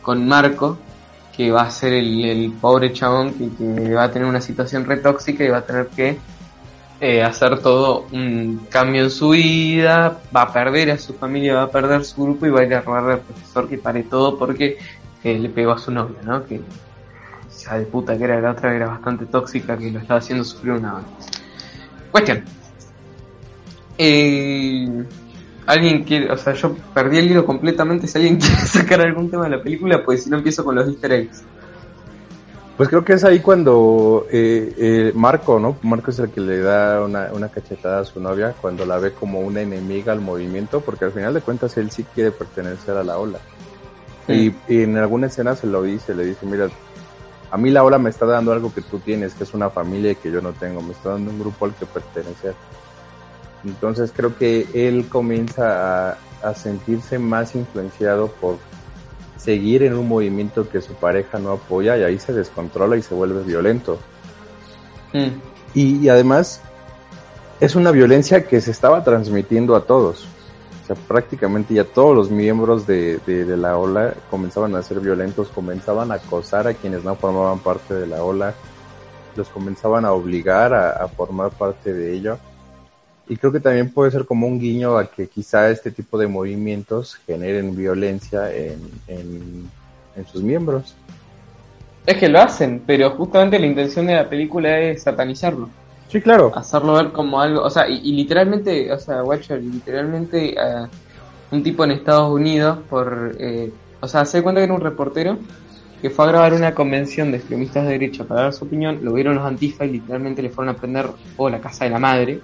con 0.00 0.26
Marco, 0.26 0.78
que 1.36 1.52
va 1.52 1.62
a 1.62 1.70
ser 1.70 1.92
el, 1.92 2.24
el 2.24 2.52
pobre 2.52 2.92
chabón 2.92 3.34
que, 3.34 3.50
que 3.50 3.94
va 3.94 4.04
a 4.04 4.10
tener 4.10 4.26
una 4.26 4.40
situación 4.40 4.84
re 4.84 4.96
tóxica 4.96 5.44
y 5.44 5.48
va 5.48 5.58
a 5.58 5.66
tener 5.66 5.86
que 5.88 6.18
eh, 7.04 7.20
hacer 7.20 7.58
todo 7.58 8.06
un 8.12 8.68
cambio 8.70 9.02
en 9.02 9.10
su 9.10 9.30
vida, 9.30 10.20
va 10.34 10.42
a 10.42 10.52
perder 10.52 10.92
a 10.92 10.98
su 10.98 11.14
familia, 11.14 11.54
va 11.54 11.62
a 11.64 11.68
perder 11.68 12.04
su 12.04 12.22
grupo 12.22 12.46
y 12.46 12.50
va 12.50 12.60
a 12.60 12.64
ir 12.64 12.74
a 12.74 12.80
robarle 12.80 13.14
al 13.14 13.20
profesor 13.22 13.68
que 13.68 13.76
pare 13.76 14.04
todo 14.04 14.38
porque 14.38 14.78
le 15.24 15.48
pegó 15.48 15.72
a 15.72 15.78
su 15.78 15.90
novia, 15.90 16.18
¿no? 16.22 16.46
Que 16.46 16.60
ya 17.58 17.76
de 17.76 17.86
puta 17.86 18.16
que 18.16 18.22
era 18.22 18.40
la 18.40 18.52
otra, 18.52 18.72
era 18.72 18.86
bastante 18.86 19.26
tóxica, 19.26 19.76
que 19.76 19.90
lo 19.90 19.98
estaba 19.98 20.20
haciendo 20.20 20.44
sufrir 20.44 20.74
una 20.74 20.92
banda. 20.92 21.08
Cuestión. 22.12 22.44
Eh, 23.98 25.04
alguien 25.66 26.04
quiere, 26.04 26.30
o 26.30 26.36
sea, 26.36 26.52
yo 26.54 26.76
perdí 26.94 27.18
el 27.18 27.32
hilo 27.32 27.44
completamente. 27.44 28.06
Si 28.06 28.16
alguien 28.16 28.36
quiere 28.40 28.60
sacar 28.60 29.00
algún 29.00 29.28
tema 29.28 29.42
de 29.46 29.56
la 29.56 29.60
película, 29.60 30.04
pues 30.04 30.22
si 30.22 30.30
no 30.30 30.36
empiezo 30.36 30.64
con 30.64 30.76
los 30.76 30.86
easter 30.86 31.10
eggs. 31.10 31.42
Pues 32.76 32.88
creo 32.88 33.04
que 33.04 33.12
es 33.12 33.24
ahí 33.24 33.40
cuando 33.40 34.26
eh, 34.30 34.74
eh, 34.78 35.12
Marco, 35.14 35.60
¿no? 35.60 35.76
Marco 35.82 36.10
es 36.10 36.18
el 36.18 36.30
que 36.30 36.40
le 36.40 36.60
da 36.60 37.02
una, 37.02 37.30
una 37.32 37.48
cachetada 37.48 38.00
a 38.00 38.04
su 38.04 38.18
novia 38.18 38.54
cuando 38.60 38.86
la 38.86 38.98
ve 38.98 39.12
como 39.12 39.40
una 39.40 39.60
enemiga 39.60 40.12
al 40.12 40.20
movimiento, 40.20 40.80
porque 40.80 41.04
al 41.04 41.12
final 41.12 41.34
de 41.34 41.42
cuentas 41.42 41.76
él 41.76 41.90
sí 41.90 42.04
quiere 42.14 42.30
pertenecer 42.30 42.96
a 42.96 43.04
la 43.04 43.18
ola. 43.18 43.38
Y, 44.28 44.54
y 44.68 44.82
en 44.82 44.96
alguna 44.96 45.26
escena 45.26 45.54
se 45.54 45.66
lo 45.66 45.82
dice, 45.82 46.14
le 46.14 46.24
dice, 46.24 46.46
mira, 46.46 46.68
a 47.50 47.56
mí 47.58 47.70
la 47.70 47.84
ola 47.84 47.98
me 47.98 48.08
está 48.08 48.24
dando 48.24 48.52
algo 48.52 48.72
que 48.72 48.80
tú 48.80 48.98
tienes, 48.98 49.34
que 49.34 49.44
es 49.44 49.52
una 49.52 49.68
familia 49.68 50.14
que 50.14 50.30
yo 50.30 50.40
no 50.40 50.52
tengo, 50.52 50.80
me 50.80 50.92
está 50.92 51.10
dando 51.10 51.30
un 51.30 51.38
grupo 51.38 51.66
al 51.66 51.74
que 51.74 51.84
pertenecer. 51.84 52.54
Entonces 53.64 54.12
creo 54.16 54.36
que 54.38 54.66
él 54.72 55.08
comienza 55.08 56.12
a, 56.12 56.18
a 56.42 56.54
sentirse 56.54 57.18
más 57.18 57.54
influenciado 57.54 58.28
por 58.28 58.56
seguir 59.42 59.82
en 59.82 59.94
un 59.94 60.08
movimiento 60.08 60.68
que 60.68 60.80
su 60.80 60.94
pareja 60.94 61.38
no 61.38 61.52
apoya 61.52 61.96
y 61.96 62.02
ahí 62.04 62.18
se 62.18 62.32
descontrola 62.32 62.96
y 62.96 63.02
se 63.02 63.14
vuelve 63.14 63.42
violento. 63.42 63.98
Mm. 65.12 65.28
Y, 65.74 65.96
y 65.98 66.08
además 66.08 66.60
es 67.60 67.74
una 67.74 67.90
violencia 67.90 68.46
que 68.46 68.60
se 68.60 68.70
estaba 68.70 69.02
transmitiendo 69.02 69.74
a 69.74 69.84
todos. 69.84 70.26
O 70.82 70.86
sea, 70.86 70.96
prácticamente 70.96 71.74
ya 71.74 71.84
todos 71.84 72.14
los 72.14 72.30
miembros 72.30 72.86
de, 72.86 73.18
de, 73.26 73.44
de 73.44 73.56
la 73.56 73.76
ola 73.76 74.14
comenzaban 74.30 74.74
a 74.74 74.82
ser 74.82 75.00
violentos, 75.00 75.48
comenzaban 75.48 76.10
a 76.10 76.14
acosar 76.14 76.66
a 76.66 76.74
quienes 76.74 77.04
no 77.04 77.14
formaban 77.14 77.60
parte 77.60 77.94
de 77.94 78.06
la 78.06 78.22
ola, 78.22 78.54
los 79.36 79.48
comenzaban 79.48 80.04
a 80.04 80.12
obligar 80.12 80.74
a, 80.74 80.90
a 80.90 81.08
formar 81.08 81.50
parte 81.50 81.92
de 81.92 82.14
ello. 82.14 82.38
Y 83.32 83.36
creo 83.38 83.50
que 83.50 83.60
también 83.60 83.90
puede 83.90 84.10
ser 84.10 84.26
como 84.26 84.46
un 84.46 84.60
guiño 84.60 84.98
a 84.98 85.10
que 85.10 85.26
quizá 85.26 85.70
este 85.70 85.90
tipo 85.90 86.18
de 86.18 86.26
movimientos 86.26 87.14
generen 87.26 87.74
violencia 87.74 88.54
en, 88.54 88.78
en, 89.08 89.70
en 90.14 90.26
sus 90.26 90.42
miembros. 90.42 90.94
Es 92.04 92.18
que 92.18 92.28
lo 92.28 92.42
hacen, 92.42 92.82
pero 92.86 93.08
justamente 93.12 93.58
la 93.58 93.64
intención 93.64 94.06
de 94.06 94.16
la 94.16 94.28
película 94.28 94.78
es 94.78 95.04
satanizarlo. 95.04 95.70
Sí, 96.08 96.20
claro. 96.20 96.52
Hacerlo 96.54 96.92
ver 96.92 97.10
como 97.12 97.40
algo, 97.40 97.62
o 97.62 97.70
sea, 97.70 97.88
y, 97.88 98.00
y 98.04 98.12
literalmente, 98.12 98.92
o 98.92 98.98
sea, 98.98 99.24
Watcher, 99.24 99.62
literalmente 99.62 100.54
un 101.50 101.62
tipo 101.62 101.84
en 101.84 101.92
Estados 101.92 102.30
Unidos 102.30 102.80
por, 102.90 103.34
eh, 103.40 103.72
o 104.02 104.08
sea, 104.08 104.26
se 104.26 104.42
cuenta 104.42 104.60
que 104.60 104.64
era 104.64 104.74
un 104.74 104.82
reportero 104.82 105.38
que 106.02 106.10
fue 106.10 106.26
a 106.26 106.28
grabar 106.28 106.52
una 106.52 106.74
convención 106.74 107.30
de 107.30 107.38
extremistas 107.38 107.84
de 107.84 107.92
derecha 107.92 108.24
para 108.24 108.42
dar 108.42 108.52
su 108.52 108.66
opinión, 108.66 108.98
lo 109.02 109.14
vieron 109.14 109.36
los 109.36 109.46
antifa 109.46 109.86
y 109.86 109.92
literalmente 109.92 110.42
le 110.42 110.50
fueron 110.50 110.74
a 110.74 110.78
prender 110.78 111.06
fuego 111.34 111.46
a 111.46 111.50
la 111.52 111.60
casa 111.62 111.86
de 111.86 111.92
la 111.92 111.98
madre. 111.98 112.40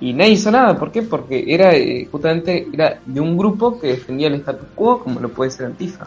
Y 0.00 0.14
nadie 0.14 0.32
hizo 0.32 0.50
nada, 0.50 0.78
¿por 0.78 0.90
qué? 0.90 1.02
Porque 1.02 1.44
era 1.46 1.74
eh, 1.74 2.08
justamente 2.10 2.66
era 2.72 2.98
de 3.04 3.20
un 3.20 3.36
grupo 3.36 3.78
que 3.78 3.88
defendía 3.88 4.28
el 4.28 4.34
status 4.36 4.68
quo 4.74 5.00
como 5.00 5.20
lo 5.20 5.28
puede 5.28 5.50
ser 5.50 5.66
Antifa. 5.66 6.06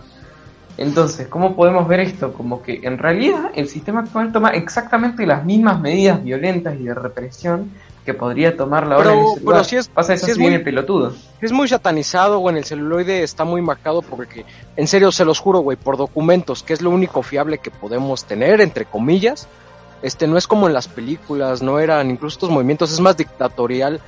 Entonces, 0.77 1.27
¿cómo 1.27 1.55
podemos 1.55 1.87
ver 1.87 1.99
esto? 1.99 2.33
Como 2.33 2.63
que 2.63 2.79
en 2.83 2.97
realidad 2.97 3.51
el 3.53 3.67
sistema 3.67 3.99
actual 4.01 4.31
toma 4.31 4.49
exactamente 4.49 5.25
las 5.27 5.45
mismas 5.45 5.79
medidas 5.79 6.23
violentas 6.23 6.75
y 6.79 6.85
de 6.85 6.95
represión 6.95 7.69
que 8.03 8.13
podría 8.15 8.57
tomar 8.57 8.87
la 8.87 8.97
Pero- 8.97 9.11
ola 9.11 9.19
en 9.19 9.25
ese 9.27 9.35
pero 9.35 9.45
lugar. 9.51 9.65
sí 9.65 9.75
es- 9.77 9.87
Pasa 9.87 10.13
eso 10.15 10.25
es 10.25 10.33
si 10.33 10.39
viene 10.39 10.57
muy- 10.57 10.63
pelotudo. 10.65 11.13
Es 11.39 11.51
muy 11.51 11.67
satanizado, 11.67 12.39
güey, 12.39 12.53
en 12.53 12.57
el 12.57 12.65
celuloide 12.65 13.21
está 13.23 13.43
muy 13.45 13.61
marcado 13.61 14.01
porque, 14.01 14.43
en 14.75 14.87
serio, 14.87 15.11
se 15.11 15.23
los 15.23 15.39
juro, 15.39 15.59
güey, 15.59 15.77
por 15.77 15.95
documentos, 15.95 16.63
que 16.63 16.73
es 16.73 16.81
lo 16.81 16.89
único 16.89 17.21
fiable 17.21 17.59
que 17.59 17.69
podemos 17.71 18.25
tener, 18.25 18.59
entre 18.59 18.85
comillas, 18.85 19.47
este, 20.03 20.27
no 20.27 20.37
es 20.37 20.45
como 20.45 20.67
en 20.67 20.73
las 20.73 20.87
películas, 20.87 21.63
no 21.63 21.79
eran 21.79 22.11
incluso 22.11 22.35
estos 22.35 22.49
movimientos, 22.49 22.91
es 22.91 22.99
más 22.99 23.17
dictatorial, 23.17 24.01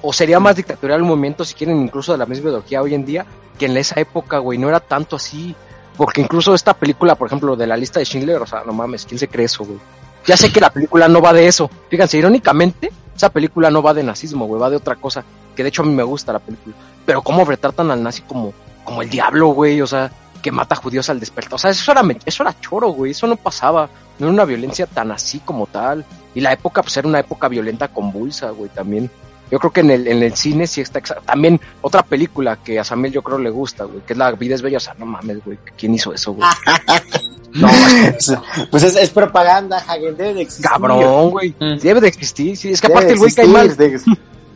o 0.00 0.12
sería 0.12 0.40
más 0.40 0.56
dictatorial 0.56 1.00
el 1.00 1.06
movimiento, 1.06 1.44
si 1.44 1.54
quieren, 1.54 1.80
incluso 1.80 2.10
de 2.10 2.18
la 2.18 2.26
misma 2.26 2.48
ideología 2.48 2.82
hoy 2.82 2.94
en 2.94 3.04
día, 3.04 3.26
que 3.58 3.66
en 3.66 3.76
esa 3.76 4.00
época, 4.00 4.38
güey, 4.38 4.58
no 4.58 4.68
era 4.68 4.80
tanto 4.80 5.16
así, 5.16 5.54
porque 5.96 6.22
incluso 6.22 6.54
esta 6.54 6.72
película, 6.72 7.14
por 7.14 7.26
ejemplo, 7.26 7.54
de 7.54 7.66
la 7.66 7.76
lista 7.76 8.00
de 8.00 8.06
Schindler, 8.06 8.40
o 8.40 8.46
sea, 8.46 8.62
no 8.64 8.72
mames, 8.72 9.04
¿quién 9.04 9.18
se 9.18 9.28
cree 9.28 9.44
eso, 9.46 9.64
güey? 9.64 9.78
Ya 10.26 10.36
sé 10.36 10.50
que 10.50 10.60
la 10.60 10.70
película 10.70 11.06
no 11.06 11.20
va 11.20 11.32
de 11.32 11.46
eso. 11.46 11.70
Fíjense, 11.90 12.16
irónicamente, 12.16 12.90
esa 13.14 13.28
película 13.28 13.70
no 13.70 13.82
va 13.82 13.92
de 13.92 14.02
nazismo, 14.02 14.46
güey, 14.46 14.60
va 14.60 14.70
de 14.70 14.76
otra 14.76 14.96
cosa. 14.96 15.24
Que 15.54 15.62
de 15.62 15.68
hecho 15.68 15.82
a 15.82 15.84
mí 15.84 15.92
me 15.92 16.02
gusta 16.02 16.32
la 16.32 16.38
película. 16.38 16.74
Pero 17.04 17.22
cómo 17.22 17.44
retratan 17.44 17.90
al 17.90 18.02
nazi 18.02 18.22
como, 18.22 18.54
como 18.84 19.02
el 19.02 19.10
diablo, 19.10 19.48
güey, 19.48 19.82
o 19.82 19.86
sea, 19.86 20.10
que 20.42 20.52
mata 20.52 20.74
judíos 20.74 21.08
al 21.08 21.20
despertar. 21.20 21.54
O 21.54 21.58
sea, 21.58 21.70
eso 21.70 21.92
era, 21.92 22.02
eso 22.26 22.42
era 22.42 22.58
choro, 22.60 22.88
güey, 22.88 23.12
eso 23.12 23.26
no 23.26 23.36
pasaba. 23.36 23.88
No 24.18 24.26
era 24.26 24.34
una 24.34 24.44
violencia 24.44 24.86
tan 24.86 25.10
así 25.12 25.38
como 25.38 25.66
tal. 25.66 26.04
Y 26.34 26.40
la 26.40 26.52
época, 26.52 26.82
pues 26.82 26.96
era 26.96 27.08
una 27.08 27.20
época 27.20 27.48
violenta 27.48 27.88
convulsa, 27.88 28.50
güey, 28.50 28.68
también. 28.70 29.10
Yo 29.50 29.58
creo 29.58 29.70
que 29.70 29.80
en 29.80 29.90
el, 29.90 30.08
en 30.08 30.22
el 30.22 30.34
cine 30.34 30.66
sí 30.66 30.80
está 30.80 31.00
También 31.00 31.60
otra 31.82 32.02
película 32.02 32.56
que 32.56 32.78
a 32.78 32.84
Samuel 32.84 33.12
yo 33.12 33.20
creo 33.22 33.36
le 33.38 33.50
gusta, 33.50 33.84
güey, 33.84 34.00
que 34.00 34.14
es 34.14 34.18
La 34.18 34.32
vida 34.32 34.54
es 34.54 34.62
bella. 34.62 34.78
O 34.78 34.80
sea, 34.80 34.94
no 34.98 35.06
mames, 35.06 35.44
güey, 35.44 35.58
¿quién 35.76 35.94
hizo 35.94 36.12
eso, 36.12 36.32
güey? 36.32 36.48
No, 37.54 37.68
es 37.68 38.32
Pues 38.70 38.82
es, 38.82 38.96
es 38.96 39.10
propaganda, 39.10 39.78
Hagen, 39.78 40.16
debe 40.16 40.34
de 40.34 40.42
existir. 40.42 40.70
cabrón, 40.70 41.30
güey. 41.30 41.54
Mm. 41.60 41.78
Debe 41.82 42.00
de 42.00 42.08
existir, 42.08 42.56
sí. 42.56 42.70
Es 42.70 42.80
que 42.80 42.88
Debe 42.88 42.98
aparte 42.98 43.12
el 43.12 43.18
güey 43.18 43.32
cae 43.32 43.46
mal. 43.46 43.76
Debe, 43.76 44.00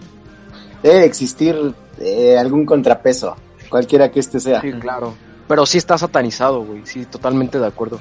debe 0.83 1.01
de 1.01 1.05
existir 1.05 1.75
eh, 2.01 2.39
algún 2.39 2.65
contrapeso, 2.65 3.37
cualquiera 3.69 4.11
que 4.11 4.21
este 4.21 4.41
sea. 4.41 4.61
Sí, 4.61 4.73
claro. 4.73 5.15
Pero 5.49 5.67
sí 5.67 5.79
está 5.79 5.97
satanizado, 5.97 6.63
güey. 6.63 6.83
Sí, 6.85 7.05
totalmente 7.07 7.59
de 7.59 7.67
acuerdo. 7.67 8.01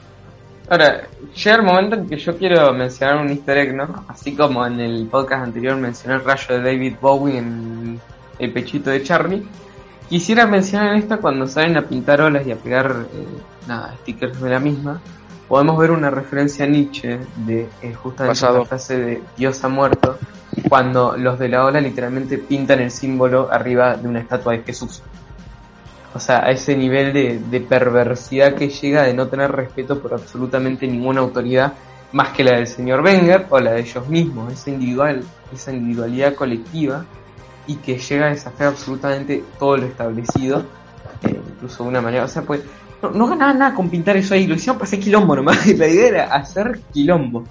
Ahora, 0.68 1.08
llega 1.36 1.58
el 1.58 1.62
momento 1.62 1.96
en 1.96 2.08
que 2.08 2.18
yo 2.18 2.38
quiero 2.38 2.74
mencionar 2.74 3.18
un 3.18 3.30
easter 3.30 3.58
egg, 3.58 3.76
¿no? 3.76 4.06
Así 4.08 4.36
como 4.36 4.66
en 4.66 4.80
el 4.80 5.08
podcast 5.08 5.44
anterior 5.44 5.78
mencioné 5.78 6.16
el 6.16 6.24
rayo 6.24 6.60
de 6.60 6.62
David 6.64 6.96
Bowie 7.00 7.38
en 7.38 8.00
el 8.40 8.52
pechito 8.52 8.90
de 8.90 9.04
Charlie. 9.04 9.48
Quisiera 10.10 10.48
mencionar 10.48 10.96
esta 10.96 11.18
cuando 11.18 11.48
salen 11.48 11.78
a 11.78 11.84
pintar 11.84 12.22
olas 12.22 12.46
y 12.48 12.52
a 12.52 12.56
pegar 12.56 13.06
eh, 13.14 13.28
nada, 13.68 13.96
stickers 14.02 14.42
de 14.42 14.50
la 14.50 14.60
misma. 14.60 15.02
Podemos 15.48 15.78
ver 15.78 15.92
una 15.92 16.10
referencia 16.10 16.66
a 16.66 16.68
Nietzsche 16.68 17.20
de 17.46 17.70
eh, 17.82 17.94
justamente 17.94 18.40
Pasado. 18.40 18.60
la 18.60 18.66
frase 18.66 18.98
de 18.98 19.24
Dios 19.38 19.64
ha 19.64 19.68
muerto, 19.68 20.18
cuando 20.68 21.16
los 21.16 21.38
de 21.38 21.50
la 21.50 21.64
ola 21.66 21.80
literalmente 21.80 22.40
pintan 22.40 22.80
el 22.80 22.90
símbolo 22.90 23.50
arriba 23.52 23.96
de 23.96 24.08
una 24.08 24.20
estatua 24.20 24.54
de 24.54 24.64
Jesús. 24.64 25.04
O 26.16 26.20
sea, 26.20 26.46
a 26.46 26.52
ese 26.52 26.78
nivel 26.78 27.12
de, 27.12 27.40
de 27.40 27.60
perversidad 27.60 28.56
que 28.56 28.70
llega 28.70 29.04
de 29.04 29.14
no 29.14 29.28
tener 29.28 29.52
respeto 29.52 30.00
por 30.02 30.14
absolutamente 30.14 30.88
ninguna 30.88 31.20
autoridad 31.20 31.74
más 32.14 32.30
que 32.30 32.46
la 32.46 32.56
del 32.56 32.68
señor 32.68 33.02
Wenger 33.02 33.48
o 33.50 33.60
la 33.60 33.74
de 33.74 33.82
ellos 33.82 34.08
mismos, 34.08 34.54
esa 34.54 34.70
individual, 34.70 35.22
esa 35.54 35.74
individualidad 35.74 36.34
colectiva 36.34 37.06
y 37.68 37.76
que 37.76 37.98
llega 37.98 38.28
a 38.28 38.30
desafiar 38.30 38.70
absolutamente 38.70 39.44
todo 39.60 39.76
lo 39.76 39.86
establecido, 39.86 40.66
eh, 41.24 41.42
incluso 41.56 41.84
de 41.84 41.90
una 41.90 42.00
manera, 42.00 42.24
o 42.24 42.28
sea, 42.30 42.44
pues 42.44 42.62
no, 43.02 43.12
no 43.12 43.28
ganaban 43.28 43.60
nada 43.60 43.76
con 43.76 43.90
pintar 43.90 44.16
eso 44.16 44.34
ahí, 44.36 44.48
lo 44.48 44.56
hicieron 44.56 44.78
para 44.78 44.88
hacer 44.88 45.02
quilombo 45.02 45.36
nomás, 45.36 45.68
la 45.78 45.88
idea 45.88 46.08
era 46.08 46.24
hacer 46.34 46.80
quilombo, 46.94 47.44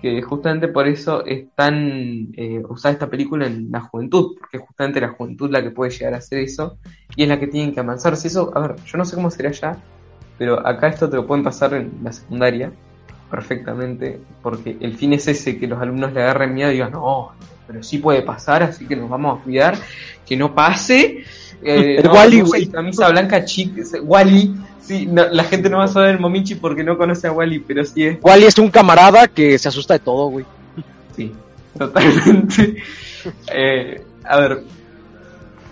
que 0.00 0.22
justamente 0.22 0.68
por 0.68 0.88
eso 0.88 1.24
es 1.26 1.46
tan 1.54 2.32
eh, 2.36 2.62
usada 2.68 2.92
esta 2.94 3.10
película 3.10 3.46
en 3.46 3.70
la 3.70 3.80
juventud, 3.80 4.36
porque 4.38 4.56
es 4.56 4.62
justamente 4.62 5.00
la 5.00 5.10
juventud 5.10 5.50
la 5.50 5.62
que 5.62 5.70
puede 5.70 5.90
llegar 5.90 6.14
a 6.14 6.18
hacer 6.18 6.40
eso, 6.40 6.78
y 7.14 7.22
es 7.22 7.28
la 7.28 7.38
que 7.38 7.46
tienen 7.46 7.74
que 7.74 7.80
avanzar. 7.80 8.16
Si 8.16 8.28
eso, 8.28 8.50
a 8.56 8.60
ver, 8.60 8.76
yo 8.84 8.98
no 8.98 9.04
sé 9.04 9.16
cómo 9.16 9.30
será 9.30 9.50
allá, 9.50 9.76
pero 10.38 10.66
acá 10.66 10.88
esto 10.88 11.08
te 11.08 11.16
lo 11.16 11.26
pueden 11.26 11.44
pasar 11.44 11.74
en 11.74 11.92
la 12.02 12.12
secundaria 12.12 12.72
perfectamente, 13.30 14.20
porque 14.42 14.76
el 14.80 14.96
fin 14.96 15.12
es 15.12 15.28
ese, 15.28 15.58
que 15.58 15.66
los 15.66 15.80
alumnos 15.80 16.12
le 16.12 16.22
agarren 16.22 16.54
miedo 16.54 16.70
y 16.70 16.74
digan, 16.74 16.92
no, 16.92 17.32
pero 17.66 17.82
sí 17.82 17.98
puede 17.98 18.22
pasar, 18.22 18.62
así 18.62 18.86
que 18.86 18.96
nos 18.96 19.08
vamos 19.08 19.38
a 19.38 19.44
cuidar, 19.44 19.76
que 20.26 20.36
no 20.36 20.54
pase. 20.54 21.24
Eh, 21.62 21.96
El 21.98 22.04
no, 22.04 22.14
Wally, 22.14 22.42
no 22.42 22.72
camisa 22.72 23.08
blanca 23.10 23.44
chica, 23.44 23.82
Wally, 24.02 24.54
sí, 24.90 25.06
no, 25.06 25.28
la 25.28 25.44
gente 25.44 25.70
no 25.70 25.78
va 25.78 25.84
a 25.84 25.88
saber 25.88 26.16
el 26.16 26.20
Momichi 26.20 26.56
porque 26.56 26.82
no 26.82 26.98
conoce 26.98 27.28
a 27.28 27.32
Wally, 27.32 27.60
pero 27.60 27.84
sí 27.84 28.04
es 28.04 28.18
Wally 28.20 28.46
es 28.46 28.58
un 28.58 28.70
camarada 28.70 29.28
que 29.28 29.56
se 29.56 29.68
asusta 29.68 29.94
de 29.94 30.00
todo, 30.00 30.26
güey. 30.30 30.44
Sí, 31.14 31.32
totalmente. 31.78 32.82
Eh, 33.52 34.02
a 34.24 34.40
ver, 34.40 34.64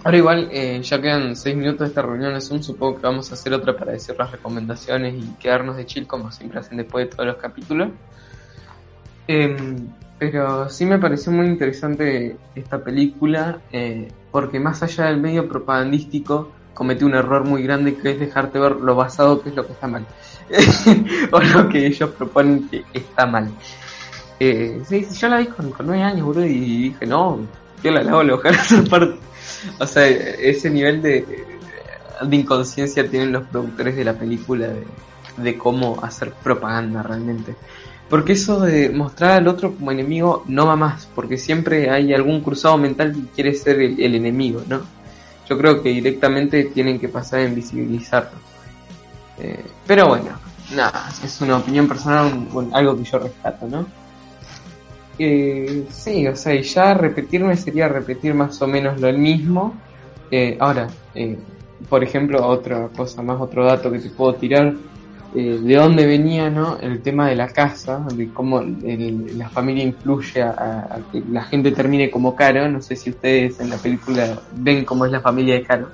ahora 0.05 0.17
igual, 0.19 0.49
eh, 0.53 0.81
ya 0.83 1.01
quedan 1.01 1.35
seis 1.35 1.57
minutos 1.57 1.81
de 1.81 1.87
esta 1.87 2.03
reunión 2.03 2.35
de 2.35 2.43
Zoom, 2.43 2.63
supongo 2.63 2.97
que 2.97 3.07
vamos 3.07 3.31
a 3.31 3.35
hacer 3.35 3.55
otra 3.55 3.75
para 3.75 3.93
decir 3.93 4.15
las 4.19 4.31
recomendaciones 4.31 5.15
y 5.15 5.27
quedarnos 5.41 5.79
de 5.79 5.87
chill 5.87 6.07
como 6.07 6.31
siempre 6.31 6.61
hacen 6.61 6.77
después 6.77 7.07
de 7.07 7.17
todos 7.17 7.27
los 7.27 7.39
capítulos. 7.39 7.89
Em, 9.27 9.89
pero 10.19 10.69
sí 10.69 10.85
me 10.85 10.99
pareció 10.99 11.33
muy 11.33 11.47
interesante 11.47 12.37
esta 12.55 12.85
película, 12.85 13.61
eh, 13.73 14.13
porque 14.31 14.61
más 14.61 14.83
allá 14.83 15.07
del 15.07 15.19
medio 15.19 15.49
propagandístico, 15.49 16.53
cometió 16.79 17.09
un 17.09 17.15
error 17.17 17.45
muy 17.45 17.65
grande 17.65 17.97
que 17.97 18.13
es 18.13 18.21
dejarte 18.21 18.61
ver 18.61 18.77
lo 18.77 18.95
basado 18.95 19.43
que 19.43 19.49
es 19.49 19.57
lo 19.57 19.67
que 19.67 19.73
está 19.73 19.89
mal. 19.89 20.07
o 21.33 21.41
lo 21.41 21.69
que 21.69 21.85
ellos 21.85 22.11
proponen 22.11 22.69
que 22.69 22.85
está 22.95 23.27
mal. 23.27 23.51
Eh, 24.39 24.81
sí, 24.89 25.05
sí, 25.05 25.19
yo 25.19 25.29
la 25.29 25.39
vi 25.39 25.47
con, 25.47 25.73
con 25.73 25.87
9 25.87 26.01
años, 26.05 26.25
boludo, 26.25 26.47
y 26.47 26.91
dije, 26.91 27.05
no, 27.05 27.41
yo 27.83 27.91
la 27.91 28.05
lavo, 28.05 28.23
ojalá 28.33 28.63
ser 28.63 28.89
parte. 28.89 29.19
O 29.81 29.87
sea, 29.89 30.07
ese 30.07 30.71
nivel 30.71 31.03
de, 31.03 31.27
de 32.23 32.37
inconsciencia 32.37 33.11
tienen 33.11 33.33
los 33.33 33.43
productores 33.49 33.97
de 33.97 34.05
la 34.05 34.13
película 34.13 34.69
de, 34.69 34.87
de 35.37 35.59
cómo 35.59 35.99
hacer 36.01 36.31
propaganda 36.31 37.03
realmente. 37.03 37.57
Porque 38.09 38.35
eso 38.35 38.61
de 38.61 38.89
mostrar 38.91 39.33
al 39.33 39.49
otro 39.49 39.75
como 39.75 39.91
enemigo 39.91 40.45
no 40.47 40.67
va 40.67 40.77
más, 40.77 41.09
porque 41.13 41.39
siempre 41.39 41.91
hay 41.91 42.15
algún 42.15 42.41
cruzado 42.41 42.79
mental 42.79 43.13
que 43.13 43.27
quiere 43.35 43.55
ser 43.55 43.81
el 43.81 44.15
enemigo, 44.15 44.63
¿no? 44.69 44.98
Yo 45.49 45.57
creo 45.57 45.83
que 45.83 45.89
directamente 45.91 46.65
tienen 46.65 46.99
que 46.99 47.09
pasar 47.09 47.41
a 47.41 47.45
invisibilizarlo. 47.45 48.39
Eh, 49.39 49.65
pero 49.87 50.09
bueno, 50.09 50.31
nada, 50.75 51.09
es 51.25 51.41
una 51.41 51.57
opinión 51.57 51.89
personal, 51.89 52.47
algo 52.73 52.97
que 52.97 53.05
yo 53.05 53.19
rescato, 53.19 53.67
¿no? 53.67 53.87
Eh, 55.19 55.87
sí, 55.91 56.27
o 56.29 56.37
sea, 56.37 56.55
y 56.55 56.63
ya 56.63 56.95
repetirme 56.95 57.57
sería 57.57 57.89
repetir 57.89 58.35
más 58.35 58.61
o 58.63 58.67
menos 58.67 59.01
lo 59.01 59.13
mismo. 59.13 59.75
Eh, 60.31 60.57
ahora, 60.61 60.89
eh, 61.15 61.39
por 61.89 62.05
ejemplo, 62.05 62.47
otra 62.47 62.89
cosa 62.89 63.23
más, 63.23 63.41
otro 63.41 63.65
dato 63.65 63.91
que 63.91 63.99
te 63.99 64.11
puedo 64.11 64.35
tirar, 64.35 64.75
eh, 65.35 65.59
de 65.61 65.75
dónde 65.75 66.07
venía, 66.07 66.49
¿no? 66.51 66.79
El 66.79 67.03
tema 67.03 67.29
de 67.29 67.37
la 67.37 67.49
casa, 67.49 68.07
de 68.15 68.29
cómo 68.33 68.63
la 68.63 69.49
familia 69.51 69.85
influye 69.85 70.43
a 70.43 71.01
que 71.13 71.23
la 71.31 71.45
gente 71.45 71.73
termine 71.73 72.11
como 72.11 72.35
Caro. 72.35 72.69
No 72.69 72.81
sé 72.81 72.97
si 72.97 73.11
ustedes 73.11 73.61
en 73.61 73.71
la 73.71 73.77
película 73.77 74.41
ven 74.53 74.85
cómo 74.85 75.05
es 75.05 75.13
la 75.13 75.21
familia 75.21 75.55
de 75.55 75.63
Caro. 75.63 75.89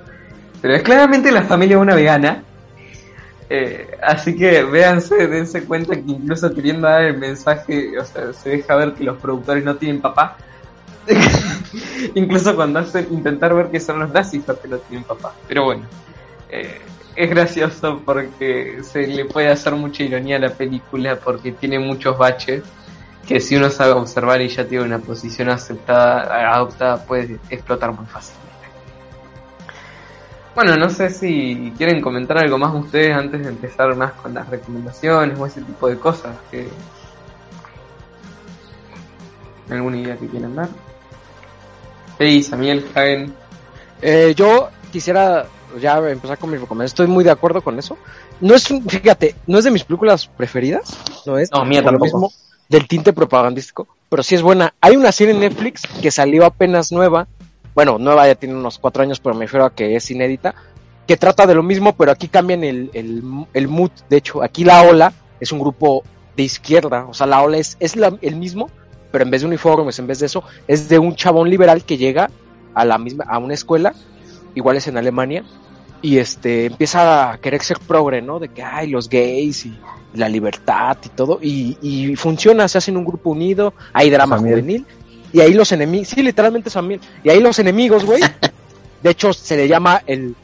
Pero 0.64 0.76
es 0.76 0.82
claramente 0.82 1.30
la 1.30 1.42
familia 1.42 1.76
de 1.76 1.82
una 1.82 1.94
vegana. 1.94 2.42
Eh, 3.50 3.98
así 4.02 4.34
que 4.34 4.64
véanse, 4.64 5.26
dense 5.26 5.64
cuenta 5.64 5.94
que 5.94 6.02
incluso 6.06 6.54
queriendo 6.54 6.88
dar 6.88 7.02
el 7.02 7.18
mensaje, 7.18 7.98
o 7.98 8.04
sea, 8.04 8.32
se 8.32 8.48
deja 8.48 8.74
ver 8.74 8.94
que 8.94 9.04
los 9.04 9.18
productores 9.18 9.62
no 9.62 9.76
tienen 9.76 10.00
papá. 10.00 10.38
incluso 12.14 12.56
cuando 12.56 12.78
hacen 12.78 13.08
intentar 13.10 13.54
ver 13.54 13.70
que 13.70 13.78
son 13.78 13.98
los 13.98 14.10
nazis 14.10 14.48
los 14.48 14.58
que 14.58 14.68
no 14.68 14.78
tienen 14.78 15.04
papá. 15.04 15.34
Pero 15.46 15.64
bueno, 15.64 15.82
eh, 16.48 16.80
es 17.16 17.30
gracioso 17.30 18.00
porque 18.04 18.80
se 18.82 19.06
le 19.06 19.24
puede 19.24 19.48
hacer 19.48 19.74
mucha 19.74 20.02
ironía 20.02 20.36
a 20.36 20.40
la 20.40 20.50
película 20.50 21.16
porque 21.16 21.52
tiene 21.52 21.78
muchos 21.78 22.18
baches 22.18 22.62
que 23.26 23.40
si 23.40 23.56
uno 23.56 23.70
sabe 23.70 23.92
observar 23.92 24.40
y 24.42 24.48
ya 24.48 24.66
tiene 24.66 24.84
una 24.84 24.98
posición 24.98 25.48
aceptada, 25.48 26.54
adoptada, 26.54 27.04
puede 27.04 27.38
explotar 27.48 27.92
muy 27.92 28.06
fácilmente. 28.06 28.44
Bueno, 30.54 30.76
no 30.76 30.88
sé 30.90 31.10
si 31.10 31.72
quieren 31.76 32.00
comentar 32.00 32.38
algo 32.38 32.58
más 32.58 32.74
ustedes 32.74 33.16
antes 33.16 33.42
de 33.42 33.48
empezar 33.48 33.94
más 33.96 34.12
con 34.12 34.34
las 34.34 34.48
recomendaciones 34.48 35.38
o 35.38 35.46
ese 35.46 35.62
tipo 35.62 35.88
de 35.88 35.98
cosas. 35.98 36.36
Que... 36.50 36.68
¿Alguna 39.70 39.96
idea 39.96 40.16
que 40.16 40.26
quieran 40.28 40.54
dar? 40.54 40.68
Hey, 42.18 42.42
Samuel, 42.42 42.86
Hagen. 42.94 43.34
Eh, 44.00 44.34
yo 44.36 44.68
quisiera 44.92 45.46
ya 45.80 45.98
empezar 46.10 46.38
con 46.38 46.50
mi 46.50 46.56
recomendación. 46.56 46.86
Estoy 46.92 47.06
muy 47.06 47.24
de 47.24 47.30
acuerdo 47.30 47.62
con 47.62 47.78
eso. 47.78 47.96
No 48.40 48.54
es 48.54 48.70
un, 48.70 48.82
fíjate, 48.88 49.34
no 49.46 49.58
es 49.58 49.64
de 49.64 49.70
mis 49.70 49.84
películas 49.84 50.26
preferidas, 50.26 50.96
no 51.26 51.38
es. 51.38 51.50
No, 51.50 51.64
mía 51.64 51.82
tampoco. 51.82 52.04
mismo 52.04 52.32
del 52.68 52.88
tinte 52.88 53.12
propagandístico, 53.12 53.86
pero 54.08 54.22
sí 54.22 54.34
es 54.34 54.42
buena. 54.42 54.74
Hay 54.80 54.96
una 54.96 55.12
serie 55.12 55.34
en 55.34 55.40
Netflix 55.40 55.82
que 56.00 56.10
salió 56.10 56.44
apenas 56.46 56.92
nueva. 56.92 57.26
Bueno, 57.74 57.98
nueva 57.98 58.26
ya 58.26 58.34
tiene 58.34 58.54
unos 58.54 58.78
cuatro 58.78 59.02
años, 59.02 59.20
pero 59.20 59.34
me 59.34 59.44
refiero 59.44 59.64
a 59.66 59.74
que 59.74 59.96
es 59.96 60.10
inédita. 60.10 60.54
Que 61.06 61.16
trata 61.18 61.46
de 61.46 61.54
lo 61.54 61.62
mismo, 61.62 61.94
pero 61.94 62.10
aquí 62.12 62.28
cambian 62.28 62.64
el, 62.64 62.90
el, 62.94 63.22
el 63.52 63.68
mood. 63.68 63.90
De 64.08 64.16
hecho, 64.16 64.42
aquí 64.42 64.64
la 64.64 64.82
ola 64.82 65.12
es 65.38 65.52
un 65.52 65.58
grupo 65.60 66.02
de 66.36 66.44
izquierda. 66.44 67.04
O 67.06 67.12
sea, 67.12 67.26
la 67.26 67.42
ola 67.42 67.58
es, 67.58 67.76
es 67.80 67.94
la- 67.96 68.16
el 68.22 68.36
mismo, 68.36 68.70
pero 69.12 69.24
en 69.24 69.30
vez 69.30 69.42
de 69.42 69.48
uniformes, 69.48 69.98
en 69.98 70.06
vez 70.06 70.20
de 70.20 70.26
eso, 70.26 70.42
es 70.66 70.88
de 70.88 70.98
un 70.98 71.14
chabón 71.14 71.50
liberal 71.50 71.84
que 71.84 71.98
llega 71.98 72.30
a 72.72 72.84
la 72.86 72.96
misma, 72.96 73.24
a 73.28 73.38
una 73.38 73.52
escuela, 73.54 73.92
igual 74.54 74.76
es 74.76 74.86
en 74.88 74.96
Alemania, 74.96 75.44
y 76.02 76.18
este 76.18 76.66
empieza 76.66 77.32
a 77.32 77.38
querer 77.38 77.62
ser 77.62 77.78
progre, 77.78 78.20
¿no? 78.20 78.38
De 78.38 78.48
que 78.48 78.62
hay 78.62 78.88
los 78.88 79.08
gays 79.08 79.66
y 79.66 79.78
la 80.14 80.28
libertad 80.28 80.98
y 81.04 81.08
todo, 81.08 81.38
y, 81.40 81.78
y 81.80 82.14
funciona, 82.16 82.68
se 82.68 82.78
hacen 82.78 82.96
un 82.96 83.04
grupo 83.04 83.30
unido, 83.30 83.74
hay 83.92 84.10
drama 84.10 84.36
Samuel. 84.36 84.60
juvenil, 84.60 84.86
y 85.32 85.40
ahí 85.40 85.54
los 85.54 85.72
enemigos, 85.72 86.08
sí, 86.08 86.22
literalmente 86.22 86.70
Samuel, 86.70 87.00
y 87.22 87.30
ahí 87.30 87.40
los 87.40 87.58
enemigos, 87.58 88.04
güey, 88.04 88.22
de 89.02 89.10
hecho 89.10 89.32
se 89.32 89.56
le 89.56 89.66
llama 89.66 90.02
el, 90.06 90.36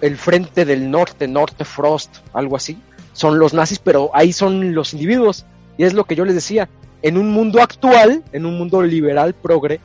el 0.00 0.16
Frente 0.16 0.64
del 0.64 0.90
Norte, 0.90 1.26
Norte 1.28 1.64
Frost, 1.64 2.16
algo 2.32 2.56
así, 2.56 2.76
son 3.12 3.38
los 3.38 3.54
nazis, 3.54 3.78
pero 3.78 4.10
ahí 4.12 4.32
son 4.32 4.74
los 4.74 4.92
individuos, 4.92 5.46
y 5.78 5.84
es 5.84 5.94
lo 5.94 6.04
que 6.04 6.16
yo 6.16 6.24
les 6.24 6.34
decía, 6.34 6.68
en 7.02 7.18
un 7.18 7.30
mundo 7.30 7.62
actual, 7.62 8.22
en 8.32 8.46
un 8.46 8.58
mundo 8.58 8.82
liberal, 8.82 9.34
progre, 9.34 9.80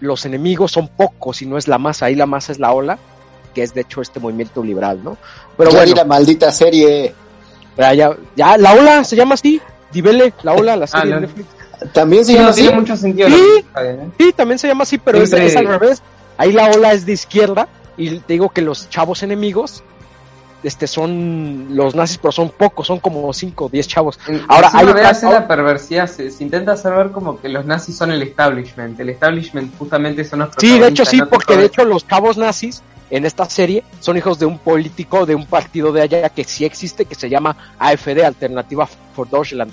los 0.00 0.24
enemigos 0.24 0.72
son 0.72 0.88
pocos 0.88 1.42
y 1.42 1.46
no 1.46 1.58
es 1.58 1.68
la 1.68 1.78
masa, 1.78 2.06
ahí 2.06 2.14
la 2.14 2.26
masa 2.26 2.52
es 2.52 2.58
la 2.58 2.72
ola, 2.72 2.98
que 3.54 3.62
es 3.62 3.74
de 3.74 3.82
hecho 3.82 4.00
este 4.00 4.20
movimiento 4.20 4.62
liberal, 4.62 5.00
¿no? 5.02 5.16
Pero 5.56 5.70
ya 5.70 5.78
bueno, 5.78 5.94
la 5.96 6.04
maldita 6.04 6.50
serie. 6.52 7.14
ya, 7.76 7.94
ya, 8.36 8.56
la 8.58 8.72
ola 8.74 9.04
se 9.04 9.16
llama 9.16 9.34
así, 9.34 9.60
Dibele, 9.92 10.32
la 10.42 10.52
ola, 10.54 10.76
la 10.76 10.86
serie 10.88 11.12
Ah, 11.12 11.14
de 11.16 11.20
no. 11.22 11.26
Netflix. 11.26 11.48
También 11.92 12.24
se 12.24 12.32
Sí, 12.32 12.34
llama 12.36 12.44
no 12.46 12.50
así. 12.52 12.60
tiene 12.62 12.76
mucho 12.80 12.96
sentido. 12.96 13.28
Sí. 13.28 13.64
¿eh? 13.78 14.08
Sí, 14.18 14.32
también 14.36 14.58
se 14.58 14.68
llama 14.68 14.82
así, 14.82 14.98
pero 14.98 15.18
es, 15.18 15.32
es 15.32 15.56
al 15.56 15.66
revés. 15.66 16.02
Ahí 16.36 16.52
la 16.52 16.70
ola 16.70 16.92
es 16.92 17.06
de 17.06 17.12
izquierda 17.12 17.68
y 17.96 18.18
te 18.18 18.34
digo 18.34 18.50
que 18.50 18.60
los 18.62 18.88
chavos 18.90 19.22
enemigos 19.22 19.82
este 20.62 20.86
son 20.86 21.68
los 21.70 21.94
nazis, 21.94 22.18
pero 22.18 22.32
son 22.32 22.50
pocos, 22.50 22.86
son 22.86 22.98
como 23.00 23.32
5 23.32 23.64
o 23.64 23.68
10 23.70 23.88
chavos. 23.88 24.18
Ahora, 24.46 24.68
hay 24.74 24.84
otra- 24.86 25.30
la 25.30 25.48
perversidad, 25.48 26.06
se, 26.06 26.30
se 26.30 26.44
intenta 26.44 26.72
hacer 26.72 26.92
ver 26.92 27.12
como 27.12 27.40
que 27.40 27.48
los 27.48 27.64
nazis 27.64 27.96
son 27.96 28.12
el 28.12 28.20
establishment. 28.22 29.00
El 29.00 29.08
establishment 29.08 29.72
justamente 29.78 30.22
son 30.22 30.40
los 30.40 30.50
Sí, 30.58 30.78
de 30.78 30.88
hecho 30.88 31.06
sí, 31.06 31.22
porque 31.30 31.56
de 31.56 31.64
hecho 31.64 31.84
los 31.86 32.06
chavos 32.06 32.36
nazis 32.36 32.82
en 33.10 33.26
esta 33.26 33.48
serie 33.48 33.84
son 34.00 34.16
hijos 34.16 34.38
de 34.38 34.46
un 34.46 34.58
político 34.58 35.26
de 35.26 35.34
un 35.34 35.46
partido 35.46 35.92
de 35.92 36.02
allá 36.02 36.28
que 36.28 36.44
sí 36.44 36.64
existe, 36.64 37.04
que 37.04 37.14
se 37.14 37.28
llama 37.28 37.56
AFD, 37.78 38.22
Alternativa 38.24 38.86
for 38.86 39.28
Deutschland. 39.28 39.72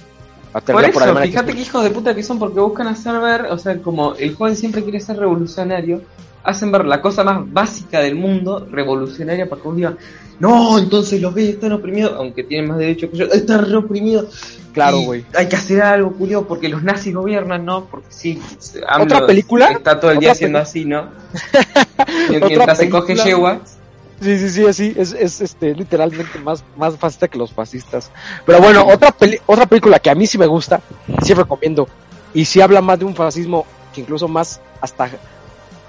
Por 0.65 0.83
eso, 0.83 1.15
fíjate 1.15 1.53
que 1.53 1.61
hijos 1.61 1.83
de 1.83 1.91
puta 1.91 2.15
que 2.15 2.23
son 2.23 2.39
porque 2.39 2.59
buscan 2.59 2.87
hacer 2.87 3.19
ver, 3.19 3.41
o 3.43 3.57
sea, 3.57 3.77
como 3.79 4.15
el 4.15 4.35
joven 4.35 4.55
siempre 4.55 4.81
quiere 4.81 4.99
ser 4.99 5.17
revolucionario, 5.17 6.01
hacen 6.47 6.71
ver 6.71 6.85
la 6.85 7.01
cosa 7.01 7.23
más 7.25 7.51
básica 7.51 7.99
del 7.99 8.15
mundo 8.15 8.65
revolucionaria 8.71 9.49
para 9.49 9.61
que 9.61 9.67
uno 9.67 9.77
diga, 9.77 9.97
no, 10.39 10.79
entonces 10.79 11.21
los 11.21 11.35
gays 11.35 11.49
están 11.49 11.73
oprimidos, 11.73 12.13
aunque 12.15 12.43
tienen 12.43 12.69
más 12.69 12.77
derechos 12.77 13.09
que 13.11 13.17
yo, 13.17 13.25
están 13.25 13.65
reoprimidos. 13.69 14.57
Claro, 14.73 14.99
güey. 14.99 15.25
Hay 15.35 15.49
que 15.49 15.55
hacer 15.57 15.81
algo, 15.81 16.13
curioso, 16.13 16.47
porque 16.47 16.69
los 16.69 16.83
nazis 16.83 17.13
gobiernan, 17.13 17.65
¿no? 17.65 17.85
Porque 17.85 18.07
sí, 18.09 18.39
AMLO 18.87 19.03
¿Otra 19.05 19.27
película? 19.27 19.71
Está 19.71 19.99
todo 19.99 20.11
el 20.11 20.19
día 20.19 20.29
¿Otra 20.29 20.31
haciendo 20.33 20.59
así, 20.59 20.85
¿no? 20.85 20.99
¿Otra 22.35 22.47
Mientras 22.47 22.77
se 22.77 22.89
coge 22.89 23.15
yeguas. 23.15 23.77
Sí, 24.21 24.37
sí, 24.37 24.49
sí, 24.49 24.65
así, 24.65 24.93
es, 24.97 25.13
es 25.13 25.41
este, 25.41 25.75
literalmente 25.75 26.39
más, 26.39 26.63
más 26.77 26.95
fascista 26.97 27.27
que 27.27 27.37
los 27.37 27.51
fascistas. 27.51 28.09
Pero 28.45 28.59
bueno, 28.61 28.85
otra 28.87 29.11
peli- 29.11 29.39
otra 29.45 29.65
película 29.65 29.99
que 29.99 30.09
a 30.09 30.15
mí 30.15 30.25
sí 30.25 30.37
me 30.37 30.47
gusta, 30.47 30.81
sí 31.23 31.33
recomiendo, 31.33 31.87
y 32.33 32.45
sí 32.45 32.61
habla 32.61 32.81
más 32.81 32.97
de 32.97 33.05
un 33.05 33.13
fascismo 33.15 33.65
que 33.93 34.01
incluso 34.01 34.27
más 34.27 34.61
hasta 34.81 35.09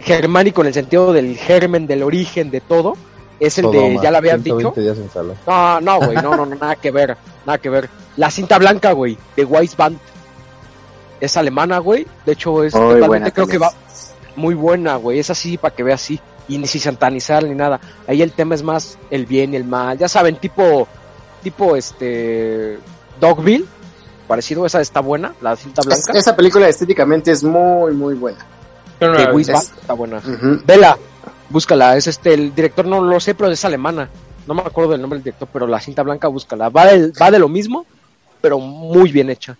germánico 0.01 0.61
en 0.63 0.69
el 0.69 0.75
sentido 0.75 1.13
del 1.13 1.37
germen, 1.37 1.87
del 1.87 2.03
origen, 2.03 2.51
de 2.51 2.61
todo, 2.61 2.97
es 3.41 3.59
el 3.59 3.71
de, 3.71 3.99
ya 4.03 4.11
lo 4.11 4.19
habías 4.19 4.43
dicho, 4.43 4.59
120 4.75 4.81
días 4.81 4.99
en 4.99 5.11
sala. 5.11 5.35
no, 5.47 5.81
no, 5.81 6.07
güey, 6.07 6.17
no, 6.17 6.37
no, 6.37 6.47
no, 6.47 6.55
nada 6.57 6.77
que 6.77 6.91
ver, 6.91 7.17
nada 7.47 7.59
que 7.59 7.69
ver. 7.71 7.89
La 8.17 8.31
cinta 8.31 8.59
blanca, 8.59 8.93
güey, 8.93 9.17
de 9.37 9.45
Weissband, 9.45 9.99
es 11.21 11.37
alemana, 11.37 11.79
güey, 11.79 12.07
de 12.27 12.33
hecho 12.33 12.63
es 12.65 12.75
Muy 12.75 12.83
totalmente, 12.83 13.07
buena 13.09 13.31
creo 13.33 13.47
que 13.47 13.59
va, 13.59 13.73
muy 14.37 14.55
buena, 14.55 14.97
güey. 14.97 15.19
Es 15.19 15.31
así 15.31 15.59
para 15.59 15.75
que 15.75 15.83
vea 15.83 15.97
así. 15.97 16.21
Y 16.47 16.57
ni 16.59 16.67
si 16.67 16.79
satanizar 16.79 17.45
ni 17.45 17.55
nada. 17.55 17.79
Ahí 18.07 18.23
el 18.23 18.33
tema 18.33 18.55
es 18.55 18.63
más 18.63 18.97
el 19.11 19.27
bien 19.27 19.53
y 19.53 19.57
el 19.57 19.65
mal. 19.65 19.99
Ya 19.99 20.09
saben, 20.09 20.37
tipo, 20.37 20.87
tipo 21.43 21.77
este, 21.77 22.79
Dogville. 23.21 23.67
Parecido, 24.27 24.65
esa 24.65 24.81
está 24.81 25.01
buena, 25.01 25.35
la 25.41 25.57
cinta 25.57 25.81
Es- 25.81 25.87
blanca. 25.87 26.13
esa 26.19 26.37
película 26.37 26.69
estéticamente 26.69 27.33
es 27.33 27.43
muy, 27.43 27.93
muy 27.93 28.15
buena. 28.15 28.39
Yo 29.01 29.09
no 29.09 29.19
de 29.19 29.41
es- 29.41 29.73
está 29.81 29.93
buena. 29.93 30.21
Vela, 30.67 30.99
búscala. 31.51 31.97
Es 31.97 32.07
este, 32.07 32.35
el 32.35 32.55
director 32.55 32.87
no 32.87 33.01
lo 33.01 33.21
sé, 33.21 33.35
pero 33.35 33.51
es 33.51 33.65
alemana. 33.65 34.09
No 34.47 34.55
me 34.55 34.63
acuerdo 34.63 34.93
del 34.93 35.01
nombre 35.01 35.19
del 35.19 35.25
director, 35.25 35.49
pero 35.53 35.67
la 35.67 35.81
cinta 35.81 36.03
blanca, 36.03 36.29
búscala. 36.29 36.69
Va, 36.69 36.87
del- 36.87 37.13
va 37.21 37.31
de 37.31 37.39
lo 37.39 37.49
mismo, 37.49 37.85
pero 38.41 38.59
muy 38.59 39.13
bien 39.13 39.31
hecha. 39.31 39.57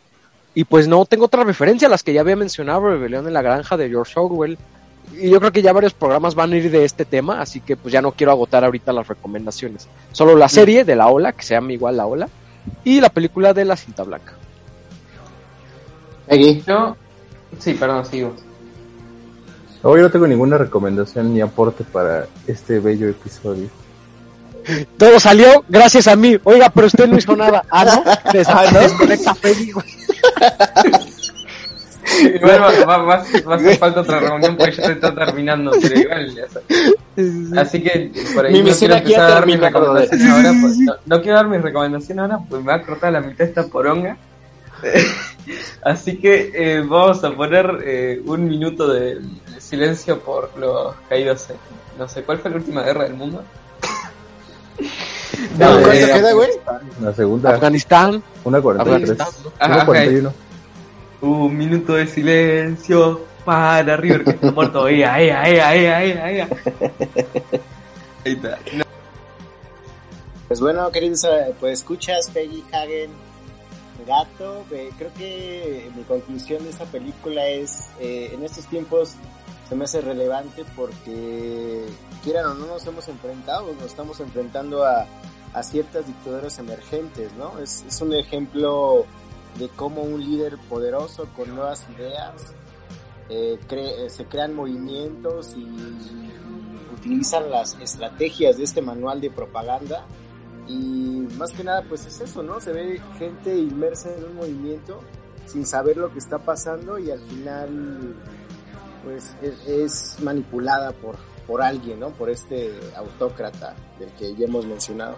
Y 0.55 0.65
pues 0.65 0.89
no 0.89 1.05
tengo 1.05 1.27
otra 1.27 1.45
referencia 1.45 1.87
a 1.87 1.91
las 1.91 2.03
que 2.03 2.13
ya 2.13 2.23
había 2.23 2.35
mencionado, 2.37 2.81
Rebelión 2.81 3.27
en 3.27 3.33
la 3.35 3.43
Granja 3.43 3.77
de 3.77 3.89
George 3.89 4.15
Orwell. 4.19 4.59
Y 5.17 5.31
yo 5.31 5.39
creo 5.39 5.53
que 5.53 5.63
ya 5.63 5.73
varios 5.73 5.95
programas 5.95 6.35
van 6.35 6.53
a 6.53 6.57
ir 6.57 6.71
de 6.71 6.85
este 6.85 7.05
tema, 7.05 7.41
así 7.41 7.61
que 7.61 7.77
pues 7.77 7.93
ya 7.93 8.03
no 8.03 8.13
quiero 8.13 8.33
agotar 8.33 8.65
ahorita 8.65 8.93
las 8.93 9.07
recomendaciones. 9.09 9.87
Solo 10.13 10.37
la 10.37 10.49
serie 10.49 10.85
de 10.85 10.97
La 10.97 11.09
Ola, 11.09 11.33
que 11.33 11.43
se 11.45 11.55
llama 11.55 11.73
igual 11.73 11.97
La 11.97 12.07
Ola, 12.07 12.29
y 12.85 13.01
la 13.01 13.09
película 13.09 13.55
de 13.55 13.65
la 13.65 13.77
cinta 13.77 14.03
blanca. 14.03 14.35
Peggy. 16.27 16.63
Yo, 16.67 16.97
sí, 17.59 17.75
perdón, 17.75 18.05
sigo. 18.05 18.35
Hoy 19.83 20.01
no 20.01 20.11
tengo 20.11 20.27
ninguna 20.27 20.59
recomendación 20.59 21.33
ni 21.33 21.41
aporte 21.41 21.85
para 21.85 22.27
este 22.47 22.81
bello 22.81 23.09
episodio. 23.09 23.69
Todo 24.99 25.19
salió 25.21 25.65
gracias 25.69 26.09
a 26.09 26.17
mí. 26.17 26.37
Oiga, 26.45 26.69
pero 26.71 26.89
usted 26.89 27.07
no 27.07 27.17
hizo 27.17 27.35
nada. 27.37 27.63
Ah, 27.71 27.85
¿no? 27.85 28.33
Des- 28.33 28.47
desconecta 28.83 29.35
Freddy, 29.35 29.71
güey. 29.73 29.87
Igual 32.35 32.63
va, 32.63 32.85
va- 32.85 32.97
va- 32.99 33.25
va 33.49 33.55
a 33.55 33.57
hacer 33.57 33.77
falta 33.79 34.01
otra 34.01 34.19
reunión 34.21 34.57
porque 34.57 34.77
ya 34.77 34.87
se 34.87 34.93
está 34.93 35.15
terminando, 35.15 35.71
pero 35.81 36.01
igual. 36.01 36.35
ya. 36.35 37.61
Así 37.61 37.83
que 37.83 38.11
por 38.35 38.47
ahí 38.47 38.53
Mi 38.63 38.71
no 38.71 38.77
quiero 38.77 38.95
empezar 38.97 39.21
a 39.21 39.29
dar 39.35 39.47
mis 39.47 39.61
recomendaciones 39.61 40.27
ahora. 40.27 40.55
pues, 40.61 40.79
no, 40.79 40.93
no 41.07 41.23
quiero 41.23 41.37
dar 41.37 41.49
mis 41.49 41.63
recomendaciones 41.63 42.23
ahora, 42.23 42.39
pues 42.49 42.63
me 42.63 42.69
va 42.69 42.75
a 42.75 42.83
cortar 42.83 43.13
la 43.13 43.21
mitad 43.21 43.47
esta 43.47 43.67
poronga. 43.67 44.17
Así 45.83 46.19
que 46.19 46.51
eh, 46.55 46.81
vamos 46.81 47.23
a 47.25 47.31
poner 47.33 47.79
eh, 47.85 48.21
un 48.25 48.47
minuto 48.49 48.89
de 48.93 49.19
silencio 49.69 50.19
por 50.21 50.57
los 50.59 50.95
caídos 51.09 51.51
en 51.51 51.57
no 51.99 52.09
sé, 52.09 52.23
¿cuál 52.23 52.39
fue 52.39 52.51
la 52.51 52.57
última 52.59 52.83
guerra 52.83 53.05
del 53.05 53.15
mundo? 53.15 53.43
No, 55.59 55.67
¿Cuánto 55.67 55.93
eh, 55.93 56.07
queda, 56.07 56.33
güey? 56.33 56.51
La 57.01 57.13
segunda, 57.13 57.51
Afganistán. 57.51 58.23
una 58.45 58.61
43. 58.61 59.21
Afganistán. 59.21 59.53
Ajá, 59.59 59.75
Una 59.75 59.85
41. 59.87 60.33
Un 61.21 61.57
minuto 61.57 61.95
de 61.95 62.07
silencio 62.07 63.21
para 63.45 63.97
River 63.97 64.25
que 64.25 64.31
está 64.31 64.53
muerto. 64.53 64.87
Ea, 64.89 65.21
ea, 65.21 65.49
ea, 65.49 65.75
ea, 65.75 66.05
ea, 66.05 66.31
ea. 66.33 66.49
Ahí 68.25 68.33
está. 68.33 68.59
No, 68.75 68.85
Pues 70.47 70.61
bueno, 70.61 70.91
queridos, 70.93 71.25
eh, 71.25 71.55
pues 71.59 71.81
escuchas 71.81 72.31
Peggy 72.33 72.65
Hagen, 72.73 73.11
Gato. 74.07 74.65
eh, 74.71 74.91
creo 74.97 75.11
que 75.19 75.91
mi 75.97 76.03
conclusión 76.05 76.63
de 76.63 76.71
esta 76.71 76.85
película 76.85 77.47
es, 77.47 77.87
eh, 78.01 78.31
en 78.33 78.45
estos 78.45 78.67
tiempos 78.67 79.15
se 79.69 79.77
me 79.77 79.85
hace 79.85 80.01
relevante 80.01 80.65
porque, 80.75 81.87
quieran 82.25 82.47
o 82.47 82.55
no, 82.55 82.67
nos 82.67 82.87
hemos 82.87 83.07
enfrentado, 83.09 83.73
nos 83.75 83.85
estamos 83.85 84.19
enfrentando 84.21 84.85
a, 84.85 85.07
a 85.53 85.63
ciertas 85.63 86.07
dictaduras 86.07 86.59
emergentes, 86.59 87.33
¿no? 87.35 87.59
Es, 87.59 87.85
un 88.01 88.15
ejemplo 88.15 89.05
de 89.59 89.69
cómo 89.71 90.03
un 90.03 90.21
líder 90.21 90.57
poderoso 90.69 91.29
con 91.37 91.55
nuevas 91.55 91.85
ideas 91.97 92.55
eh, 93.29 93.59
eh, 93.71 94.07
se 94.09 94.25
crean 94.27 94.55
movimientos 94.55 95.55
y 95.57 95.67
utilizan 96.95 97.51
las 97.51 97.79
estrategias 97.81 98.57
de 98.57 98.65
este 98.65 98.83
manual 98.83 99.21
de 99.21 99.31
propaganda 99.31 100.07
y 100.67 101.27
más 101.37 101.53
que 101.53 101.65
nada 101.65 101.83
pues 101.89 102.07
es 102.07 102.21
eso, 102.21 102.43
¿no? 102.43 102.61
Se 102.61 102.73
ve 102.73 103.01
gente 103.19 103.57
inmersa 103.57 104.15
en 104.15 104.25
un 104.25 104.37
movimiento 104.37 105.01
sin 105.47 105.65
saber 105.65 105.97
lo 105.97 106.13
que 106.13 106.19
está 106.19 106.39
pasando 106.39 106.99
y 106.99 107.11
al 107.11 107.21
final 107.21 108.15
pues 109.09 109.35
es, 109.41 109.67
es 109.67 110.21
manipulada 110.21 110.93
por, 110.93 111.17
por 111.47 111.63
alguien, 111.63 111.99
¿no? 112.01 112.11
Por 112.11 112.29
este 112.29 112.79
autócrata 112.95 113.75
del 113.99 114.11
que 114.13 114.35
ya 114.35 114.45
hemos 114.45 114.67
mencionado. 114.67 115.17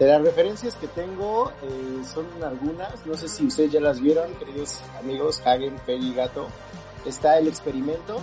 De 0.00 0.06
las 0.08 0.20
referencias 0.22 0.74
que 0.74 0.88
tengo 0.88 1.52
eh, 1.62 2.02
son 2.12 2.26
algunas, 2.42 3.06
no 3.06 3.14
sé 3.16 3.28
si 3.28 3.46
ustedes 3.46 3.70
ya 3.72 3.80
las 3.80 4.00
vieron, 4.00 4.32
queridos 4.34 4.80
amigos, 4.98 5.40
Hagen, 5.44 5.76
Peggy, 5.86 6.14
Gato. 6.14 6.48
Está 7.06 7.38
El 7.38 7.46
Experimento 7.46 8.20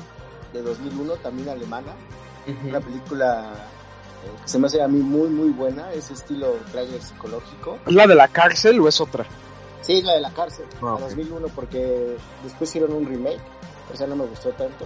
de 0.52 0.62
2001, 0.62 1.14
también 1.16 1.48
alemana, 1.50 1.94
una 2.68 2.82
película 2.82 3.54
eh, 4.26 4.42
que 4.44 4.48
se 4.50 4.60
me 4.60 4.68
hace 4.68 4.82
a 4.82 4.88
mí 4.90 5.00
muy 5.00 5.30
muy 5.30 5.50
buena, 5.52 5.92
es 5.94 6.12
estilo 6.12 6.56
thriller 6.74 7.02
psicológico. 7.02 7.80
¿Es 7.88 7.94
la 7.94 8.06
de 8.06 8.16
la 8.16 8.28
cárcel 8.28 8.80
o 8.82 8.88
es 8.90 9.00
otra? 9.00 9.26
Sí, 9.82 10.02
la 10.02 10.14
de 10.14 10.22
la 10.22 10.32
cárcel, 10.32 10.66
Ah, 10.82 10.96
de 10.98 11.04
ok. 11.04 11.10
2001, 11.10 11.48
porque 11.56 12.18
después 12.44 12.70
hicieron 12.70 12.94
un 12.94 13.06
remake, 13.06 13.40
o 13.96 13.98
sea, 13.98 14.08
no 14.08 14.16
me 14.16 14.26
gustó 14.26 14.50
tanto. 14.52 14.86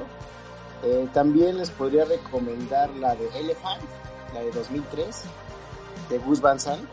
Eh, 0.84 1.07
también 1.14 1.57
les 1.57 1.70
podría 1.72 2.05
recomendar 2.05 2.89
la 2.91 3.16
de 3.16 3.28
Elephant, 3.38 3.82
la 4.34 4.41
de 4.41 4.51
2003, 4.51 5.24
de 6.10 6.18
Gus 6.20 6.39
Van 6.39 6.60
Sant. 6.60 6.88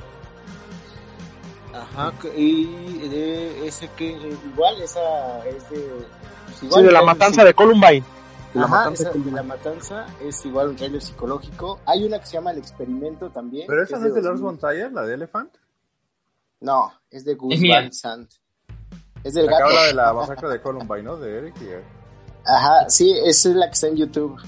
Ajá, 1.72 2.12
y 2.34 3.08
de 3.08 3.66
ese 3.68 3.88
que 3.96 4.06
igual 4.12 4.80
esa 4.80 5.46
es 5.46 5.68
de... 5.68 6.06
pues, 6.46 6.62
igual 6.62 6.80
Sí, 6.80 6.86
de 6.86 6.92
la 6.92 6.98
trailer 7.00 7.04
matanza 7.04 7.44
de 7.44 7.54
Columbine. 7.54 8.04
De 8.54 8.60
la 8.60 8.64
Ajá, 8.66 8.76
matanza 8.76 9.02
esa 9.02 9.12
de 9.12 9.18
de 9.24 9.30
la 9.30 9.42
matanza 9.42 10.06
es 10.22 10.46
igual 10.46 10.68
un 10.70 10.76
trailer 10.76 11.02
psicológico. 11.02 11.80
Hay 11.84 12.04
una 12.04 12.18
que 12.18 12.26
se 12.26 12.32
llama 12.34 12.52
El 12.52 12.58
Experimento 12.58 13.28
también. 13.30 13.66
Pero 13.68 13.82
esa 13.82 13.98
no 13.98 14.06
es 14.06 14.14
de 14.14 14.22
Lars 14.22 14.40
2000. 14.40 14.42
von 14.42 14.58
Trier, 14.58 14.92
la 14.92 15.02
de 15.02 15.14
Elephant. 15.14 15.54
No, 16.60 16.92
es 17.10 17.24
de 17.26 17.34
Gus 17.34 17.54
Es. 17.54 17.60
Van 17.70 17.92
Sant. 17.92 18.32
Es 19.22 19.34
del 19.34 19.46
Acá 19.46 19.58
gato. 19.58 19.68
habla 19.68 19.82
de 19.88 19.94
la 19.94 20.12
masacre 20.14 20.48
de 20.48 20.60
Columbine, 20.62 21.02
¿no? 21.02 21.16
De 21.18 21.38
Eric 21.38 21.54
y... 21.60 21.66
Ajá, 22.46 22.88
sí, 22.88 23.12
esa 23.24 23.48
es 23.50 23.54
la 23.56 23.66
que 23.66 23.72
está 23.72 23.88
en 23.88 23.96
YouTube. 23.96 24.40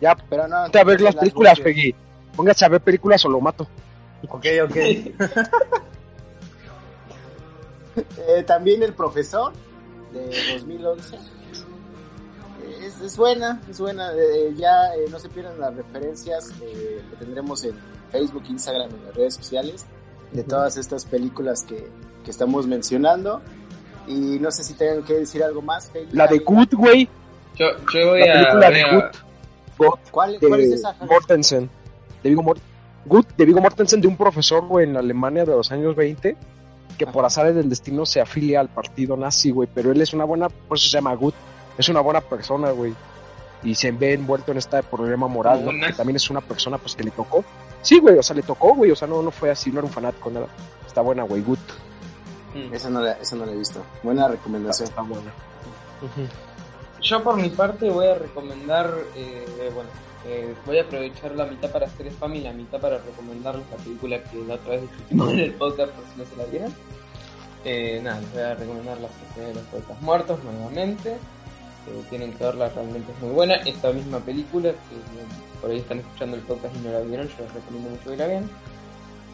Ya, 0.00 0.14
Pero 0.28 0.46
no. 0.46 0.62
ponte 0.64 0.78
a 0.78 0.84
ver 0.84 1.00
las 1.00 1.14
las 1.14 1.20
películas. 1.22 1.58
Peggy. 1.60 1.94
Póngase 2.36 2.64
a 2.64 2.68
ver 2.68 2.80
películas 2.80 3.24
o 3.24 3.28
lo 3.28 3.40
mato. 3.40 3.66
Ok, 4.28 4.46
ok. 4.64 4.76
Eh, 8.28 8.44
también 8.44 8.80
El 8.82 8.92
Profesor, 8.92 9.52
de 10.12 10.26
2011. 10.54 11.16
Eh, 11.16 11.20
Es, 12.86 13.00
es 13.00 13.16
buena, 13.16 13.60
es 13.68 13.80
buena. 13.80 14.12
Eh, 14.12 14.54
ya 14.56 14.94
eh, 14.94 15.06
no 15.10 15.18
se 15.18 15.28
pierdan 15.28 15.58
las 15.58 15.74
referencias 15.74 16.50
eh, 16.62 17.02
que 17.10 17.16
tendremos 17.16 17.64
en 17.64 17.74
Facebook, 18.12 18.44
Instagram, 18.48 18.90
en 18.90 19.04
las 19.06 19.14
redes 19.16 19.34
sociales, 19.34 19.84
de 20.32 20.44
todas 20.44 20.76
estas 20.76 21.04
películas 21.06 21.64
que, 21.64 21.88
que 22.24 22.30
estamos 22.30 22.66
mencionando. 22.68 23.40
Y 24.06 24.38
no 24.38 24.50
sé 24.52 24.62
si 24.62 24.74
tengan 24.74 25.02
que 25.02 25.14
decir 25.14 25.42
algo 25.42 25.60
más. 25.60 25.86
Peggy, 25.90 26.12
La 26.12 26.26
de. 26.28 26.38
Good, 26.38 26.74
güey. 26.74 27.08
Yo, 27.58 27.66
yo 27.92 28.08
voy 28.10 28.20
La 28.20 28.32
a. 28.32 28.34
película 28.34 28.66
voy 28.68 28.74
de 28.74 28.82
a- 28.82 28.94
Good. 28.94 29.04
God, 29.78 29.98
¿Cuál, 30.10 30.38
cuál 30.40 30.60
es 30.60 30.68
de 30.70 30.74
esa? 30.76 30.96
Mortensen. 31.08 31.70
De 32.22 32.28
Viggo 32.30 32.42
Mort 32.42 32.60
Good, 33.06 33.26
de 33.36 33.44
Viggo 33.44 33.60
Mortensen, 33.60 34.00
de 34.00 34.08
un 34.08 34.16
profesor, 34.16 34.66
güey, 34.66 34.88
en 34.88 34.96
Alemania 34.96 35.44
de 35.44 35.52
los 35.52 35.70
años 35.72 35.94
20, 35.96 36.36
que 36.98 37.06
por 37.06 37.24
azares 37.24 37.54
del 37.54 37.68
destino 37.68 38.04
se 38.04 38.20
afilia 38.20 38.60
al 38.60 38.68
partido 38.68 39.16
nazi, 39.16 39.50
güey. 39.50 39.68
Pero 39.72 39.92
él 39.92 40.00
es 40.02 40.12
una 40.12 40.24
buena, 40.24 40.48
por 40.48 40.76
eso 40.76 40.88
se 40.88 40.96
llama 40.96 41.14
Good. 41.14 41.34
Es 41.78 41.88
una 41.88 42.00
buena 42.00 42.20
persona, 42.20 42.70
güey. 42.72 42.92
Y 43.62 43.74
se 43.76 43.92
ve 43.92 44.14
envuelto 44.14 44.50
en 44.52 44.58
este 44.58 44.82
problema 44.82 45.26
moral, 45.28 45.64
¿no? 45.64 45.70
Que 45.86 45.92
también 45.92 46.16
es 46.16 46.28
una 46.28 46.40
persona, 46.40 46.76
pues, 46.78 46.94
que 46.96 47.04
le 47.04 47.10
tocó. 47.12 47.44
Sí, 47.82 47.98
güey, 48.00 48.18
o 48.18 48.22
sea, 48.22 48.34
le 48.36 48.42
tocó, 48.42 48.74
güey. 48.74 48.90
O 48.90 48.96
sea, 48.96 49.06
no, 49.08 49.22
no 49.22 49.30
fue 49.30 49.50
así, 49.50 49.70
no 49.70 49.78
era 49.78 49.86
un 49.86 49.92
fanático, 49.92 50.28
nada. 50.30 50.46
Está 50.86 51.00
buena, 51.00 51.22
güey, 51.22 51.40
Good. 51.42 51.58
Mm. 52.54 52.74
Esa 52.74 52.90
no, 52.90 53.00
la, 53.00 53.12
esa 53.12 53.36
no 53.36 53.46
la 53.46 53.52
he 53.52 53.56
visto. 53.56 53.80
Buena 54.02 54.26
recomendación. 54.28 54.88
Está 54.88 55.02
buena. 55.02 55.30
Ujú. 56.02 56.26
Yo 57.02 57.22
por 57.22 57.36
mi 57.36 57.48
parte 57.48 57.90
voy 57.90 58.06
a 58.06 58.14
recomendar, 58.14 58.92
eh, 59.16 59.70
bueno, 59.74 59.90
eh, 60.26 60.54
voy 60.66 60.78
a 60.78 60.82
aprovechar 60.82 61.32
la 61.36 61.46
mitad 61.46 61.70
para 61.70 61.86
hacer 61.86 62.08
spam 62.08 62.34
y 62.34 62.40
la 62.40 62.52
mitad 62.52 62.80
para 62.80 62.98
recomendarles 62.98 63.64
la 63.70 63.76
película 63.76 64.22
que 64.24 64.44
la 64.44 64.54
otra 64.54 64.72
vez 64.72 64.82
discutimos 64.82 65.32
en 65.32 65.38
el 65.38 65.52
podcast 65.54 65.92
por 65.92 66.04
si 66.04 66.20
no 66.20 66.26
se 66.26 66.36
la 66.36 66.44
vieron. 66.46 66.74
Eh, 67.64 68.00
nada, 68.02 68.20
les 68.20 68.32
voy 68.32 68.42
a 68.42 68.54
recomendar 68.54 69.00
la 69.00 69.08
Sociedad 69.08 69.48
de 69.48 69.54
los 69.54 69.64
Poetas 69.64 70.00
Muertos 70.02 70.40
nuevamente. 70.44 71.12
Eh, 71.12 72.02
tienen 72.10 72.32
que 72.32 72.44
verla, 72.44 72.68
realmente 72.68 73.12
es 73.12 73.20
muy 73.22 73.30
buena. 73.30 73.54
Esta 73.54 73.92
misma 73.92 74.18
película, 74.18 74.70
que 74.70 75.60
por 75.60 75.70
ahí 75.70 75.78
están 75.78 76.00
escuchando 76.00 76.36
el 76.36 76.42
podcast 76.42 76.74
y 76.76 76.78
no 76.80 76.92
la 76.92 77.00
vieron, 77.00 77.28
yo 77.28 77.44
les 77.44 77.54
recomiendo 77.54 77.90
mucho 77.90 78.10
que 78.10 78.16
la 78.16 78.26
vean. 78.26 78.50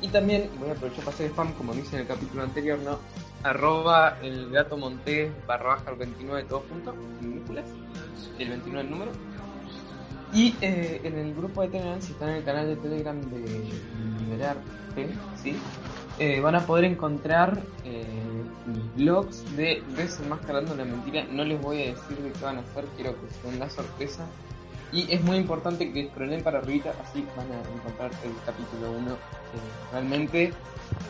Y 0.03 0.09
también 0.09 0.51
voy 0.61 0.69
a 0.69 0.73
aprovechar 0.73 1.05
para 1.05 1.15
hacer 1.15 1.31
spam, 1.31 1.53
como 1.55 1.73
dice 1.73 1.97
en 1.97 2.03
el 2.03 2.09
capítulo 2.09 2.43
anterior, 2.43 2.79
¿no? 2.81 2.99
Arroba 3.45 4.17
el 4.23 4.51
gato 4.51 4.79
montés 4.79 5.31
barra 5.47 5.77
baja 5.77 5.91
el 5.91 5.97
29 5.97 6.45
todo 6.49 6.65
junto, 6.69 6.95
minúsculas, 7.21 7.67
el 8.39 8.49
29 8.49 8.81
el 8.81 8.91
número. 8.91 9.13
Y 10.33 10.57
eh, 10.63 11.01
en 11.05 11.19
el 11.19 11.35
grupo 11.35 11.61
de 11.61 11.69
Telegram, 11.69 12.01
si 12.01 12.13
están 12.13 12.31
en 12.31 12.37
el 12.37 12.45
canal 12.45 12.67
de 12.67 12.77
Telegram 12.77 13.21
de 13.21 13.71
Liberarte, 14.19 15.11
¿sí? 15.41 15.55
Eh, 16.19 16.41
van 16.41 16.55
a 16.55 16.67
poder 16.67 16.85
encontrar 16.85 17.63
eh, 17.85 18.05
blogs 18.97 19.45
de 19.57 19.83
Desenmascarando 19.95 20.75
la 20.75 20.85
Mentira. 20.85 21.25
No 21.31 21.45
les 21.45 21.61
voy 21.61 21.83
a 21.83 21.87
decir 21.87 22.17
de 22.17 22.33
qué 22.33 22.45
van 22.45 22.57
a 22.57 22.61
hacer, 22.61 22.85
quiero 22.97 23.13
que 23.13 23.31
sea 23.31 23.55
una 23.55 23.69
sorpresa. 23.69 24.27
Y 24.93 25.13
es 25.13 25.23
muy 25.23 25.37
importante 25.39 25.93
que 25.93 26.09
scrollen 26.09 26.43
para 26.43 26.59
arriba, 26.59 26.93
así 27.03 27.27
van 27.37 27.51
a 27.51 27.61
encontrar 27.75 28.11
el 28.23 28.33
capítulo 28.47 28.93
1. 28.93 29.13
Eh, 29.13 29.17
realmente, 29.93 30.53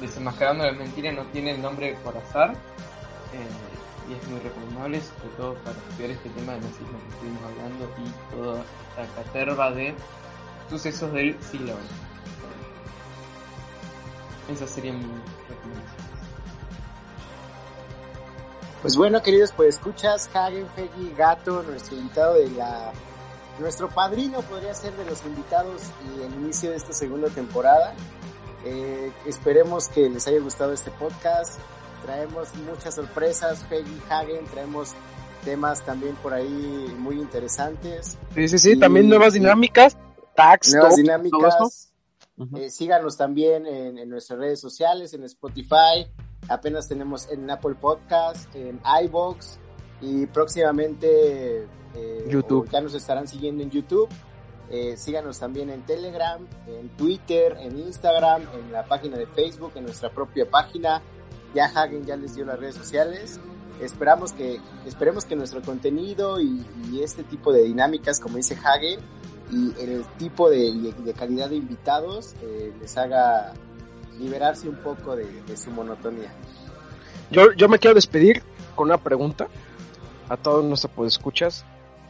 Desenmascarando 0.01 0.65
la 0.65 0.73
Mentira 0.73 1.13
no 1.13 1.23
tiene 1.25 1.51
el 1.53 1.63
nombre 1.63 1.97
por 2.03 2.17
azar. 2.17 2.53
eh, 2.53 3.75
y 4.09 4.13
es 4.13 4.29
muy 4.29 4.39
recomendable, 4.41 5.01
sobre 5.01 5.29
todo 5.37 5.55
para 5.65 5.77
estudiar 5.77 6.11
este 6.11 6.29
tema 6.31 6.53
de 6.53 6.61
nazismo 6.61 6.99
que 6.99 7.09
estuvimos 7.15 7.43
hablando 7.43 7.91
y 7.99 8.11
toda 8.35 8.63
esta 8.91 9.07
caterva 9.23 9.71
de 9.71 9.95
sucesos 10.69 11.13
del 11.13 11.37
siglo 11.43 11.73
XX. 11.73 11.81
Esas 14.57 14.71
serían 14.71 14.99
mis 14.99 15.07
recomendaciones. 15.49 16.05
Pues 18.83 18.97
bueno, 18.97 19.23
queridos, 19.23 19.53
pues 19.53 19.77
escuchas 19.77 20.29
Hagen 20.35 20.67
Feggy 20.77 21.15
Gato, 21.17 21.63
nuestro 21.63 21.97
invitado 21.97 22.35
de 22.35 22.51
la. 22.51 22.93
Nuestro 23.59 23.89
padrino 23.89 24.41
podría 24.43 24.75
ser 24.75 24.93
de 24.97 25.05
los 25.05 25.25
invitados 25.25 25.83
y 26.17 26.23
el 26.23 26.35
inicio 26.35 26.71
de 26.71 26.77
esta 26.77 26.93
segunda 26.93 27.29
temporada. 27.29 27.95
Eh, 28.65 29.13
esperemos 29.27 29.89
que 29.89 30.09
les 30.09 30.27
haya 30.27 30.41
gustado 30.41 30.73
este 30.73 30.91
podcast. 30.91 31.59
Traemos 32.05 32.55
muchas 32.57 32.95
sorpresas, 32.97 33.65
Peggy 33.71 34.01
Hagen, 34.11 34.45
traemos 34.47 34.93
temas 35.45 35.85
también 35.85 36.15
por 36.17 36.35
ahí 36.35 36.95
muy 36.99 37.17
interesantes. 37.21 38.19
Sí, 38.35 38.49
sí, 38.49 38.59
sí. 38.59 38.73
Y- 38.73 38.79
También 38.79 39.09
nuevas 39.09 39.35
dinámicas. 39.35 39.97
Tax, 40.35 40.73
nuevas 40.73 40.89
top, 40.91 40.97
todo 40.97 41.03
dinámicas. 41.03 41.91
Eh, 42.57 42.71
síganos 42.71 43.17
también 43.17 43.67
en, 43.67 43.99
en 43.99 44.09
nuestras 44.09 44.39
redes 44.41 44.61
sociales, 44.61 45.15
en 45.15 45.23
Spotify. 45.25 46.07
Apenas 46.49 46.89
tenemos 46.89 47.29
en 47.31 47.49
Apple 47.49 47.77
Podcast, 47.81 48.53
en 48.57 48.81
iBox 49.05 49.59
y 50.01 50.27
próximamente 50.27 51.67
eh, 51.95 52.27
YouTube. 52.29 52.69
ya 52.71 52.81
nos 52.81 52.95
estarán 52.95 53.29
siguiendo 53.29 53.63
en 53.63 53.71
YouTube. 53.71 54.09
Eh, 54.71 54.97
síganos 54.97 55.39
también 55.39 55.71
en 55.71 55.83
Telegram, 55.83 56.41
en 56.67 56.89
Twitter, 56.91 57.57
en 57.61 57.79
Instagram, 57.79 58.43
en 58.55 58.73
la 58.73 58.85
página 58.85 59.17
de 59.17 59.27
Facebook, 59.27 59.73
en 59.75 59.85
nuestra 59.85 60.11
propia 60.11 60.49
página. 60.49 61.03
Ya 61.55 61.67
Hagen 61.67 62.05
ya 62.05 62.17
les 62.17 62.35
dio 62.35 62.45
las 62.45 62.59
redes 62.59 62.75
sociales. 62.75 63.39
Esperamos 63.81 64.33
que, 64.33 64.61
esperemos 64.87 65.25
que 65.25 65.37
nuestro 65.37 65.61
contenido 65.63 66.41
y, 66.41 66.65
y 66.91 67.03
este 67.03 67.23
tipo 67.25 67.53
de 67.53 67.63
dinámicas, 67.63 68.21
como 68.21 68.37
dice 68.37 68.57
Hagen, 68.65 69.01
y 69.51 69.73
el 69.81 70.05
tipo 70.19 70.49
de, 70.49 70.73
de 70.73 71.13
calidad 71.13 71.51
de 71.51 71.57
invitados 71.57 72.35
eh, 72.43 72.73
les 72.81 72.97
haga 72.97 73.53
liberarse 74.19 74.69
un 74.69 74.77
poco 74.77 75.15
de, 75.17 75.43
de 75.43 75.57
su 75.57 75.71
monotonía. 75.71 76.33
Yo, 77.31 77.53
yo 77.53 77.69
me 77.69 77.79
quiero 77.79 77.95
despedir 77.95 78.43
con 78.75 78.89
una 78.89 78.99
pregunta 78.99 79.49
a 80.29 80.37
todos 80.37 80.65
nuestros 80.65 81.07
escuchas 81.07 81.65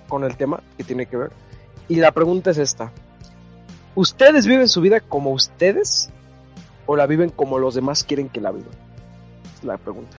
con 0.09 0.25
el 0.25 0.37
tema 0.37 0.62
que 0.77 0.85
tiene 0.85 1.07
que 1.07 1.17
ver. 1.17 1.33
Y 1.89 1.97
la 1.97 2.12
pregunta 2.12 2.51
es 2.51 2.59
esta. 2.59 2.93
¿Ustedes 3.95 4.47
viven 4.47 4.69
su 4.69 4.81
vida 4.81 5.01
como 5.01 5.33
ustedes 5.33 6.11
o 6.87 6.97
la 6.97 7.07
viven 7.07 7.31
como 7.31 7.59
los 7.59 7.75
demás 7.75 8.05
quieren 8.05 8.29
que 8.29 8.41
la 8.41 8.51
vivan? 8.51 8.73
Es 9.57 9.65
la 9.65 9.79
pregunta. 9.79 10.17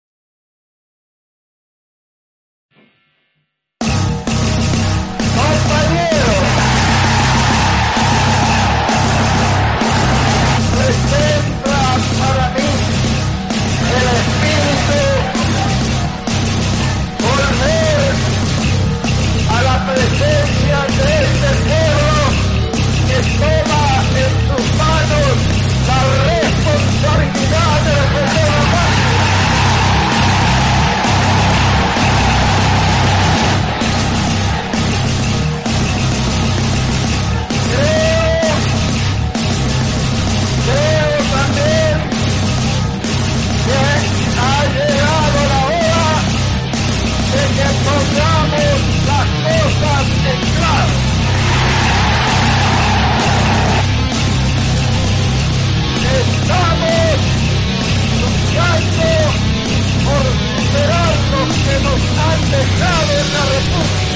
Dejado 62.65 63.13
en 63.21 63.29
la 63.33 63.45
República. 63.55 64.15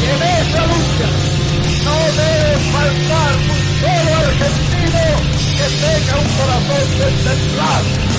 Y 0.00 0.06
en 0.06 0.22
esa 0.22 0.62
lucha 0.66 1.08
no 1.84 1.96
debe 2.20 2.52
faltar 2.72 3.32
un 3.50 3.60
solo 3.80 4.10
argentino 4.16 5.02
que 5.56 5.66
tenga 5.80 6.18
un 6.18 6.28
corazón 6.38 6.86
destemplado. 6.98 8.09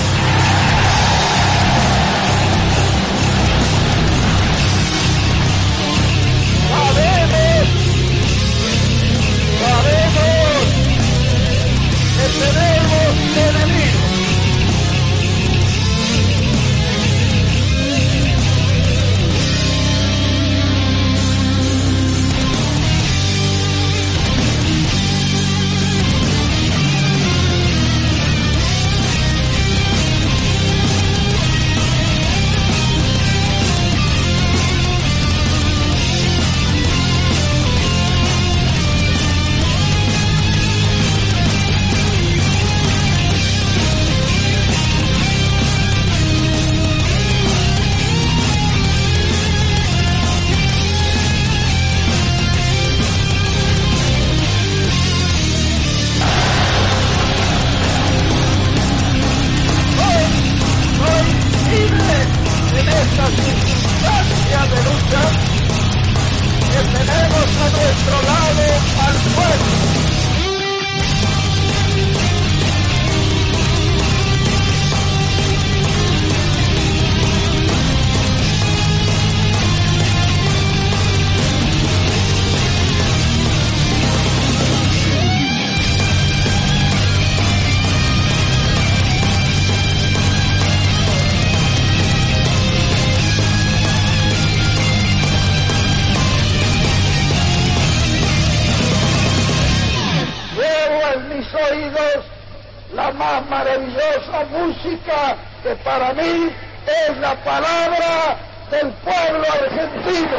Para 105.92 106.14
mí 106.14 106.50
es 106.86 107.18
la 107.18 107.34
palabra 107.44 108.38
del 108.70 108.90
pueblo 109.04 109.44
argentino. 109.52 110.38